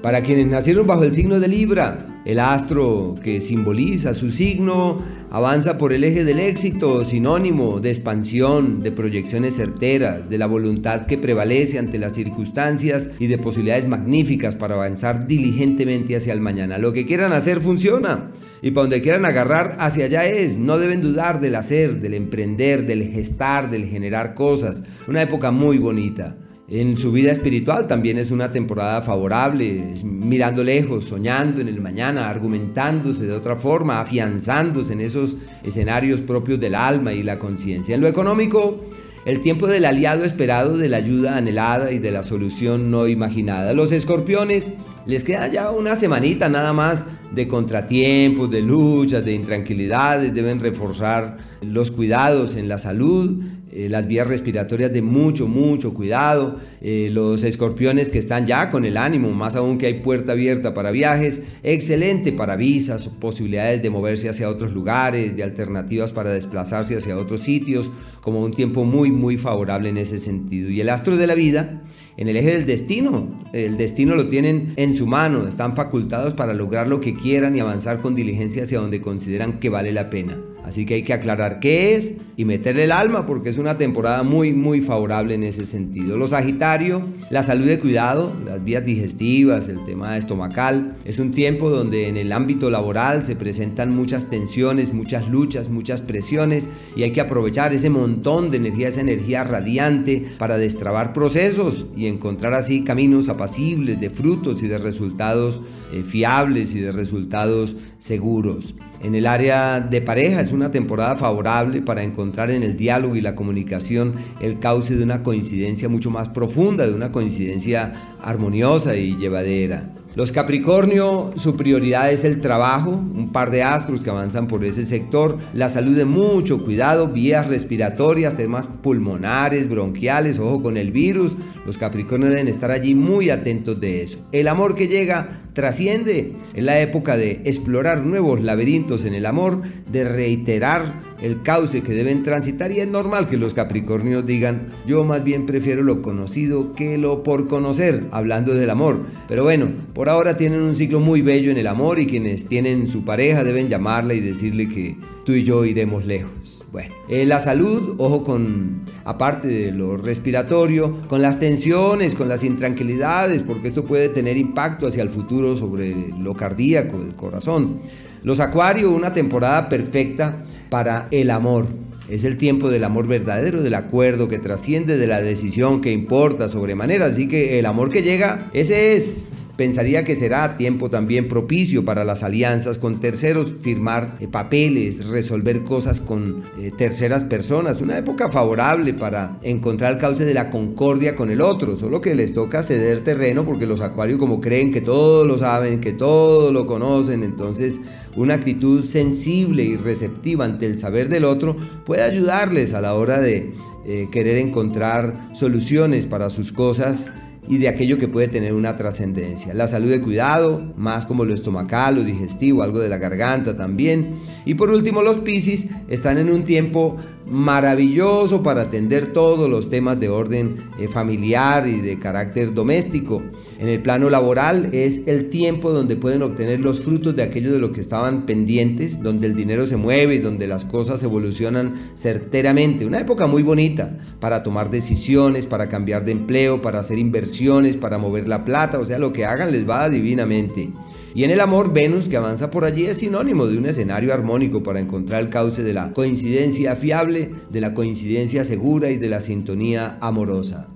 Para 0.02 0.22
quienes 0.22 0.48
nacieron 0.48 0.86
bajo 0.86 1.04
el 1.04 1.14
signo 1.14 1.40
de 1.40 1.48
Libra, 1.48 2.06
el 2.26 2.38
astro 2.38 3.14
que 3.24 3.40
simboliza 3.40 4.12
su 4.12 4.30
signo 4.30 4.98
avanza 5.30 5.78
por 5.78 5.94
el 5.94 6.04
eje 6.04 6.22
del 6.22 6.38
éxito, 6.38 7.02
sinónimo 7.02 7.80
de 7.80 7.92
expansión, 7.92 8.82
de 8.82 8.92
proyecciones 8.92 9.56
certeras, 9.56 10.28
de 10.28 10.36
la 10.36 10.46
voluntad 10.46 11.06
que 11.06 11.16
prevalece 11.16 11.78
ante 11.78 11.98
las 11.98 12.12
circunstancias 12.12 13.08
y 13.18 13.28
de 13.28 13.38
posibilidades 13.38 13.88
magníficas 13.88 14.54
para 14.56 14.74
avanzar 14.74 15.26
diligentemente 15.26 16.16
hacia 16.16 16.34
el 16.34 16.40
mañana. 16.42 16.76
Lo 16.76 16.92
que 16.92 17.06
quieran 17.06 17.32
hacer 17.32 17.60
funciona. 17.60 18.30
Y 18.62 18.70
para 18.70 18.84
donde 18.84 19.02
quieran 19.02 19.24
agarrar, 19.24 19.76
hacia 19.78 20.06
allá 20.06 20.26
es. 20.26 20.58
No 20.58 20.78
deben 20.78 21.02
dudar 21.02 21.40
del 21.40 21.54
hacer, 21.54 22.00
del 22.00 22.14
emprender, 22.14 22.86
del 22.86 23.04
gestar, 23.10 23.70
del 23.70 23.86
generar 23.86 24.34
cosas. 24.34 24.82
Una 25.08 25.22
época 25.22 25.50
muy 25.50 25.78
bonita. 25.78 26.36
En 26.68 26.96
su 26.96 27.12
vida 27.12 27.30
espiritual 27.30 27.86
también 27.86 28.18
es 28.18 28.32
una 28.32 28.50
temporada 28.50 29.00
favorable, 29.00 29.94
mirando 30.02 30.64
lejos, 30.64 31.04
soñando 31.04 31.60
en 31.60 31.68
el 31.68 31.80
mañana, 31.80 32.28
argumentándose 32.28 33.24
de 33.24 33.34
otra 33.34 33.54
forma, 33.54 34.00
afianzándose 34.00 34.94
en 34.94 35.00
esos 35.00 35.36
escenarios 35.62 36.20
propios 36.22 36.58
del 36.58 36.74
alma 36.74 37.12
y 37.12 37.22
la 37.22 37.38
conciencia. 37.38 37.94
En 37.94 38.00
lo 38.00 38.08
económico, 38.08 38.80
el 39.26 39.42
tiempo 39.42 39.68
del 39.68 39.84
aliado 39.84 40.24
esperado, 40.24 40.76
de 40.76 40.88
la 40.88 40.96
ayuda 40.96 41.36
anhelada 41.36 41.92
y 41.92 42.00
de 42.00 42.10
la 42.10 42.24
solución 42.24 42.90
no 42.90 43.06
imaginada. 43.06 43.72
Los 43.72 43.92
escorpiones 43.92 44.72
les 45.06 45.22
queda 45.22 45.46
ya 45.46 45.70
una 45.70 45.94
semanita 45.94 46.48
nada 46.48 46.72
más 46.72 47.06
de 47.34 47.48
contratiempos, 47.48 48.50
de 48.50 48.62
luchas, 48.62 49.24
de 49.24 49.32
intranquilidades, 49.32 50.34
deben 50.34 50.60
reforzar 50.60 51.38
los 51.62 51.90
cuidados 51.90 52.56
en 52.56 52.68
la 52.68 52.78
salud, 52.78 53.42
eh, 53.76 53.90
las 53.90 54.06
vías 54.06 54.26
respiratorias 54.26 54.90
de 54.90 55.02
mucho, 55.02 55.46
mucho 55.46 55.92
cuidado, 55.92 56.56
eh, 56.80 57.10
los 57.12 57.42
escorpiones 57.42 58.08
que 58.08 58.18
están 58.18 58.46
ya 58.46 58.70
con 58.70 58.86
el 58.86 58.96
ánimo, 58.96 59.32
más 59.32 59.54
aún 59.54 59.76
que 59.76 59.84
hay 59.84 60.00
puerta 60.00 60.32
abierta 60.32 60.72
para 60.72 60.90
viajes, 60.90 61.42
excelente 61.62 62.32
para 62.32 62.56
visas, 62.56 63.06
posibilidades 63.20 63.82
de 63.82 63.90
moverse 63.90 64.30
hacia 64.30 64.48
otros 64.48 64.72
lugares, 64.72 65.36
de 65.36 65.42
alternativas 65.42 66.10
para 66.10 66.32
desplazarse 66.32 66.96
hacia 66.96 67.18
otros 67.18 67.42
sitios, 67.42 67.90
como 68.22 68.42
un 68.42 68.52
tiempo 68.52 68.86
muy, 68.86 69.10
muy 69.10 69.36
favorable 69.36 69.90
en 69.90 69.98
ese 69.98 70.20
sentido. 70.20 70.70
Y 70.70 70.80
el 70.80 70.88
astro 70.88 71.18
de 71.18 71.26
la 71.26 71.34
vida, 71.34 71.82
en 72.16 72.28
el 72.28 72.36
eje 72.36 72.52
del 72.52 72.66
destino. 72.66 73.28
El 73.52 73.76
destino 73.76 74.14
lo 74.14 74.28
tienen 74.28 74.72
en 74.76 74.94
su 74.94 75.06
mano, 75.06 75.46
están 75.46 75.76
facultados 75.76 76.34
para 76.34 76.54
lograr 76.54 76.88
lo 76.88 77.00
que 77.00 77.14
quieran 77.14 77.56
y 77.56 77.60
avanzar 77.60 78.00
con 78.00 78.14
diligencia 78.14 78.64
hacia 78.64 78.80
donde 78.80 79.00
consideran 79.00 79.58
que 79.60 79.68
vale 79.68 79.92
la 79.92 80.10
pena. 80.10 80.38
Así 80.66 80.84
que 80.84 80.94
hay 80.94 81.02
que 81.04 81.12
aclarar 81.12 81.60
qué 81.60 81.94
es 81.94 82.16
y 82.36 82.44
meterle 82.44 82.84
el 82.84 82.92
alma 82.92 83.24
porque 83.24 83.50
es 83.50 83.56
una 83.56 83.78
temporada 83.78 84.24
muy, 84.24 84.52
muy 84.52 84.80
favorable 84.80 85.34
en 85.34 85.44
ese 85.44 85.64
sentido. 85.64 86.16
Los 86.16 86.30
Sagitario, 86.30 87.02
la 87.30 87.44
salud 87.44 87.66
de 87.66 87.78
cuidado, 87.78 88.32
las 88.44 88.64
vías 88.64 88.84
digestivas, 88.84 89.68
el 89.68 89.84
tema 89.84 90.18
estomacal. 90.18 90.96
Es 91.04 91.20
un 91.20 91.30
tiempo 91.30 91.70
donde 91.70 92.08
en 92.08 92.16
el 92.16 92.32
ámbito 92.32 92.68
laboral 92.68 93.22
se 93.22 93.36
presentan 93.36 93.94
muchas 93.94 94.28
tensiones, 94.28 94.92
muchas 94.92 95.28
luchas, 95.28 95.68
muchas 95.68 96.00
presiones 96.00 96.68
y 96.96 97.04
hay 97.04 97.12
que 97.12 97.20
aprovechar 97.20 97.72
ese 97.72 97.88
montón 97.88 98.50
de 98.50 98.56
energía, 98.56 98.88
esa 98.88 99.02
energía 99.02 99.44
radiante 99.44 100.24
para 100.36 100.58
destrabar 100.58 101.12
procesos 101.12 101.86
y 101.96 102.08
encontrar 102.08 102.54
así 102.54 102.82
caminos 102.82 103.28
apacibles 103.28 104.00
de 104.00 104.10
frutos 104.10 104.64
y 104.64 104.66
de 104.66 104.78
resultados 104.78 105.62
eh, 105.92 106.02
fiables 106.02 106.74
y 106.74 106.80
de 106.80 106.90
resultados 106.90 107.76
seguros. 107.98 108.74
En 109.02 109.14
el 109.14 109.26
área 109.26 109.80
de 109.80 110.00
pareja 110.00 110.40
es 110.40 110.52
una 110.52 110.70
temporada 110.70 111.16
favorable 111.16 111.82
para 111.82 112.02
encontrar 112.02 112.50
en 112.50 112.62
el 112.62 112.76
diálogo 112.76 113.16
y 113.16 113.20
la 113.20 113.34
comunicación 113.34 114.14
el 114.40 114.58
cauce 114.58 114.96
de 114.96 115.04
una 115.04 115.22
coincidencia 115.22 115.88
mucho 115.88 116.10
más 116.10 116.28
profunda, 116.28 116.86
de 116.86 116.94
una 116.94 117.12
coincidencia 117.12 117.92
armoniosa 118.20 118.96
y 118.96 119.16
llevadera. 119.16 119.90
Los 120.16 120.32
Capricornio, 120.32 121.34
su 121.36 121.56
prioridad 121.56 122.10
es 122.10 122.24
el 122.24 122.40
trabajo, 122.40 122.90
un 122.90 123.32
par 123.32 123.50
de 123.50 123.62
astros 123.62 124.00
que 124.00 124.08
avanzan 124.08 124.48
por 124.48 124.64
ese 124.64 124.86
sector, 124.86 125.36
la 125.52 125.68
salud 125.68 125.94
de 125.94 126.06
mucho 126.06 126.64
cuidado, 126.64 127.08
vías 127.08 127.46
respiratorias, 127.48 128.34
temas 128.34 128.66
pulmonares, 128.66 129.68
bronquiales, 129.68 130.38
ojo 130.38 130.62
con 130.62 130.78
el 130.78 130.90
virus. 130.90 131.36
Los 131.66 131.76
Capricornio 131.76 132.30
deben 132.30 132.48
estar 132.48 132.70
allí 132.70 132.94
muy 132.94 133.28
atentos 133.28 133.78
de 133.78 134.02
eso. 134.04 134.26
El 134.32 134.48
amor 134.48 134.74
que 134.74 134.88
llega 134.88 135.28
trasciende. 135.56 136.34
en 136.54 136.66
la 136.66 136.80
época 136.80 137.16
de 137.16 137.40
explorar 137.44 138.04
nuevos 138.04 138.42
laberintos 138.42 139.06
en 139.06 139.14
el 139.14 139.24
amor, 139.24 139.62
de 139.90 140.04
reiterar 140.04 140.84
el 141.22 141.40
cauce 141.42 141.82
que 141.82 141.94
deben 141.94 142.22
transitar 142.22 142.70
y 142.72 142.80
es 142.80 142.88
normal 142.88 143.26
que 143.26 143.38
los 143.38 143.54
Capricornios 143.54 144.26
digan 144.26 144.68
yo 144.86 145.04
más 145.04 145.24
bien 145.24 145.46
prefiero 145.46 145.82
lo 145.82 146.02
conocido 146.02 146.74
que 146.74 146.98
lo 146.98 147.22
por 147.22 147.48
conocer, 147.48 148.04
hablando 148.10 148.52
del 148.52 148.68
amor. 148.68 149.06
Pero 149.28 149.44
bueno, 149.44 149.68
por 149.94 150.10
ahora 150.10 150.36
tienen 150.36 150.60
un 150.60 150.74
ciclo 150.74 151.00
muy 151.00 151.22
bello 151.22 151.50
en 151.50 151.56
el 151.56 151.66
amor 151.66 152.00
y 152.00 152.06
quienes 152.06 152.46
tienen 152.46 152.86
su 152.86 153.06
pareja 153.06 153.42
deben 153.42 153.70
llamarla 153.70 154.12
y 154.12 154.20
decirle 154.20 154.68
que 154.68 154.96
tú 155.24 155.32
y 155.32 155.44
yo 155.44 155.64
iremos 155.64 156.04
lejos. 156.04 156.55
Bueno, 156.72 156.94
en 157.08 157.28
la 157.28 157.40
salud, 157.40 157.94
ojo 157.98 158.24
con, 158.24 158.82
aparte 159.04 159.48
de 159.48 159.72
lo 159.72 159.96
respiratorio, 159.96 160.92
con 161.08 161.22
las 161.22 161.38
tensiones, 161.38 162.14
con 162.14 162.28
las 162.28 162.42
intranquilidades, 162.42 163.42
porque 163.42 163.68
esto 163.68 163.84
puede 163.84 164.08
tener 164.08 164.36
impacto 164.36 164.88
hacia 164.88 165.02
el 165.02 165.08
futuro 165.08 165.56
sobre 165.56 166.12
lo 166.18 166.34
cardíaco, 166.34 167.00
el 167.00 167.14
corazón. 167.14 167.78
Los 168.24 168.40
Acuario, 168.40 168.90
una 168.90 169.14
temporada 169.14 169.68
perfecta 169.68 170.42
para 170.68 171.06
el 171.12 171.30
amor. 171.30 171.66
Es 172.08 172.24
el 172.24 172.36
tiempo 172.36 172.68
del 172.70 172.84
amor 172.84 173.06
verdadero, 173.06 173.62
del 173.62 173.74
acuerdo 173.74 174.28
que 174.28 174.38
trasciende 174.38 174.96
de 174.96 175.06
la 175.06 175.22
decisión 175.22 175.80
que 175.80 175.92
importa 175.92 176.48
sobremanera. 176.48 177.06
Así 177.06 177.28
que 177.28 177.58
el 177.58 177.66
amor 177.66 177.90
que 177.90 178.02
llega, 178.02 178.50
ese 178.52 178.96
es. 178.96 179.26
Pensaría 179.56 180.04
que 180.04 180.16
será 180.16 180.56
tiempo 180.56 180.90
también 180.90 181.28
propicio 181.28 181.82
para 181.84 182.04
las 182.04 182.22
alianzas 182.22 182.76
con 182.76 183.00
terceros, 183.00 183.54
firmar 183.62 184.18
eh, 184.20 184.28
papeles, 184.28 185.06
resolver 185.06 185.64
cosas 185.64 186.00
con 186.00 186.42
eh, 186.58 186.70
terceras 186.76 187.24
personas. 187.24 187.80
Una 187.80 187.96
época 187.96 188.28
favorable 188.28 188.92
para 188.92 189.38
encontrar 189.42 189.94
el 189.94 189.98
cauce 189.98 190.26
de 190.26 190.34
la 190.34 190.50
concordia 190.50 191.16
con 191.16 191.30
el 191.30 191.40
otro. 191.40 191.76
Solo 191.76 192.02
que 192.02 192.14
les 192.14 192.34
toca 192.34 192.62
ceder 192.62 193.02
terreno 193.02 193.46
porque 193.46 193.64
los 193.64 193.80
acuarios 193.80 194.18
como 194.18 194.42
creen 194.42 194.72
que 194.72 194.82
todo 194.82 195.24
lo 195.24 195.38
saben, 195.38 195.80
que 195.80 195.94
todo 195.94 196.52
lo 196.52 196.66
conocen, 196.66 197.22
entonces 197.22 197.80
una 198.14 198.34
actitud 198.34 198.84
sensible 198.84 199.62
y 199.62 199.76
receptiva 199.76 200.44
ante 200.44 200.66
el 200.66 200.78
saber 200.78 201.08
del 201.08 201.24
otro 201.24 201.56
puede 201.84 202.02
ayudarles 202.02 202.74
a 202.74 202.82
la 202.82 202.94
hora 202.94 203.20
de 203.20 203.52
eh, 203.86 204.08
querer 204.10 204.36
encontrar 204.38 205.30
soluciones 205.32 206.06
para 206.06 206.28
sus 206.28 206.52
cosas 206.52 207.10
y 207.48 207.58
de 207.58 207.68
aquello 207.68 207.98
que 207.98 208.08
puede 208.08 208.28
tener 208.28 208.52
una 208.54 208.76
trascendencia. 208.76 209.54
La 209.54 209.68
salud 209.68 209.90
de 209.90 210.00
cuidado, 210.00 210.72
más 210.76 211.06
como 211.06 211.24
lo 211.24 211.34
estomacal 211.34 211.98
o 211.98 212.04
digestivo, 212.04 212.62
algo 212.62 212.78
de 212.78 212.88
la 212.88 212.98
garganta 212.98 213.56
también. 213.56 214.14
Y 214.44 214.54
por 214.54 214.70
último, 214.70 215.02
los 215.02 215.16
Piscis 215.18 215.66
están 215.88 216.18
en 216.18 216.30
un 216.30 216.44
tiempo 216.44 216.96
maravilloso 217.26 218.42
para 218.42 218.62
atender 218.62 219.12
todos 219.12 219.50
los 219.50 219.68
temas 219.68 219.98
de 219.98 220.08
orden 220.08 220.56
eh, 220.78 220.86
familiar 220.86 221.66
y 221.66 221.80
de 221.80 221.98
carácter 221.98 222.54
doméstico. 222.54 223.22
En 223.58 223.68
el 223.68 223.82
plano 223.82 224.10
laboral 224.10 224.70
es 224.72 225.08
el 225.08 225.28
tiempo 225.28 225.72
donde 225.72 225.96
pueden 225.96 226.22
obtener 226.22 226.60
los 226.60 226.80
frutos 226.80 227.16
de 227.16 227.24
aquello 227.24 227.52
de 227.52 227.58
lo 227.58 227.72
que 227.72 227.80
estaban 227.80 228.26
pendientes, 228.26 229.02
donde 229.02 229.26
el 229.26 229.34
dinero 229.34 229.66
se 229.66 229.76
mueve 229.76 230.20
donde 230.20 230.46
las 230.46 230.64
cosas 230.64 231.02
evolucionan 231.02 231.74
certeramente. 231.94 232.86
Una 232.86 233.00
época 233.00 233.26
muy 233.26 233.42
bonita 233.42 233.96
para 234.20 234.42
tomar 234.42 234.70
decisiones, 234.70 235.46
para 235.46 235.68
cambiar 235.68 236.04
de 236.04 236.12
empleo, 236.12 236.62
para 236.62 236.80
hacer 236.80 236.98
inversiones, 236.98 237.35
para 237.80 237.98
mover 237.98 238.28
la 238.28 238.44
plata, 238.44 238.78
o 238.78 238.86
sea, 238.86 238.98
lo 238.98 239.12
que 239.12 239.24
hagan 239.24 239.52
les 239.52 239.68
va 239.68 239.88
divinamente. 239.88 240.70
Y 241.14 241.24
en 241.24 241.30
el 241.30 241.40
amor, 241.40 241.72
Venus, 241.72 242.08
que 242.08 242.16
avanza 242.16 242.50
por 242.50 242.64
allí, 242.64 242.86
es 242.86 242.98
sinónimo 242.98 243.46
de 243.46 243.56
un 243.56 243.66
escenario 243.66 244.12
armónico 244.12 244.62
para 244.62 244.80
encontrar 244.80 245.22
el 245.22 245.30
cauce 245.30 245.62
de 245.62 245.72
la 245.72 245.92
coincidencia 245.92 246.76
fiable, 246.76 247.30
de 247.50 247.60
la 247.60 247.72
coincidencia 247.72 248.44
segura 248.44 248.90
y 248.90 248.98
de 248.98 249.08
la 249.08 249.20
sintonía 249.20 249.96
amorosa. 250.00 250.68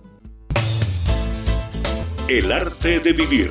El 2.28 2.52
arte 2.52 3.00
de 3.00 3.12
vivir. 3.12 3.50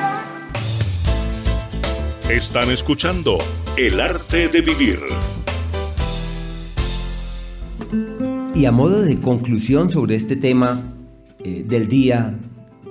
Están 2.31 2.71
escuchando 2.71 3.39
El 3.75 3.99
arte 3.99 4.47
de 4.47 4.61
vivir. 4.61 4.99
Y 8.55 8.63
a 8.63 8.71
modo 8.71 9.01
de 9.01 9.19
conclusión 9.19 9.89
sobre 9.89 10.15
este 10.15 10.37
tema 10.37 10.93
eh, 11.43 11.65
del 11.67 11.89
día, 11.89 12.39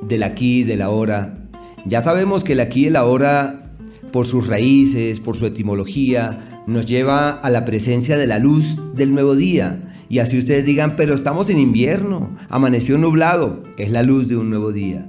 del 0.02 0.24
aquí 0.24 0.58
y 0.58 0.64
del 0.64 0.82
ahora, 0.82 1.38
ya 1.86 2.02
sabemos 2.02 2.44
que 2.44 2.52
el 2.52 2.60
aquí 2.60 2.82
y 2.82 2.86
el 2.88 2.96
ahora, 2.96 3.70
por 4.12 4.26
sus 4.26 4.46
raíces, 4.46 5.20
por 5.20 5.38
su 5.38 5.46
etimología, 5.46 6.38
nos 6.66 6.84
lleva 6.84 7.30
a 7.30 7.48
la 7.48 7.64
presencia 7.64 8.18
de 8.18 8.26
la 8.26 8.38
luz 8.38 8.76
del 8.94 9.14
nuevo 9.14 9.36
día. 9.36 9.80
Y 10.10 10.18
así 10.18 10.36
ustedes 10.36 10.66
digan, 10.66 10.96
pero 10.96 11.14
estamos 11.14 11.48
en 11.48 11.58
invierno, 11.58 12.36
amaneció 12.50 12.98
nublado, 12.98 13.62
es 13.78 13.90
la 13.90 14.02
luz 14.02 14.28
de 14.28 14.36
un 14.36 14.50
nuevo 14.50 14.70
día. 14.70 15.06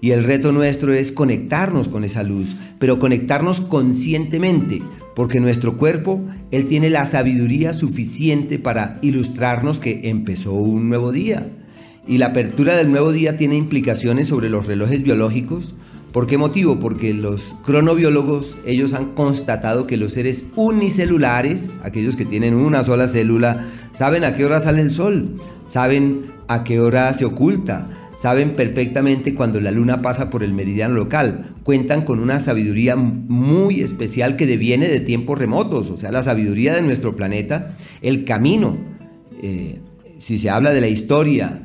Y 0.00 0.12
el 0.12 0.24
reto 0.24 0.52
nuestro 0.52 0.92
es 0.92 1.10
conectarnos 1.10 1.88
con 1.88 2.04
esa 2.04 2.22
luz, 2.22 2.54
pero 2.78 2.98
conectarnos 2.98 3.60
conscientemente, 3.60 4.80
porque 5.16 5.40
nuestro 5.40 5.76
cuerpo, 5.76 6.22
él 6.52 6.66
tiene 6.66 6.90
la 6.90 7.04
sabiduría 7.04 7.72
suficiente 7.72 8.60
para 8.60 8.98
ilustrarnos 9.02 9.80
que 9.80 10.08
empezó 10.08 10.52
un 10.52 10.88
nuevo 10.88 11.10
día. 11.10 11.48
Y 12.06 12.18
la 12.18 12.26
apertura 12.26 12.76
del 12.76 12.90
nuevo 12.90 13.12
día 13.12 13.36
tiene 13.36 13.56
implicaciones 13.56 14.28
sobre 14.28 14.48
los 14.48 14.66
relojes 14.66 15.02
biológicos. 15.02 15.74
¿Por 16.12 16.26
qué 16.26 16.38
motivo? 16.38 16.78
Porque 16.78 17.12
los 17.12 17.56
cronobiólogos, 17.64 18.56
ellos 18.64 18.94
han 18.94 19.12
constatado 19.14 19.86
que 19.86 19.96
los 19.96 20.12
seres 20.12 20.46
unicelulares, 20.54 21.80
aquellos 21.82 22.16
que 22.16 22.24
tienen 22.24 22.54
una 22.54 22.84
sola 22.84 23.08
célula, 23.08 23.66
saben 23.90 24.24
a 24.24 24.34
qué 24.34 24.46
hora 24.46 24.60
sale 24.60 24.80
el 24.80 24.92
sol, 24.92 25.36
saben 25.66 26.26
a 26.46 26.64
qué 26.64 26.80
hora 26.80 27.12
se 27.12 27.26
oculta, 27.26 27.88
saben 28.20 28.54
perfectamente 28.54 29.34
cuando 29.34 29.60
la 29.60 29.70
luna 29.70 30.02
pasa 30.02 30.28
por 30.28 30.42
el 30.42 30.52
meridiano 30.52 30.94
local, 30.94 31.44
cuentan 31.62 32.02
con 32.02 32.18
una 32.18 32.40
sabiduría 32.40 32.96
muy 32.96 33.80
especial 33.80 34.34
que 34.36 34.46
deviene 34.46 34.88
de 34.88 34.98
tiempos 34.98 35.38
remotos, 35.38 35.88
o 35.88 35.96
sea, 35.96 36.10
la 36.10 36.24
sabiduría 36.24 36.74
de 36.74 36.82
nuestro 36.82 37.14
planeta, 37.14 37.76
el 38.02 38.24
camino, 38.24 38.76
eh, 39.40 39.78
si 40.18 40.38
se 40.38 40.50
habla 40.50 40.72
de 40.72 40.80
la 40.80 40.88
historia, 40.88 41.62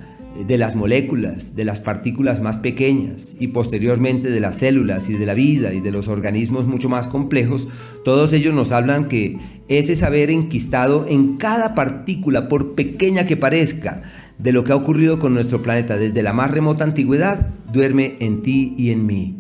de 0.48 0.58
las 0.58 0.76
moléculas, 0.76 1.56
de 1.56 1.64
las 1.64 1.80
partículas 1.80 2.42
más 2.42 2.58
pequeñas 2.58 3.36
y 3.40 3.50
posteriormente 3.50 4.30
de 4.30 4.40
las 4.40 4.58
células 4.58 5.10
y 5.10 5.14
de 5.14 5.28
la 5.28 5.36
vida 5.36 5.74
y 5.74 5.80
de 5.80 5.92
los 5.92 6.08
organismos 6.08 6.66
mucho 6.66 6.90
más 6.90 7.08
complejos, 7.08 7.68
todos 8.04 8.34
ellos 8.34 8.54
nos 8.54 8.72
hablan 8.72 9.08
que 9.08 9.38
ese 9.68 9.96
saber 9.96 10.30
enquistado 10.32 11.06
en 11.08 11.38
cada 11.38 11.76
partícula, 11.76 12.50
por 12.50 12.74
pequeña 12.74 13.26
que 13.26 13.38
parezca, 13.38 14.02
de 14.38 14.52
lo 14.52 14.64
que 14.64 14.72
ha 14.72 14.76
ocurrido 14.76 15.20
con 15.20 15.34
nuestro 15.34 15.62
planeta 15.62 15.98
desde 15.98 16.24
la 16.24 16.34
más 16.34 16.52
remota 16.52 16.84
antigüedad 16.84 17.48
duerme 17.72 18.18
en 18.20 18.42
ti 18.42 18.74
y 18.78 18.92
en 18.92 19.06
mí. 19.06 19.38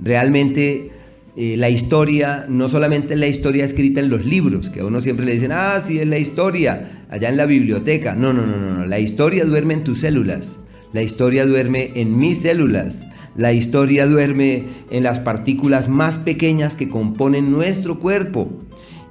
Realmente 0.00 0.90
eh, 1.36 1.56
la 1.56 1.68
historia, 1.68 2.46
no 2.48 2.68
solamente 2.68 3.16
la 3.16 3.26
historia 3.26 3.64
escrita 3.64 3.98
en 4.00 4.08
los 4.08 4.24
libros, 4.24 4.70
que 4.70 4.80
a 4.80 4.84
uno 4.84 5.00
siempre 5.00 5.26
le 5.26 5.32
dicen, 5.32 5.50
ah, 5.52 5.80
sí, 5.84 5.98
es 5.98 6.06
la 6.06 6.18
historia, 6.18 6.88
allá 7.10 7.28
en 7.28 7.36
la 7.36 7.46
biblioteca. 7.46 8.14
No, 8.14 8.32
no, 8.32 8.46
no, 8.46 8.56
no, 8.56 8.74
no. 8.74 8.86
La 8.86 9.00
historia 9.00 9.44
duerme 9.44 9.74
en 9.74 9.84
tus 9.84 10.00
células. 10.00 10.60
La 10.92 11.02
historia 11.02 11.44
duerme 11.44 11.90
en 11.96 12.16
mis 12.16 12.42
células. 12.42 13.08
La 13.36 13.52
historia 13.52 14.06
duerme 14.06 14.66
en 14.92 15.02
las 15.02 15.18
partículas 15.18 15.88
más 15.88 16.18
pequeñas 16.18 16.74
que 16.74 16.88
componen 16.88 17.50
nuestro 17.50 17.98
cuerpo. 17.98 18.52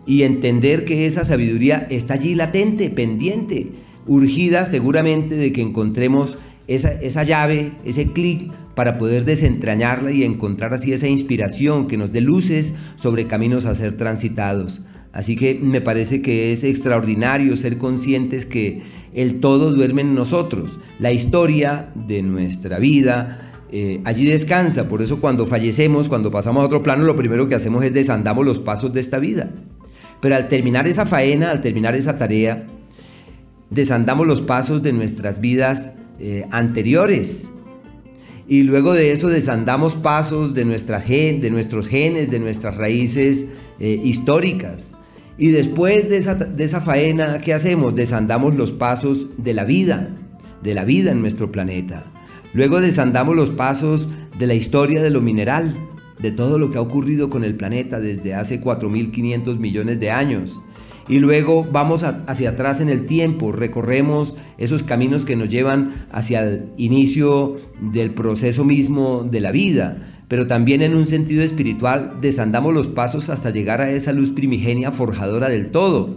Y 0.06 0.24
entender 0.24 0.86
que 0.86 1.06
esa 1.06 1.26
sabiduría 1.26 1.86
está 1.90 2.14
allí 2.14 2.36
latente, 2.36 2.90
pendiente, 2.90 3.72
urgida 4.08 4.66
seguramente 4.66 5.36
de 5.36 5.52
que 5.52 5.62
encontremos 5.62 6.38
esa, 6.68 6.92
esa 6.92 7.24
llave, 7.24 7.74
ese 7.86 8.12
clic 8.12 8.52
para 8.76 8.98
poder 8.98 9.26
desentrañarla 9.26 10.12
y 10.12 10.24
encontrar 10.24 10.74
así 10.74 10.94
esa 10.94 11.08
inspiración 11.08 11.88
que 11.88 11.98
nos 11.98 12.12
dé 12.12 12.22
luces 12.22 12.74
sobre 12.96 13.28
caminos 13.28 13.66
a 13.66 13.76
ser 13.76 13.98
transitados. 13.98 14.82
Así 15.12 15.36
que 15.36 15.54
me 15.54 15.80
parece 15.80 16.24
que 16.24 16.52
es 16.52 16.64
extraordinario 16.64 17.56
ser 17.56 17.78
conscientes 17.78 18.48
que 18.48 18.82
el 19.14 19.40
todo 19.40 19.72
duerme 19.72 20.02
en 20.02 20.16
nosotros. 20.16 20.80
La 21.00 21.12
historia 21.12 21.92
de 21.94 22.24
nuestra 22.24 22.80
vida 22.80 23.40
eh, 23.72 24.02
allí 24.06 24.26
descansa. 24.26 24.90
Por 24.90 25.04
eso 25.04 25.22
cuando 25.22 25.46
fallecemos, 25.46 26.10
cuando 26.10 26.32
pasamos 26.32 26.64
a 26.64 26.66
otro 26.66 26.82
plano, 26.82 27.04
lo 27.04 27.16
primero 27.16 27.48
que 27.48 27.54
hacemos 27.54 27.84
es 27.84 27.94
desandamos 27.94 28.44
los 28.44 28.58
pasos 28.58 28.92
de 28.92 29.02
esta 29.02 29.20
vida. 29.20 29.52
Pero 30.20 30.36
al 30.36 30.48
terminar 30.48 30.88
esa 30.88 31.06
faena, 31.06 31.52
al 31.52 31.62
terminar 31.62 31.96
esa 31.96 32.18
tarea, 32.18 32.68
desandamos 33.74 34.28
los 34.28 34.42
pasos 34.42 34.84
de 34.84 34.94
nuestras 34.94 35.42
vidas 35.42 35.94
eh, 36.20 36.46
anteriores. 36.52 37.50
Y 38.48 38.64
luego 38.64 38.94
de 38.94 39.12
eso 39.12 39.30
desandamos 39.30 39.94
pasos 39.94 40.54
de, 40.54 40.66
nuestra 40.66 41.00
gen, 41.00 41.42
de 41.42 41.50
nuestros 41.50 41.88
genes, 41.88 42.30
de 42.30 42.40
nuestras 42.40 42.78
raíces 42.78 43.48
eh, 43.80 44.00
históricas. 44.04 44.98
Y 45.38 45.50
después 45.50 46.10
de 46.10 46.18
esa, 46.18 46.36
de 46.36 46.64
esa 46.64 46.82
faena, 46.82 47.40
¿qué 47.40 47.54
hacemos? 47.54 47.96
Desandamos 47.96 48.56
los 48.56 48.72
pasos 48.72 49.28
de 49.38 49.54
la 49.54 49.64
vida, 49.64 50.10
de 50.62 50.76
la 50.76 50.86
vida 50.86 51.12
en 51.12 51.22
nuestro 51.22 51.52
planeta. 51.52 52.06
Luego 52.54 52.82
desandamos 52.82 53.36
los 53.36 53.50
pasos 53.50 54.10
de 54.38 54.46
la 54.46 54.54
historia 54.54 55.02
de 55.02 55.10
lo 55.10 55.22
mineral, 55.22 55.74
de 56.20 56.32
todo 56.32 56.60
lo 56.60 56.70
que 56.70 56.78
ha 56.78 56.82
ocurrido 56.82 57.30
con 57.30 57.44
el 57.44 57.56
planeta 57.56 58.00
desde 58.00 58.36
hace 58.36 58.62
4.500 58.62 59.58
millones 59.58 60.00
de 60.00 60.12
años 60.12 60.62
y 61.08 61.20
luego 61.20 61.68
vamos 61.70 62.04
hacia 62.04 62.52
atrás 62.52 62.80
en 62.82 62.90
el 62.90 63.06
tiempo, 63.06 63.52
recorremos 63.52 64.38
esos 64.58 64.84
caminos 64.84 65.26
que 65.26 65.36
nos 65.36 65.50
llevan 65.50 65.92
hacia 66.12 66.44
el 66.44 66.70
inicio 66.78 67.58
del 67.82 68.12
proceso 68.12 68.64
mismo 68.64 69.24
de 69.24 69.42
la 69.42 69.52
vida, 69.52 69.98
pero 70.28 70.48
también 70.48 70.82
en 70.82 70.96
un 70.96 71.06
sentido 71.06 71.44
espiritual 71.44 72.18
desandamos 72.22 72.74
los 72.74 72.88
pasos 72.88 73.30
hasta 73.30 73.50
llegar 73.50 73.82
a 73.82 73.92
esa 73.92 74.14
luz 74.14 74.32
primigenia 74.32 74.92
forjadora 74.92 75.50
del 75.50 75.72
todo. 75.72 76.16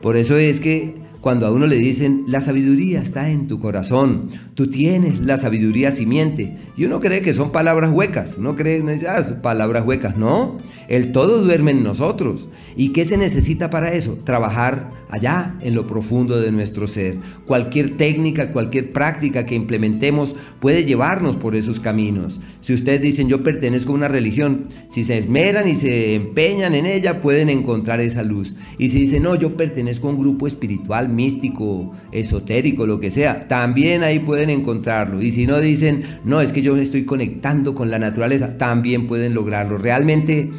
Por 0.00 0.16
eso 0.16 0.36
es 0.36 0.60
que 0.60 0.94
cuando 1.24 1.46
a 1.46 1.50
uno 1.50 1.66
le 1.66 1.76
dicen, 1.76 2.24
la 2.26 2.42
sabiduría 2.42 3.00
está 3.00 3.30
en 3.30 3.48
tu 3.48 3.58
corazón, 3.58 4.28
tú 4.52 4.66
tienes 4.66 5.20
la 5.20 5.38
sabiduría 5.38 5.90
simiente, 5.90 6.58
y 6.76 6.84
uno 6.84 7.00
cree 7.00 7.22
que 7.22 7.32
son 7.32 7.50
palabras 7.50 7.92
huecas, 7.92 8.36
no 8.36 8.54
cree, 8.54 8.82
no 8.82 8.92
dice, 8.92 9.08
ah, 9.08 9.24
palabras 9.40 9.86
huecas, 9.86 10.18
no, 10.18 10.58
el 10.86 11.12
todo 11.12 11.42
duerme 11.42 11.70
en 11.70 11.82
nosotros. 11.82 12.50
¿Y 12.76 12.90
qué 12.90 13.06
se 13.06 13.16
necesita 13.16 13.70
para 13.70 13.94
eso? 13.94 14.18
Trabajar 14.24 14.90
allá 15.14 15.56
en 15.60 15.74
lo 15.74 15.86
profundo 15.86 16.40
de 16.40 16.52
nuestro 16.52 16.86
ser. 16.86 17.16
Cualquier 17.46 17.96
técnica, 17.96 18.50
cualquier 18.50 18.92
práctica 18.92 19.46
que 19.46 19.54
implementemos 19.54 20.34
puede 20.60 20.84
llevarnos 20.84 21.36
por 21.36 21.56
esos 21.56 21.80
caminos. 21.80 22.40
Si 22.60 22.74
ustedes 22.74 23.00
dicen 23.00 23.28
yo 23.28 23.42
pertenezco 23.42 23.92
a 23.92 23.96
una 23.96 24.08
religión, 24.08 24.68
si 24.88 25.04
se 25.04 25.18
esmeran 25.18 25.68
y 25.68 25.74
se 25.74 26.14
empeñan 26.14 26.74
en 26.74 26.86
ella, 26.86 27.20
pueden 27.20 27.48
encontrar 27.48 28.00
esa 28.00 28.22
luz. 28.22 28.56
Y 28.78 28.88
si 28.88 29.00
dicen 29.00 29.22
no, 29.22 29.34
yo 29.34 29.56
pertenezco 29.56 30.08
a 30.08 30.10
un 30.10 30.18
grupo 30.18 30.46
espiritual, 30.46 31.08
místico, 31.08 31.92
esotérico, 32.12 32.86
lo 32.86 33.00
que 33.00 33.10
sea, 33.10 33.48
también 33.48 34.02
ahí 34.02 34.18
pueden 34.18 34.50
encontrarlo. 34.50 35.22
Y 35.22 35.32
si 35.32 35.46
no 35.46 35.60
dicen, 35.60 36.02
no, 36.24 36.40
es 36.40 36.52
que 36.52 36.62
yo 36.62 36.76
estoy 36.76 37.04
conectando 37.04 37.74
con 37.74 37.90
la 37.90 37.98
naturaleza, 37.98 38.58
también 38.58 39.06
pueden 39.06 39.34
lograrlo. 39.34 39.76
Realmente 39.76 40.50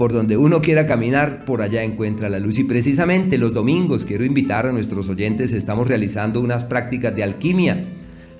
por 0.00 0.14
donde 0.14 0.38
uno 0.38 0.62
quiera 0.62 0.86
caminar, 0.86 1.44
por 1.44 1.60
allá 1.60 1.82
encuentra 1.82 2.30
la 2.30 2.38
luz. 2.38 2.58
Y 2.58 2.64
precisamente 2.64 3.36
los 3.36 3.52
domingos 3.52 4.06
quiero 4.06 4.24
invitar 4.24 4.64
a 4.64 4.72
nuestros 4.72 5.10
oyentes, 5.10 5.52
estamos 5.52 5.88
realizando 5.88 6.40
unas 6.40 6.64
prácticas 6.64 7.14
de 7.14 7.22
alquimia 7.22 7.84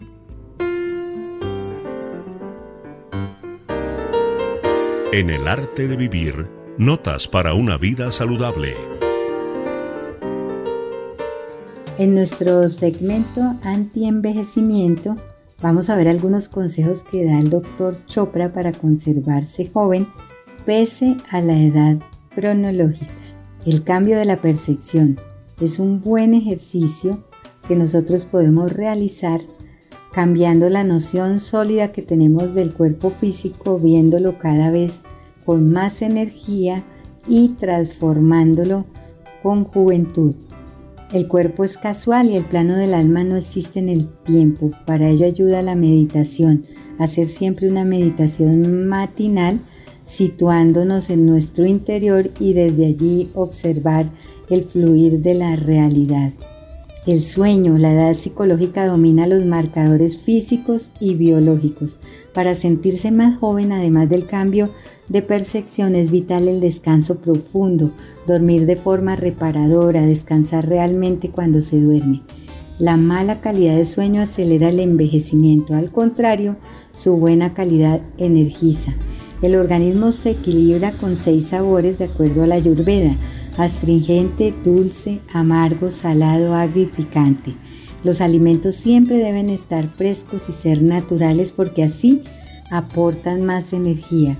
En 5.12 5.30
el 5.30 5.48
arte 5.48 5.88
de 5.88 5.96
vivir, 5.96 6.48
notas 6.80 7.28
para 7.28 7.54
una 7.54 7.78
vida 7.78 8.12
saludable. 8.12 8.76
En 12.00 12.16
nuestro 12.16 12.68
segmento 12.68 13.42
anti-envejecimiento 13.64 15.16
vamos 15.62 15.92
a 15.92 15.96
ver 15.96 16.08
algunos 16.08 16.50
consejos 16.50 17.04
que 17.04 17.24
da 17.24 17.40
el 17.40 17.52
doctor 17.52 18.04
Chopra 18.08 18.52
para 18.52 18.74
conservarse 18.74 19.70
joven 19.70 20.08
pese 20.66 21.16
a 21.30 21.40
la 21.40 21.58
edad 21.58 22.00
cronológica. 22.34 23.14
El 23.64 23.84
cambio 23.84 24.18
de 24.18 24.26
la 24.26 24.42
percepción 24.42 25.20
es 25.62 25.78
un 25.78 26.02
buen 26.02 26.34
ejercicio 26.34 27.24
que 27.68 27.76
nosotros 27.76 28.26
podemos 28.26 28.74
realizar 28.74 29.40
cambiando 30.16 30.70
la 30.70 30.86
noción 30.86 31.42
sólida 31.42 31.92
que 31.92 32.02
tenemos 32.02 32.54
del 32.54 32.74
cuerpo 32.74 33.10
físico, 33.10 33.80
viéndolo 33.80 34.38
cada 34.38 34.72
vez 34.72 35.02
con 35.44 35.74
más 35.74 36.02
energía 36.02 36.86
y 37.28 37.50
transformándolo 37.50 38.86
con 39.44 39.66
juventud. 39.66 40.36
El 41.12 41.28
cuerpo 41.28 41.66
es 41.66 41.78
casual 41.78 42.32
y 42.32 42.38
el 42.38 42.46
plano 42.46 42.78
del 42.78 42.94
alma 42.94 43.26
no 43.26 43.36
existe 43.36 43.80
en 43.80 43.90
el 43.90 44.08
tiempo. 44.08 44.72
Para 44.86 45.10
ello 45.10 45.26
ayuda 45.26 45.62
la 45.62 45.76
meditación, 45.76 46.64
hacer 46.98 47.28
siempre 47.28 47.70
una 47.70 47.84
meditación 47.84 48.88
matinal 48.88 49.60
situándonos 50.06 51.10
en 51.10 51.26
nuestro 51.26 51.66
interior 51.66 52.32
y 52.40 52.54
desde 52.54 52.86
allí 52.86 53.30
observar 53.34 54.10
el 54.50 54.64
fluir 54.64 55.20
de 55.20 55.34
la 55.34 55.58
realidad. 55.58 56.32
El 57.06 57.22
sueño, 57.22 57.78
la 57.78 57.94
edad 57.94 58.16
psicológica 58.16 58.88
domina 58.88 59.28
los 59.28 59.46
marcadores 59.46 60.18
físicos 60.18 60.90
y 61.00 61.14
biológicos. 61.14 62.00
Para 62.34 62.56
sentirse 62.56 63.12
más 63.12 63.38
joven, 63.38 63.72
además 63.72 64.10
del 64.10 64.26
cambio 64.26 64.72
de 65.08 65.22
percepción, 65.22 65.94
es 65.94 66.10
vital 66.10 66.48
el 66.48 66.62
descanso 66.62 67.18
profundo, 67.18 67.92
dormir 68.26 68.66
de 68.66 68.76
forma 68.76 69.16
reparadora, 69.16 70.02
descansar 70.02 70.68
realmente 70.68 71.30
cuando 71.30 71.62
se 71.62 71.80
duerme. 71.80 72.24
La 72.80 72.98
mala 72.98 73.40
calidad 73.40 73.76
de 73.76 73.86
sueño 73.86 74.24
acelera 74.24 74.70
el 74.70 74.80
envejecimiento, 74.80 75.76
al 75.76 75.92
contrario, 75.92 76.56
su 76.92 77.18
buena 77.18 77.54
calidad 77.54 78.02
energiza. 78.18 78.96
El 79.44 79.56
organismo 79.56 80.12
se 80.12 80.32
equilibra 80.32 80.94
con 80.94 81.16
seis 81.16 81.50
sabores 81.50 82.00
de 82.00 82.06
acuerdo 82.06 82.42
a 82.42 82.48
la 82.48 82.56
ayurveda 82.56 83.16
astringente, 83.58 84.54
dulce, 84.64 85.22
amargo, 85.34 85.92
salado, 85.92 86.54
agrio 86.54 86.84
y 86.84 86.88
picante. 86.88 87.54
Los 88.04 88.22
alimentos 88.22 88.76
siempre 88.76 89.18
deben 89.18 89.50
estar 89.50 89.88
frescos 89.88 90.50
y 90.50 90.52
ser 90.52 90.84
naturales 90.84 91.52
porque 91.52 91.84
así 91.84 92.22
aportan 92.70 93.44
más 93.44 93.74
energía. 93.74 94.38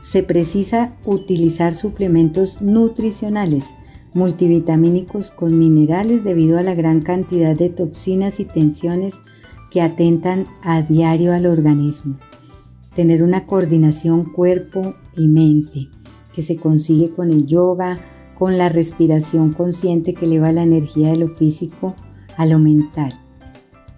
Se 0.00 0.22
precisa 0.22 0.94
utilizar 1.04 1.74
suplementos 1.74 2.62
nutricionales, 2.62 3.74
multivitamínicos 4.14 5.30
con 5.30 5.58
minerales 5.58 6.24
debido 6.24 6.58
a 6.58 6.62
la 6.62 6.74
gran 6.74 7.02
cantidad 7.02 7.56
de 7.56 7.68
toxinas 7.68 8.40
y 8.40 8.44
tensiones 8.44 9.14
que 9.70 9.82
atentan 9.82 10.46
a 10.62 10.82
diario 10.82 11.32
al 11.32 11.46
organismo. 11.46 12.18
tener 12.94 13.22
una 13.22 13.46
coordinación 13.46 14.24
cuerpo 14.24 14.96
y 15.16 15.28
mente 15.28 15.88
que 16.34 16.42
se 16.42 16.56
consigue 16.56 17.12
con 17.12 17.30
el 17.30 17.46
yoga, 17.46 18.00
con 18.38 18.56
la 18.56 18.68
respiración 18.68 19.52
consciente 19.52 20.14
que 20.14 20.26
eleva 20.26 20.52
la 20.52 20.62
energía 20.62 21.10
de 21.10 21.16
lo 21.16 21.28
físico 21.28 21.96
a 22.36 22.46
lo 22.46 22.60
mental. 22.60 23.12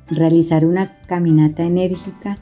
Realizar 0.09 0.64
una 0.64 0.99
caminata 1.07 1.62
enérgica 1.62 2.38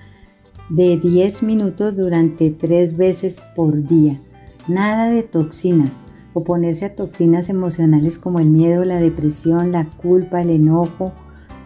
de 0.71 0.97
10 0.97 1.43
minutos 1.43 1.97
durante 1.97 2.51
3 2.51 2.97
veces 2.97 3.43
por 3.57 3.85
día. 3.85 4.21
Nada 4.69 5.11
de 5.11 5.25
toxinas. 5.25 6.05
Oponerse 6.35 6.85
a 6.85 6.91
toxinas 6.91 7.49
emocionales 7.49 8.19
como 8.19 8.39
el 8.39 8.51
miedo, 8.51 8.85
la 8.85 9.01
depresión, 9.01 9.73
la 9.73 9.91
culpa, 9.91 10.41
el 10.41 10.51
enojo 10.51 11.13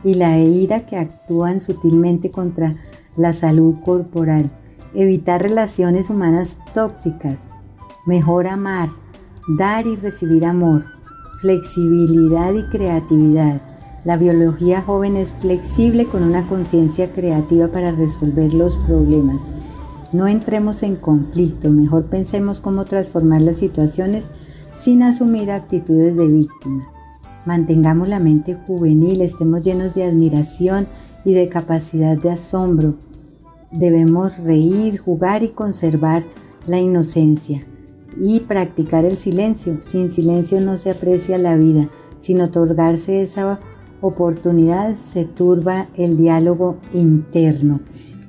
y 0.03 0.15
la 0.15 0.39
ira 0.39 0.87
que 0.87 0.97
actúan 0.97 1.61
sutilmente 1.61 2.31
contra 2.31 2.77
la 3.17 3.35
salud 3.35 3.75
corporal. 3.85 4.51
Evitar 4.95 5.43
relaciones 5.43 6.09
humanas 6.09 6.59
tóxicas. 6.73 7.49
Mejor 8.07 8.47
amar. 8.47 8.89
Dar 9.49 9.87
y 9.87 9.97
recibir 9.97 10.45
amor. 10.45 10.85
Flexibilidad 11.41 12.53
y 12.53 12.65
creatividad 12.69 13.61
la 14.05 14.17
biología 14.17 14.83
joven 14.83 15.17
es 15.17 15.33
flexible 15.33 16.07
con 16.07 16.25
una 16.25 16.49
conciencia 16.49 17.13
creativa 17.13 17.69
para 17.69 17.93
resolver 17.93 18.53
los 18.53 18.77
problemas. 18.77 19.41
No 20.13 20.27
entremos 20.27 20.83
en 20.83 20.97
conflicto, 20.97 21.71
mejor 21.71 22.07
pensemos 22.07 22.61
cómo 22.61 22.85
transformar 22.85 23.43
las 23.43 23.57
situaciones 23.57 24.29
sin 24.75 25.05
asumir 25.05 25.53
actitudes 25.53 26.17
de 26.17 26.27
víctima. 26.27 26.89
Mantengamos 27.47 28.09
la 28.09 28.19
mente 28.19 28.55
juvenil, 28.55 29.21
estemos 29.21 29.63
llenos 29.63 29.95
de 29.95 30.05
admiración 30.05 30.89
y 31.25 31.35
de 31.35 31.49
capacidad 31.49 32.17
de 32.17 32.31
asombro. 32.31 32.95
Debemos 33.71 34.39
reír, 34.39 34.99
jugar 34.99 35.45
y 35.45 35.51
conservar 35.51 36.25
la 36.67 36.79
inocencia 36.79 37.65
y 38.17 38.41
practicar 38.41 39.05
el 39.05 39.19
silencio. 39.19 39.79
Sin 39.81 40.11
silencio 40.11 40.61
no 40.61 40.77
se 40.77 40.91
aprecia 40.91 41.39
la 41.39 41.57
vida, 41.57 41.89
sin 42.19 42.41
otorgarse 42.41 43.23
esa 43.23 43.61
oportunidades 44.03 44.99
se 44.99 45.25
turba 45.25 45.89
el 45.95 46.17
diálogo 46.17 46.77
interno 46.93 47.81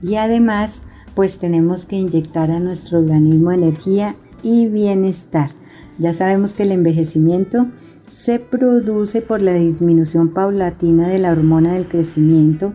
y 0.01 0.15
además 0.15 0.83
pues 1.15 1.37
tenemos 1.37 1.85
que 1.85 1.97
inyectar 1.97 2.51
a 2.51 2.59
nuestro 2.59 2.99
organismo 2.99 3.51
energía 3.51 4.15
y 4.41 4.67
bienestar. 4.67 5.51
Ya 5.97 6.13
sabemos 6.13 6.53
que 6.53 6.63
el 6.63 6.71
envejecimiento 6.71 7.67
se 8.07 8.39
produce 8.39 9.21
por 9.21 9.41
la 9.41 9.53
disminución 9.53 10.33
paulatina 10.33 11.07
de 11.07 11.19
la 11.19 11.31
hormona 11.31 11.73
del 11.73 11.87
crecimiento, 11.87 12.73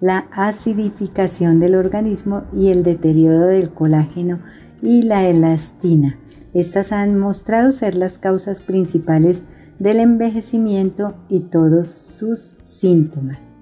la 0.00 0.28
acidificación 0.32 1.60
del 1.60 1.74
organismo 1.74 2.44
y 2.52 2.68
el 2.68 2.82
deterioro 2.82 3.46
del 3.46 3.70
colágeno 3.70 4.40
y 4.82 5.02
la 5.02 5.28
elastina. 5.28 6.18
Estas 6.52 6.92
han 6.92 7.18
mostrado 7.18 7.70
ser 7.70 7.94
las 7.94 8.18
causas 8.18 8.60
principales 8.60 9.44
del 9.78 10.00
envejecimiento 10.00 11.14
y 11.28 11.40
todos 11.40 11.86
sus 11.88 12.58
síntomas. 12.60 13.52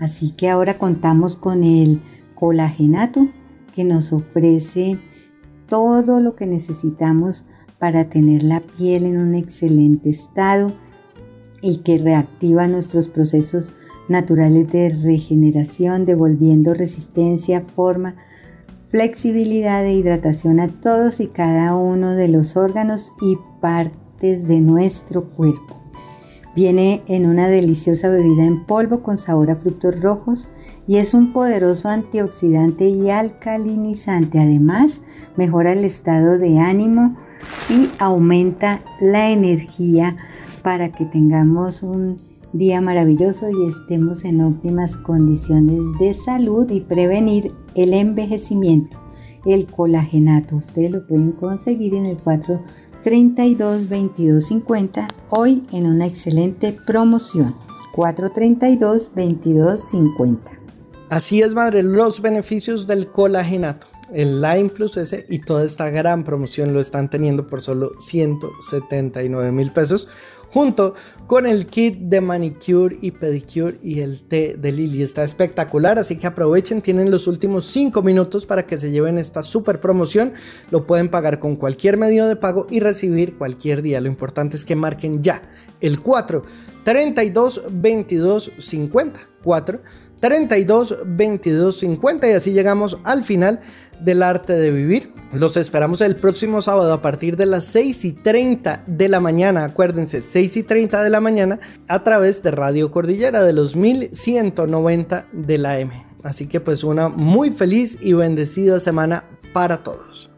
Así 0.00 0.32
que 0.32 0.48
ahora 0.48 0.78
contamos 0.78 1.36
con 1.36 1.62
el 1.62 2.00
colagenato 2.34 3.28
que 3.74 3.84
nos 3.84 4.12
ofrece 4.12 4.98
todo 5.68 6.20
lo 6.20 6.34
que 6.34 6.46
necesitamos 6.46 7.44
para 7.78 8.08
tener 8.08 8.42
la 8.42 8.60
piel 8.60 9.04
en 9.06 9.18
un 9.18 9.34
excelente 9.34 10.10
estado 10.10 10.72
y 11.62 11.78
que 11.78 11.98
reactiva 11.98 12.66
nuestros 12.66 13.08
procesos 13.08 13.72
naturales 14.08 14.70
de 14.70 14.90
regeneración, 14.90 16.04
devolviendo 16.04 16.74
resistencia, 16.74 17.62
forma, 17.62 18.16
flexibilidad 18.94 19.84
e 19.84 19.92
hidratación 19.92 20.60
a 20.60 20.68
todos 20.68 21.18
y 21.18 21.26
cada 21.26 21.74
uno 21.74 22.14
de 22.14 22.28
los 22.28 22.56
órganos 22.56 23.12
y 23.20 23.36
partes 23.60 24.46
de 24.46 24.60
nuestro 24.60 25.24
cuerpo. 25.24 25.82
Viene 26.54 27.02
en 27.08 27.26
una 27.26 27.48
deliciosa 27.48 28.08
bebida 28.08 28.44
en 28.44 28.64
polvo 28.64 29.02
con 29.02 29.16
sabor 29.16 29.50
a 29.50 29.56
frutos 29.56 30.00
rojos 30.00 30.48
y 30.86 30.98
es 30.98 31.12
un 31.12 31.32
poderoso 31.32 31.88
antioxidante 31.88 32.88
y 32.88 33.10
alcalinizante. 33.10 34.38
Además, 34.38 35.00
mejora 35.36 35.72
el 35.72 35.84
estado 35.84 36.38
de 36.38 36.60
ánimo 36.60 37.16
y 37.68 37.88
aumenta 37.98 38.80
la 39.00 39.30
energía 39.30 40.16
para 40.62 40.92
que 40.92 41.04
tengamos 41.04 41.82
un 41.82 42.18
día 42.54 42.80
maravilloso 42.80 43.50
y 43.50 43.68
estemos 43.68 44.24
en 44.24 44.40
óptimas 44.40 44.96
condiciones 44.96 45.80
de 45.98 46.14
salud 46.14 46.70
y 46.70 46.80
prevenir 46.80 47.52
el 47.74 47.92
envejecimiento. 47.92 48.98
El 49.44 49.66
colagenato, 49.66 50.56
ustedes 50.56 50.90
lo 50.90 51.06
pueden 51.06 51.32
conseguir 51.32 51.94
en 51.94 52.06
el 52.06 52.16
4 52.16 52.62
32 53.02 53.88
22 53.88 54.46
50 54.46 55.08
hoy 55.28 55.64
en 55.72 55.86
una 55.86 56.06
excelente 56.06 56.72
promoción. 56.86 57.54
432 57.92 59.10
22 59.14 59.80
50 59.80 60.64
así 61.14 61.42
es 61.42 61.54
madre 61.54 61.84
los 61.84 62.20
beneficios 62.20 62.88
del 62.88 63.08
colagenato. 63.08 63.86
El 64.12 64.42
Lime 64.42 64.68
Plus 64.68 64.96
S 64.96 65.24
y 65.28 65.38
toda 65.38 65.64
esta 65.64 65.88
gran 65.88 66.24
promoción 66.24 66.72
lo 66.72 66.80
están 66.80 67.08
teniendo 67.08 67.46
por 67.46 67.62
solo 67.62 67.92
179 68.00 69.52
mil 69.52 69.70
pesos 69.70 70.08
junto 70.54 70.94
con 71.26 71.46
el 71.46 71.66
kit 71.66 71.98
de 71.98 72.20
manicure 72.20 72.96
y 73.00 73.10
pedicure 73.10 73.76
y 73.82 74.02
el 74.02 74.22
té 74.22 74.54
de 74.56 74.70
Lily. 74.70 75.02
Está 75.02 75.24
espectacular, 75.24 75.98
así 75.98 76.16
que 76.16 76.28
aprovechen, 76.28 76.80
tienen 76.80 77.10
los 77.10 77.26
últimos 77.26 77.66
5 77.66 78.04
minutos 78.04 78.46
para 78.46 78.64
que 78.64 78.78
se 78.78 78.92
lleven 78.92 79.18
esta 79.18 79.42
super 79.42 79.80
promoción. 79.80 80.32
Lo 80.70 80.86
pueden 80.86 81.08
pagar 81.08 81.40
con 81.40 81.56
cualquier 81.56 81.96
medio 81.96 82.28
de 82.28 82.36
pago 82.36 82.68
y 82.70 82.78
recibir 82.78 83.36
cualquier 83.36 83.82
día. 83.82 84.00
Lo 84.00 84.06
importante 84.06 84.54
es 84.54 84.64
que 84.64 84.76
marquen 84.76 85.24
ya 85.24 85.42
el 85.80 86.00
4 86.00 86.44
32 86.84 87.62
22 87.72 88.52
50 88.56 89.20
4 89.42 89.80
32 90.20 90.98
22 91.04 91.78
50 91.80 92.30
y 92.30 92.32
así 92.32 92.52
llegamos 92.52 92.98
al 93.02 93.24
final 93.24 93.58
del 94.04 94.22
arte 94.22 94.52
de 94.52 94.70
vivir. 94.70 95.12
Los 95.32 95.56
esperamos 95.56 96.00
el 96.00 96.16
próximo 96.16 96.62
sábado 96.62 96.92
a 96.92 97.02
partir 97.02 97.36
de 97.36 97.46
las 97.46 97.64
6 97.64 98.04
y 98.04 98.12
30 98.12 98.84
de 98.86 99.08
la 99.08 99.20
mañana. 99.20 99.64
Acuérdense, 99.64 100.20
6 100.20 100.58
y 100.58 100.62
30 100.62 101.02
de 101.02 101.10
la 101.10 101.20
mañana 101.20 101.58
a 101.88 102.04
través 102.04 102.42
de 102.42 102.50
Radio 102.50 102.90
Cordillera 102.90 103.42
de 103.42 103.52
los 103.52 103.76
1190 103.76 105.26
de 105.32 105.58
la 105.58 105.78
M. 105.80 106.06
Así 106.22 106.46
que 106.46 106.60
pues 106.60 106.84
una 106.84 107.08
muy 107.08 107.50
feliz 107.50 107.98
y 108.00 108.12
bendecida 108.12 108.80
semana 108.80 109.24
para 109.52 109.82
todos. 109.82 110.30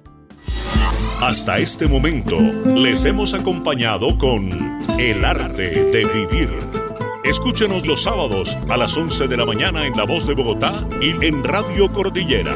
Hasta 1.20 1.58
este 1.58 1.86
momento 1.86 2.38
les 2.74 3.04
hemos 3.04 3.34
acompañado 3.34 4.18
con 4.18 4.50
El 4.98 5.24
arte 5.24 5.84
de 5.84 6.04
vivir 6.04 6.85
Escúchenos 7.26 7.84
los 7.84 8.04
sábados 8.04 8.56
a 8.68 8.76
las 8.76 8.96
11 8.96 9.26
de 9.26 9.36
la 9.36 9.44
mañana 9.44 9.84
en 9.84 9.96
La 9.96 10.04
Voz 10.04 10.28
de 10.28 10.34
Bogotá 10.34 10.86
y 11.00 11.10
en 11.26 11.42
Radio 11.42 11.92
Cordillera. 11.92 12.54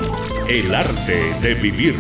El 0.49 0.73
arte 0.73 1.35
de 1.43 1.55
vivir. 1.55 1.97